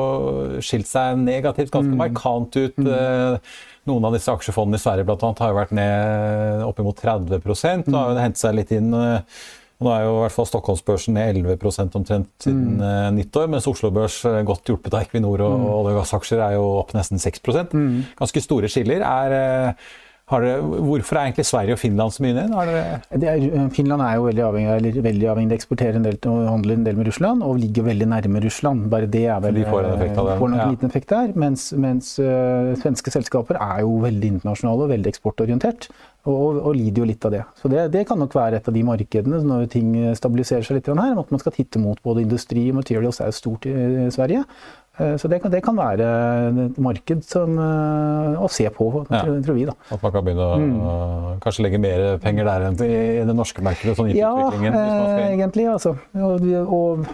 skilt 0.64 0.88
seg 0.88 1.20
negativt 1.20 1.74
ganske 1.74 1.92
mm. 1.92 1.98
markant 2.00 2.56
ut. 2.56 2.78
Eh, 2.80 3.56
noen 3.90 4.06
av 4.08 4.16
disse 4.16 4.32
aksjefondene 4.32 4.80
i 4.80 4.84
Sverige 4.84 5.04
annet, 5.04 5.42
har 5.42 5.50
jo 5.52 5.58
vært 5.58 5.74
ned 5.76 6.62
oppimot 6.64 7.02
30 7.02 7.34
og 7.34 7.98
har 7.98 8.14
jo 8.14 8.22
hentet 8.22 8.40
seg 8.40 8.56
litt 8.56 8.72
inn. 8.72 8.94
Nå 9.82 9.90
er 9.90 10.04
jo 10.06 10.12
i 10.14 10.20
hvert 10.22 10.36
fall 10.36 10.46
Stockholmsbørsen 10.46 11.16
ned 11.18 11.40
11 11.42 11.96
omtrent 11.98 12.30
siden 12.44 12.78
mm. 12.78 13.16
nyttår, 13.18 13.48
mens 13.50 13.66
Oslo 13.68 13.90
Børs, 13.92 14.20
godt 14.46 14.70
hjulpet 14.70 14.94
av 14.94 15.02
Equinor 15.02 15.42
og 15.42 15.66
olje- 15.82 15.96
og 15.96 15.98
gassaksjer, 15.98 16.40
er 16.46 16.54
jo 16.54 16.68
opp 16.78 16.94
nesten 16.96 17.20
6 17.20 17.42
mm. 17.74 17.90
Ganske 18.22 18.44
store 18.46 18.70
skiller. 18.72 19.02
Er, 19.02 19.74
det, 20.40 20.52
hvorfor 20.62 21.16
er 21.18 21.28
egentlig 21.28 21.44
Sverige 21.46 21.76
og 21.76 21.78
Finland 21.78 22.14
så 22.14 22.22
mye 22.24 22.36
ned? 22.36 22.54
Er, 22.54 23.68
Finland 23.76 24.02
er 24.02 24.14
jo 24.16 24.26
veldig 24.28 24.44
avhengig, 24.46 24.76
eller, 24.78 25.00
veldig 25.04 25.28
avhengig 25.32 25.52
de 25.52 25.58
eksporterer 25.58 25.98
en 25.98 26.06
del 26.06 26.16
og 26.30 26.46
handler 26.48 26.78
en 26.78 26.86
del 26.86 26.96
med 26.96 27.10
Russland, 27.10 27.44
og 27.44 27.58
ligger 27.60 27.88
veldig 27.90 28.08
nærme 28.08 28.42
Russland. 28.44 28.86
Bare 28.92 29.10
det 29.10 29.26
er 29.26 29.42
vel, 29.44 29.60
de 29.60 29.66
får 29.68 29.84
en 29.84 29.96
effekt 29.98 30.22
av 30.22 30.30
det. 30.30 30.38
Får 30.38 30.52
nok 30.54 30.62
ja. 30.62 30.70
liten 30.70 30.92
effekt 30.92 31.12
der. 31.12 31.34
Mens, 31.44 31.66
mens 31.72 32.14
uh, 32.22 32.72
svenske 32.80 33.12
selskaper 33.12 33.60
er 33.60 33.84
jo 33.84 33.98
veldig 34.06 34.32
internasjonale 34.36 34.88
og 34.88 34.94
veldig 34.94 35.12
eksportorientert. 35.12 35.90
Og, 36.22 36.60
og, 36.60 36.68
lider 36.78 37.02
jo 37.02 37.06
litt 37.08 37.24
av 37.26 37.32
det. 37.34 37.40
Så 37.58 37.66
det, 37.66 37.88
det, 37.90 38.04
kan 38.06 38.20
nok 38.22 38.36
være 38.36 38.60
et 38.60 38.68
av 38.70 38.76
de 38.76 38.82
markedene 38.86 39.40
når 39.42 39.64
ting 39.72 39.88
stabiliserer 40.14 40.62
seg 40.62 40.78
litt 40.78 40.86
her, 40.86 41.16
at 41.18 41.32
man 41.34 41.42
skal 41.42 41.54
titte 41.56 41.82
mot 41.82 41.98
både 42.04 42.22
industri 42.22 42.68
og 42.70 42.78
materials 42.78 43.18
er 43.18 43.32
jo 43.32 43.38
stort 43.40 43.66
i 43.66 44.06
Sverige. 44.14 44.44
Eh, 45.00 45.14
så 45.16 45.28
det 45.28 45.38
kan, 45.40 45.52
det 45.52 45.62
kan, 45.64 45.76
være 45.76 46.06
et 46.66 46.78
marked 46.82 47.24
som, 47.24 47.56
eh, 47.56 48.42
å 48.44 48.48
se 48.52 48.66
på, 48.74 48.90
ja. 49.08 49.22
tror 49.24 49.56
vi. 49.56 49.64
da. 49.68 49.74
At 49.88 50.04
man 50.04 50.12
kan 50.12 50.26
begynne 50.26 50.44
å 50.44 50.58
mm. 50.60 51.40
kanskje 51.44 51.64
legge 51.64 51.80
mer 51.80 52.04
penger 52.20 52.48
der 52.48 52.66
enn 52.68 52.78
i 52.84 53.24
det 53.24 53.36
norske 53.36 53.64
markedet? 53.64 53.96
sånn 53.96 54.12
Ja, 54.16 54.34
eh, 54.52 55.32
egentlig. 55.32 55.66
altså. 55.72 55.96
Og, 56.12 56.48
og, 56.62 57.06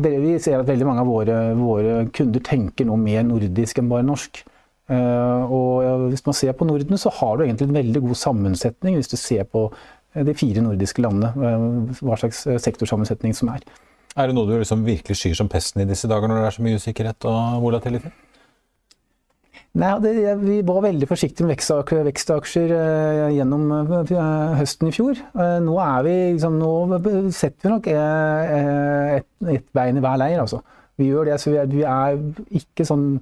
vi 0.00 0.38
ser 0.40 0.62
at 0.62 0.68
veldig 0.70 0.88
mange 0.88 1.04
av 1.04 1.10
våre, 1.12 1.40
våre, 1.58 1.96
kunder 2.16 2.40
tenker 2.40 2.88
noe 2.88 2.96
mer 3.00 3.26
nordisk 3.28 3.82
enn 3.82 3.90
bare 3.92 4.06
norsk. 4.08 4.40
og 4.88 6.06
Hvis 6.08 6.24
man 6.24 6.36
ser 6.38 6.54
på 6.56 6.64
Norden, 6.64 6.96
så 6.96 7.12
har 7.12 7.36
du 7.36 7.44
egentlig 7.44 7.66
en 7.68 7.76
veldig 7.76 8.00
god 8.06 8.16
sammensetning 8.16 8.96
hvis 8.96 9.12
du 9.12 9.18
ser 9.20 9.44
på 9.44 9.66
de 10.16 10.32
fire 10.32 10.62
nordiske 10.64 11.02
landene, 11.04 11.92
hva 12.00 12.16
slags 12.16 12.46
sektorsammensetning 12.64 13.36
som 13.36 13.52
er. 13.52 13.66
Er 14.16 14.30
det 14.30 14.36
noe 14.36 14.48
du 14.48 14.54
liksom 14.56 14.84
virkelig 14.86 15.18
skyr 15.20 15.34
som 15.36 15.48
pesten 15.52 15.82
i 15.84 15.88
disse 15.88 16.08
dager, 16.08 16.30
når 16.30 16.40
det 16.40 16.48
er 16.48 16.56
så 16.56 16.64
mye 16.64 16.80
usikkerhet 16.80 17.26
og 17.28 17.58
volatilitet? 17.66 18.22
Nei, 19.76 19.90
det, 20.00 20.12
Vi 20.40 20.60
var 20.64 20.84
veldig 20.86 21.08
forsiktige 21.08 21.44
med 21.44 21.58
vekstaksjer 22.06 22.72
eh, 22.72 23.34
gjennom 23.36 23.66
eh, 23.74 24.14
høsten 24.56 24.88
i 24.88 24.94
fjor. 24.94 25.20
Eh, 25.36 25.58
nå, 25.64 25.74
vi, 26.06 26.14
liksom, 26.36 26.56
nå 26.60 27.30
setter 27.36 27.68
vi 27.68 27.74
nok 27.74 27.90
et, 27.92 29.28
et, 29.52 29.66
bein 29.76 30.00
i 30.00 30.04
hver 30.04 30.16
leir. 30.22 30.40
Altså. 30.46 30.62
Vi 30.96 31.10
gjør 31.10 31.28
det, 31.28 31.36
så 31.42 31.52
vi 31.52 31.60
er, 31.60 31.68
vi 31.68 31.84
er 31.84 32.16
ikke 32.62 32.88
sånn 32.88 33.18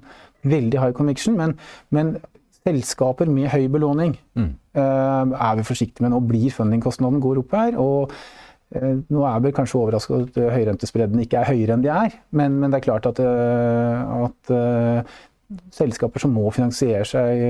veldig 0.47 0.79
high 0.79 0.95
conviction, 0.95 1.35
men, 1.35 1.57
men 1.91 2.15
selskaper 2.65 3.27
med 3.29 3.51
høy 3.51 3.67
belåning 3.69 4.15
mm. 4.39 4.49
er 4.79 5.59
vi 5.59 5.67
forsiktige 5.67 6.05
med. 6.05 6.15
Nå 6.15 6.23
blir 6.25 6.55
fundingkostnaden 6.55 7.19
går 7.21 7.43
opp 7.43 7.53
her. 7.57 7.75
og 7.81 8.15
nå 8.81 9.23
er 9.27 9.43
vi 9.43 9.53
kanskje 9.55 9.79
overrasket 9.79 10.27
at 10.29 10.39
eh, 10.41 10.51
høyrentespreddene 10.53 11.25
ikke 11.25 11.41
er 11.41 11.51
høyere 11.51 11.77
enn 11.77 11.85
de 11.85 11.91
er, 11.93 12.17
men, 12.35 12.57
men 12.61 12.73
det 12.73 12.81
er 12.81 12.87
klart 12.87 13.07
at, 13.09 13.21
eh, 13.21 14.25
at, 14.25 14.53
selskaper 15.75 16.23
som 16.23 16.33
må 16.33 16.49
finansiere 16.49 17.05
seg 17.05 17.41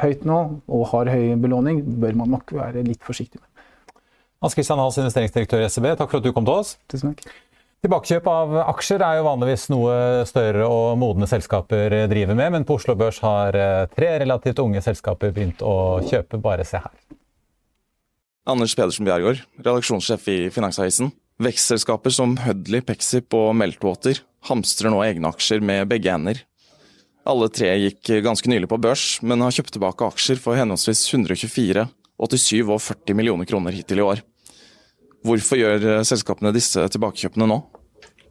høyt 0.00 0.22
nå, 0.24 0.38
og 0.72 0.86
har 0.94 1.10
høy 1.12 1.34
belåning, 1.42 1.82
bør 2.00 2.16
man 2.22 2.32
nok 2.32 2.54
være 2.56 2.80
litt 2.86 3.04
forsiktig 3.04 3.36
med. 3.36 4.00
Hans 4.40 4.56
Christian 4.56 4.80
Hals, 4.80 4.96
investeringsdirektør 5.02 5.60
i 5.60 5.68
SEB, 5.68 5.90
takk 6.00 6.08
for 6.08 6.22
at 6.22 6.24
du 6.24 6.32
kom 6.32 6.48
til 6.48 6.62
oss. 6.62 6.72
Tusen 6.88 7.12
takk. 7.12 7.28
Tilbakekjøp 7.84 8.26
av 8.32 8.56
aksjer 8.72 9.04
er 9.04 9.20
jo 9.20 9.28
vanligvis 9.28 9.68
noe 9.72 9.94
større 10.28 10.64
og 10.64 10.96
modne 11.00 11.28
selskaper 11.28 11.94
driver 12.08 12.40
med, 12.40 12.56
men 12.56 12.68
på 12.68 12.80
Oslo 12.80 12.96
Børs 12.96 13.20
har 13.24 13.56
tre 13.92 14.10
relativt 14.24 14.64
unge 14.64 14.80
selskaper 14.84 15.36
begynt 15.36 15.60
å 15.60 16.00
kjøpe. 16.08 16.40
Bare 16.40 16.64
se 16.68 16.80
her. 16.80 17.19
Anders 18.50 18.74
Pedersen 18.74 19.06
Bjergård, 19.06 19.44
redaksjonssjef 19.62 20.24
i 20.28 20.38
Finansavisen. 20.50 21.12
Vekstselskaper 21.40 22.10
som 22.10 22.34
Hudley, 22.42 22.82
Pexip 22.82 23.30
og 23.36 23.52
Meltwater 23.54 24.18
hamstrer 24.48 24.90
nå 24.90 25.04
egne 25.04 25.30
aksjer 25.30 25.62
med 25.62 25.86
begge 25.92 26.10
hender. 26.10 26.40
Alle 27.30 27.46
tre 27.52 27.70
gikk 27.78 28.10
ganske 28.24 28.50
nylig 28.50 28.68
på 28.72 28.80
børs, 28.82 29.20
men 29.22 29.44
har 29.44 29.54
kjøpt 29.54 29.76
tilbake 29.76 30.08
aksjer 30.08 30.40
for 30.42 30.58
henholdsvis 30.58 31.04
124, 31.12 31.86
87 32.18 32.64
og 32.66 32.80
40 32.82 33.18
millioner 33.20 33.48
kroner 33.48 33.76
hittil 33.76 34.02
i 34.02 34.06
år. 34.08 34.24
Hvorfor 35.22 35.60
gjør 35.60 36.02
selskapene 36.08 36.52
disse 36.56 36.82
tilbakekjøpene 36.90 37.46
nå? 37.48 37.60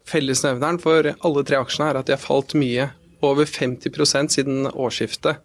Fellesnevneren 0.09 0.81
for 0.81 1.13
alle 1.13 1.45
tre 1.45 1.61
aksjene 1.61 1.91
er 1.93 2.01
at 2.01 2.09
de 2.09 2.17
har 2.17 2.23
falt 2.23 2.57
mye, 2.57 2.89
over 3.23 3.47
50% 3.47 4.35
siden 4.35 4.67
årsskiftet. 4.71 5.41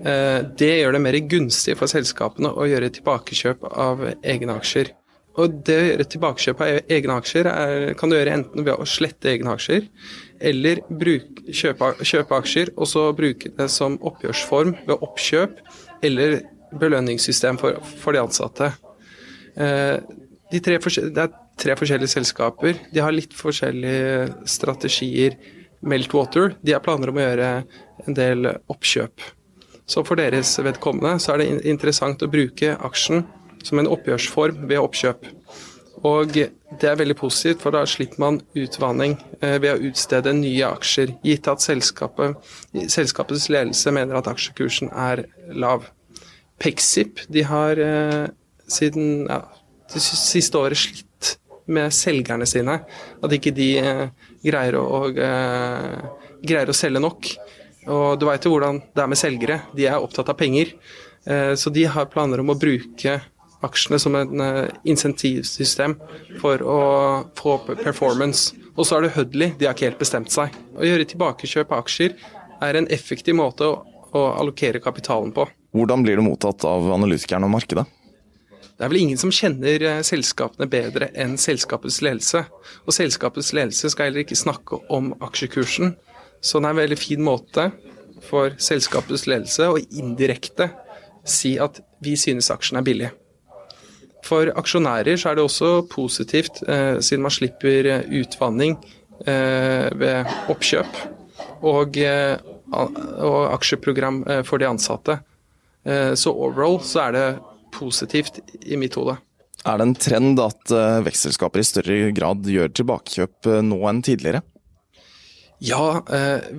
Eh, 0.00 0.40
det 0.58 0.72
gjør 0.80 0.96
det 0.96 1.02
mer 1.04 1.18
gunstig 1.30 1.76
for 1.78 1.90
selskapene 1.90 2.50
å 2.50 2.66
gjøre 2.70 2.90
tilbakekjøp 2.96 3.68
av 3.70 4.04
egne 4.22 4.56
aksjer. 4.58 4.92
Og 5.40 5.60
det 5.64 5.76
å 5.78 5.84
gjøre 5.86 6.06
tilbakekjøp 6.12 6.62
av 6.64 6.92
egne 6.92 7.16
aksjer 7.20 7.48
er, 7.48 7.86
kan 7.98 8.10
du 8.10 8.18
gjøre 8.18 8.34
enten 8.36 8.66
ved 8.66 8.74
å 8.74 8.88
slette 8.88 9.30
egne 9.32 9.54
aksjer, 9.54 9.86
eller 10.42 10.82
bruk, 10.90 11.40
kjøpe, 11.48 11.92
kjøpe, 12.04 12.40
aksjer 12.42 12.72
og 12.76 12.90
så 12.90 13.06
bruke 13.16 13.52
det 13.56 13.68
som 13.72 13.96
oppgjørsform 14.04 14.74
ved 14.88 14.96
oppkjøp 14.98 15.62
eller 16.04 16.42
belønningssystem 16.80 17.60
for, 17.60 17.78
for 18.02 18.16
de 18.16 18.20
ansatte. 18.24 18.72
Eh, 19.56 19.96
de 20.52 20.60
tre 20.60 20.76
det 20.76 21.24
er 21.24 21.32
tre 21.62 21.76
forskjellige 21.78 22.12
selskaper. 22.12 22.80
De 22.92 23.00
har 23.00 23.14
litt 23.14 23.32
forskjellige 23.36 24.48
strategier. 24.48 25.38
Meltwater 25.82 26.56
de 26.62 26.74
har 26.76 26.82
planer 26.84 27.10
om 27.10 27.18
å 27.18 27.24
gjøre 27.24 27.52
en 28.06 28.18
del 28.18 28.50
oppkjøp. 28.70 29.24
Så 29.92 30.00
for 30.08 30.16
deres 30.16 30.54
vedkommende 30.62 31.18
så 31.20 31.34
er 31.34 31.42
det 31.42 31.68
interessant 31.68 32.22
å 32.24 32.30
bruke 32.32 32.76
aksjen 32.86 33.26
som 33.62 33.80
en 33.80 33.90
oppgjørsform 33.92 34.64
ved 34.70 34.80
oppkjøp. 34.80 35.26
Og 36.08 36.32
det 36.34 36.88
er 36.88 36.98
veldig 36.98 37.14
positivt, 37.18 37.60
for 37.62 37.74
da 37.74 37.84
slipper 37.86 38.18
man 38.22 38.40
utvanning 38.58 39.14
eh, 39.40 39.58
ved 39.62 39.70
å 39.74 39.90
utstede 39.90 40.32
nye 40.34 40.66
aksjer, 40.66 41.12
gitt 41.22 41.46
at 41.50 41.62
selskapet, 41.62 42.40
selskapets 42.90 43.46
ledelse 43.52 43.92
mener 43.94 44.18
at 44.18 44.30
aksjekursen 44.32 44.90
er 44.90 45.26
lav. 45.54 45.86
Pexip 46.62 47.22
de 47.30 47.44
har 47.46 47.78
eh, 47.78 48.24
siden 48.66 49.28
ja, 49.28 49.44
det 49.92 50.02
siste 50.02 50.58
året 50.58 50.80
slitt 50.80 51.36
med 51.70 51.94
selgerne 51.94 52.48
sine. 52.50 52.80
At 53.22 53.36
ikke 53.36 53.54
de 53.54 53.70
eh, 53.78 54.06
greier, 54.42 54.80
å, 54.80 55.04
greier 55.12 56.72
å 56.72 56.80
selge 56.80 57.04
nok. 57.04 57.34
Og 57.90 58.20
du 58.20 58.28
veit 58.28 58.44
jo 58.46 58.52
hvordan 58.54 58.82
det 58.94 59.02
er 59.02 59.10
med 59.10 59.18
selgere. 59.18 59.60
De 59.74 59.88
er 59.90 59.98
opptatt 59.98 60.30
av 60.30 60.38
penger. 60.38 60.70
Så 61.58 61.70
de 61.70 61.84
har 61.86 62.08
planer 62.10 62.42
om 62.42 62.50
å 62.50 62.58
bruke 62.58 63.16
aksjene 63.66 63.98
som 63.98 64.16
en 64.18 64.42
uh, 64.42 64.66
insentivsystem 64.88 65.96
for 66.42 66.62
å 66.66 66.80
få 67.38 67.56
performance. 67.68 68.56
Og 68.74 68.86
så 68.88 68.98
er 68.98 69.06
det 69.06 69.14
Hudley, 69.16 69.54
de 69.58 69.68
har 69.68 69.76
ikke 69.76 69.90
helt 69.90 70.02
bestemt 70.02 70.32
seg. 70.34 70.54
Å 70.78 70.86
gjøre 70.86 71.08
tilbakekjøp 71.12 71.72
av 71.72 71.84
aksjer 71.84 72.16
er 72.62 72.78
en 72.78 72.88
effektiv 72.94 73.36
måte 73.38 73.68
å, 73.68 73.80
allokere 74.12 74.80
kapitalen 74.82 75.32
på. 75.34 75.46
Hvordan 75.72 76.04
blir 76.04 76.18
det 76.18 76.26
mottatt 76.26 76.66
av 76.68 76.90
analytikerne 76.92 77.48
og 77.48 77.54
markedet? 77.54 77.86
Det 78.72 78.86
er 78.86 78.90
vel 78.90 79.02
ingen 79.04 79.20
som 79.20 79.32
kjenner 79.32 79.84
uh, 79.86 79.98
selskapene 80.06 80.68
bedre 80.70 81.12
enn 81.14 81.38
selskapets 81.40 82.00
ledelse. 82.04 82.44
Og 82.86 82.96
selskapets 82.96 83.52
ledelse 83.56 83.92
skal 83.92 84.10
heller 84.10 84.26
ikke 84.26 84.38
snakke 84.38 84.82
om 84.92 85.12
aksjekursen. 85.22 85.94
Så 86.42 86.58
det 86.58 86.68
er 86.68 86.74
en 86.74 86.82
veldig 86.82 86.98
fin 86.98 87.22
måte 87.22 87.70
for 88.22 88.54
selskapets 88.62 89.28
ledelse 89.30 89.68
å 89.70 89.80
indirekte 89.80 90.68
si 91.24 91.54
at 91.62 91.80
vi 92.02 92.16
synes 92.18 92.50
aksjen 92.50 92.80
er 92.80 92.86
billig. 92.86 93.10
For 94.26 94.50
aksjonærer 94.58 95.18
så 95.18 95.30
er 95.30 95.38
det 95.38 95.46
også 95.46 95.70
positivt, 95.90 96.62
eh, 96.68 96.98
siden 97.02 97.24
man 97.24 97.34
slipper 97.34 97.88
eh, 97.90 98.06
utvanning 98.22 98.76
eh, 99.26 99.88
ved 99.98 100.30
oppkjøp 100.50 101.02
og, 101.62 101.98
eh, 101.98 102.36
og, 102.72 103.40
aksjeprogram 103.54 104.22
eh, 104.26 104.42
for 104.46 104.62
de 104.62 104.68
ansatte. 104.70 105.18
Eh, 105.84 106.14
så 106.18 106.32
overall 106.34 106.80
så 106.84 107.06
er 107.06 107.16
det 107.16 107.26
positivt 107.74 108.40
i 108.62 108.78
mitt 108.78 108.98
hode. 108.98 109.16
Er 109.62 109.78
det 109.78 109.86
en 109.86 109.94
trend 109.94 110.40
at 110.42 110.72
vekstselskaper 111.06 111.62
i 111.62 111.66
større 111.66 111.98
grad 112.16 112.48
gjør 112.50 112.72
tilbakekjøp 112.74 113.46
nå 113.62 113.78
enn 113.86 114.00
tidligere? 114.02 114.40
Ja, 115.62 116.02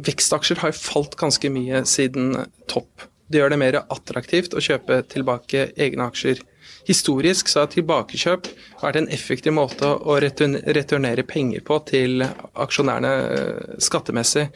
vekstaksjer 0.07 0.61
har 0.63 0.75
falt 0.77 1.17
ganske 1.19 1.49
mye 1.51 1.83
siden 1.89 2.37
topp. 2.71 3.09
Det 3.27 3.41
gjør 3.41 3.51
det 3.51 3.59
mer 3.59 3.77
attraktivt 3.81 4.55
å 4.55 4.63
kjøpe 4.63 5.01
tilbake 5.11 5.65
egne 5.75 6.07
aksjer 6.07 6.39
Historisk 6.87 7.47
så 7.47 7.63
har 7.63 7.69
tilbakekjøp 7.71 8.47
vært 8.81 8.97
en 8.99 9.07
effektiv 9.15 9.55
måte 9.55 9.87
å 9.87 10.17
returnere 10.19 11.23
penger 11.27 11.63
på 11.63 11.77
til 11.87 12.25
aksjonærene 12.25 13.11
eh, 13.35 13.77
skattemessig. 13.83 14.49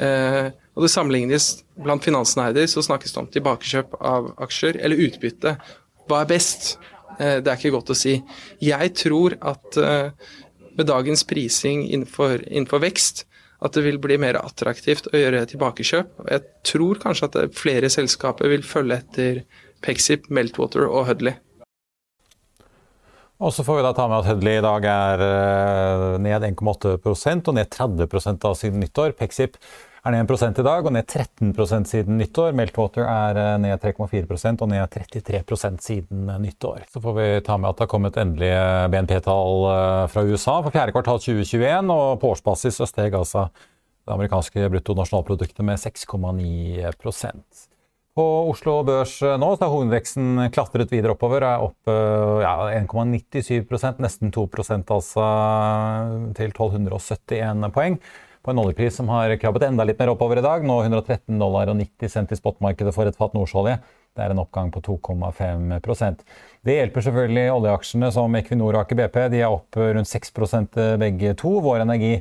Eh, 0.00 0.48
og 0.74 0.86
det 0.86 0.90
sammenlignes 0.90 1.50
blant 1.84 2.04
finansnerder, 2.06 2.66
så 2.70 2.82
snakkes 2.84 3.12
det 3.12 3.20
om 3.20 3.28
tilbakekjøp 3.36 3.98
av 4.00 4.32
aksjer, 4.46 4.80
eller 4.80 5.04
utbytte. 5.04 5.54
Hva 6.08 6.22
er 6.22 6.32
best? 6.32 6.74
Eh, 7.18 7.36
det 7.44 7.52
er 7.52 7.60
ikke 7.60 7.74
godt 7.76 7.92
å 7.92 7.98
si. 7.98 8.16
Jeg 8.64 8.96
tror 8.96 9.36
at 9.44 9.80
med 10.74 10.88
dagens 10.88 11.22
prising 11.28 11.84
innenfor, 11.84 12.40
innenfor 12.48 12.80
vekst, 12.82 13.26
at 13.64 13.76
det 13.76 13.84
vil 13.86 14.00
bli 14.02 14.18
mer 14.20 14.36
attraktivt 14.42 15.08
å 15.10 15.16
gjøre 15.16 15.46
tilbakekjøp. 15.48 16.26
Jeg 16.28 16.44
tror 16.68 17.00
kanskje 17.00 17.30
at 17.30 17.56
flere 17.56 17.90
selskaper 17.92 18.52
vil 18.52 18.66
følge 18.66 19.00
etter 19.00 19.40
Pexip, 19.84 20.28
Meltwater 20.32 20.86
og 20.88 21.08
Hudley. 21.08 21.38
Og 23.44 23.50
så 23.52 23.64
får 23.66 23.80
vi 23.80 23.84
da 23.84 23.92
ta 23.96 24.06
med 24.08 24.20
at 24.20 24.28
Hudley 24.30 24.60
i 24.60 24.64
dag 24.64 24.86
er 24.88 25.24
eh, 25.24 26.04
ned 26.22 26.46
1,8% 26.52 27.50
og 27.50 27.56
ned 27.58 27.72
30% 27.72 28.40
da 28.44 28.52
siden 28.56 28.84
nyttår. 28.84 29.16
Pexip 29.18 29.58
er 30.04 30.14
ned 30.14 30.30
1 30.30 30.58
i 30.60 30.64
dag 30.66 30.86
og 30.86 30.92
ned 30.92 31.06
13% 31.08 31.88
siden 31.88 32.18
nyttår. 32.20 32.52
Meltwater 32.56 33.06
er 33.08 33.40
eh, 33.40 33.52
ned 33.62 33.82
3,4% 33.82 34.64
og 34.64 34.72
ned 34.72 34.96
33% 34.96 35.84
siden 35.84 36.32
nyttår. 36.42 36.86
Så 36.92 37.02
får 37.04 37.16
vi 37.18 37.28
ta 37.46 37.58
med 37.58 37.70
at 37.70 37.78
det 37.78 37.86
har 37.86 37.92
kommet 37.94 38.18
endelige 38.20 38.64
BNP-tall 38.92 39.68
eh, 39.72 40.06
fra 40.12 40.26
USA 40.28 40.58
for 40.60 40.74
fjerde 40.74 40.96
kvartal 40.96 41.22
2021, 41.24 41.94
og 41.94 42.18
på 42.20 42.34
årsbasis 42.34 42.80
så 42.80 42.88
steg 42.90 43.16
altså 43.16 43.48
det 44.04 44.12
amerikanske 44.12 44.68
bruttonasjonalproduktet 44.74 45.64
med 45.64 45.80
6,9% 45.80 47.70
på 48.14 48.24
Oslo 48.50 48.78
Børs 48.86 49.16
eh, 49.22 49.36
nå 49.40 49.48
så 49.56 49.66
har 49.66 49.72
hovedveksten 49.72 50.44
klatret 50.54 50.92
videre 50.94 51.14
oppover. 51.16 51.42
Er 51.46 51.64
opp 51.64 51.90
eh, 51.90 52.44
ja, 52.44 52.54
1,97% 52.78 54.02
nesten 54.02 54.30
2% 54.34 54.94
altså 54.94 55.26
til 56.38 56.54
1271 56.54 57.74
poeng. 57.74 57.98
På 58.44 58.52
en 58.52 58.60
oljepris 58.60 58.98
som 59.00 59.08
har 59.08 59.32
krabbet 59.40 59.64
enda 59.64 59.86
litt 59.88 60.00
mer 60.00 60.10
oppover 60.12 60.36
i 60.36 60.44
dag. 60.44 60.64
Nå 60.68 60.82
113 60.82 61.38
dollar 61.40 61.70
og 61.72 61.78
90 61.80 62.10
cent 62.12 62.32
i 62.34 62.36
spotmarkedet 62.36 62.92
for 62.92 63.08
et 63.08 63.16
fat 63.16 63.32
nordsjøolje. 63.32 63.78
Det 64.14 64.22
er 64.22 64.34
en 64.34 64.42
oppgang 64.44 64.68
på 64.70 64.82
2,5% 64.84 66.20
Det 66.62 66.76
hjelper 66.76 67.06
selvfølgelig 67.06 67.54
oljeaksjene 67.54 68.10
som 68.14 68.36
Equinor 68.36 68.76
og 68.76 68.82
Aker 68.84 69.00
BP. 69.00 69.16
De 69.32 69.40
er 69.40 69.48
opp 69.48 69.80
rundt 69.80 70.10
6 70.12 70.34
eh, 70.76 70.96
begge 71.00 71.32
to. 71.40 71.56
Vår 71.64 71.86
Energi 71.86 72.18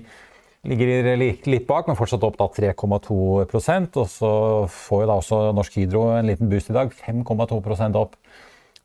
Ligger 0.64 1.18
litt 1.20 1.66
bak, 1.68 1.90
men 1.90 1.98
fortsatt 2.00 2.24
opp 2.24 2.38
3,2% 2.56 3.98
Og 4.00 4.06
så 4.08 4.30
får 4.72 5.02
jo 5.02 5.08
da 5.10 5.18
også 5.20 5.40
Norsk 5.58 5.76
Hydro 5.76 6.06
en 6.16 6.30
liten 6.32 6.48
boost 6.48 6.72
i 6.72 6.76
dag. 6.78 6.94
5,2% 7.04 8.00
opp 8.00 8.16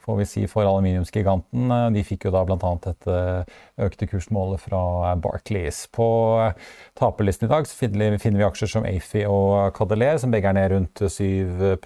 får 0.09 0.17
vi 0.17 0.27
si 0.27 0.47
for 0.49 0.65
aluminiumsgiganten. 0.65 1.73
De 1.93 2.05
fikk 2.07 2.29
jo 2.29 2.33
da 2.33 2.45
bl.a. 2.49 2.71
et 2.89 3.09
eh, 3.13 3.59
økte 3.85 4.09
kursmålet 4.09 4.63
fra 4.65 4.81
Barclays. 5.21 5.83
På 5.93 6.09
eh, 6.47 6.71
taperlisten 6.97 7.49
i 7.49 7.53
dag 7.53 7.69
finner 7.69 8.39
vi 8.41 8.47
aksjer 8.47 8.73
som 8.73 8.89
Afi 8.89 9.27
og 9.29 9.77
Cadeler, 9.77 10.17
som 10.23 10.33
begge 10.33 10.49
er 10.49 10.57
ned 10.57 10.73
rundt 10.73 11.05
7 11.05 11.77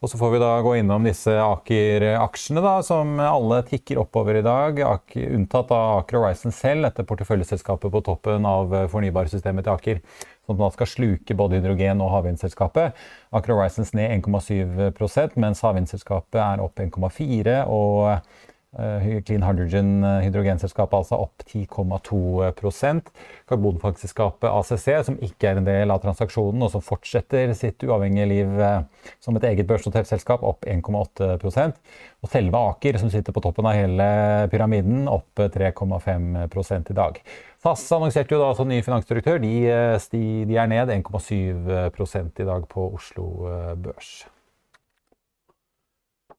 og 0.00 0.10
så 0.10 0.20
får 0.20 0.32
vi 0.34 0.40
da 0.42 0.52
gå 0.64 0.74
innom 0.80 1.06
disse 1.06 1.34
Aker-aksjene, 1.40 2.62
da, 2.64 2.74
som 2.86 3.16
alle 3.22 3.60
tikker 3.68 4.00
oppover 4.02 4.40
i 4.40 4.44
dag. 4.46 4.80
Aker, 4.86 5.28
unntatt 5.36 5.72
av 5.74 6.00
Aker 6.02 6.20
Horizon 6.20 6.54
selv, 6.54 6.86
dette 6.88 7.06
porteføljeselskapet 7.08 7.92
på 7.92 8.02
toppen 8.06 8.48
av 8.48 8.74
fornybarsystemet 8.92 9.66
til 9.66 9.74
Aker. 9.74 10.02
Som 10.46 10.60
da 10.60 10.68
skal 10.70 10.86
sluke 10.86 11.34
både 11.34 11.58
hydrogen- 11.58 12.02
og 12.04 12.12
havvindselskapet. 12.12 12.94
Aker 13.34 13.56
Horizons 13.56 13.90
ned 13.98 14.12
1,7% 14.20 15.40
mens 15.42 15.64
havvindselskapet 15.66 16.38
er 16.38 16.62
opp 16.62 16.78
1,4 16.84 17.64
og 17.66 17.96
Eh, 18.06 18.45
Clean 19.24 19.40
Hydrogen 19.40 20.04
eh, 20.04 20.18
hydrogenselskapet 20.26 20.98
altså 20.98 21.16
opp 21.24 21.44
10,2% 21.48 23.08
Karbonfangstselskapet 23.48 24.50
ACC, 24.50 24.88
som 25.06 25.16
ikke 25.24 25.48
er 25.48 25.60
en 25.60 25.68
del 25.68 25.94
av 25.94 26.02
transaksjonen, 26.02 26.66
og 26.66 26.74
som 26.74 26.84
fortsetter 26.84 27.54
sitt 27.56 27.86
uavhengige 27.86 28.28
liv 28.28 28.60
eh, 28.60 29.08
som 29.24 29.38
et 29.38 29.48
eget 29.48 29.68
børsnotert 29.68 30.10
selskap, 30.10 30.44
opp 30.44 30.68
1,8% 30.68 31.80
Og 32.20 32.30
selve 32.32 32.62
Aker, 32.74 33.00
som 33.00 33.12
sitter 33.12 33.32
på 33.32 33.44
toppen 33.44 33.68
av 33.70 33.78
hele 33.78 34.10
pyramiden, 34.52 35.06
opp 35.08 35.40
3,5 35.40 36.92
i 36.92 37.00
dag. 37.00 37.20
SAS 37.62 37.88
annonserte 37.96 38.36
jo 38.36 38.42
da 38.42 38.52
som 38.58 38.68
ny 38.68 38.82
finansdirektør. 38.84 39.40
De, 39.42 39.54
de 40.12 40.60
er 40.60 40.70
ned 40.70 40.92
1,7 41.00 42.40
i 42.42 42.48
dag 42.48 42.70
på 42.70 42.90
Oslo 42.92 43.30
Børs. 43.80 44.26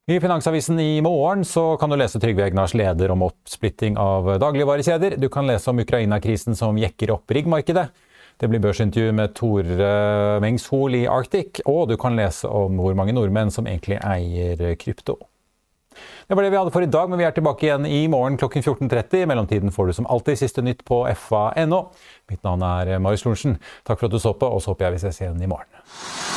I 0.10 0.20
Finansavisen 0.20 0.80
i 0.80 1.02
morgen 1.02 1.46
så 1.46 1.78
kan 1.78 1.92
du 1.92 1.98
lese 2.00 2.20
Trygve 2.24 2.46
Egnars 2.46 2.72
leder 2.74 3.12
om 3.12 3.26
oppsplitting 3.26 3.98
av 4.00 4.30
dagligvarekjeder. 4.40 5.18
Du 5.20 5.28
kan 5.28 5.44
lese 5.50 5.68
om 5.68 5.82
Ukraina-krisen 5.84 6.56
som 6.56 6.78
jekker 6.80 7.12
opp 7.12 7.34
riggmarkedet. 7.36 7.84
Det 8.40 8.48
blir 8.48 8.64
børsintervju 8.64 9.18
med 9.18 9.34
Tore 9.36 9.90
Mengshol 10.40 10.96
i 10.96 11.02
Arctic, 11.12 11.60
og 11.68 11.90
du 11.92 11.98
kan 12.00 12.16
lese 12.16 12.48
om 12.48 12.80
hvor 12.80 12.96
mange 12.96 13.18
nordmenn 13.18 13.52
som 13.52 13.68
egentlig 13.68 14.00
eier 14.00 14.80
krypto. 14.80 15.18
Det 16.32 16.40
var 16.40 16.48
det 16.48 16.54
vi 16.56 16.62
hadde 16.62 16.76
for 16.78 16.88
i 16.88 16.92
dag, 16.96 17.12
men 17.12 17.20
vi 17.20 17.28
er 17.28 17.36
tilbake 17.36 17.68
igjen 17.68 17.92
i 17.92 18.06
morgen 18.08 18.40
klokken 18.40 18.64
14.30. 18.64 19.26
I 19.26 19.28
mellomtiden 19.28 19.76
får 19.76 19.92
du 19.92 19.98
som 20.00 20.08
alltid 20.08 20.40
siste 20.40 20.64
nytt 20.64 20.88
på 20.88 21.04
fa.no. 21.20 21.84
Mitt 22.32 22.48
navn 22.48 22.64
er 22.64 22.96
Marius 23.04 23.28
Lorentzen. 23.28 23.60
Takk 23.84 24.00
for 24.00 24.08
at 24.08 24.16
du 24.16 24.24
så 24.24 24.38
på, 24.40 24.56
og 24.56 24.64
så 24.64 24.72
håper 24.72 24.88
jeg 24.88 25.02
vi 25.02 25.04
ses 25.10 25.24
igjen 25.26 25.44
i 25.44 25.52
morgen. 25.52 26.37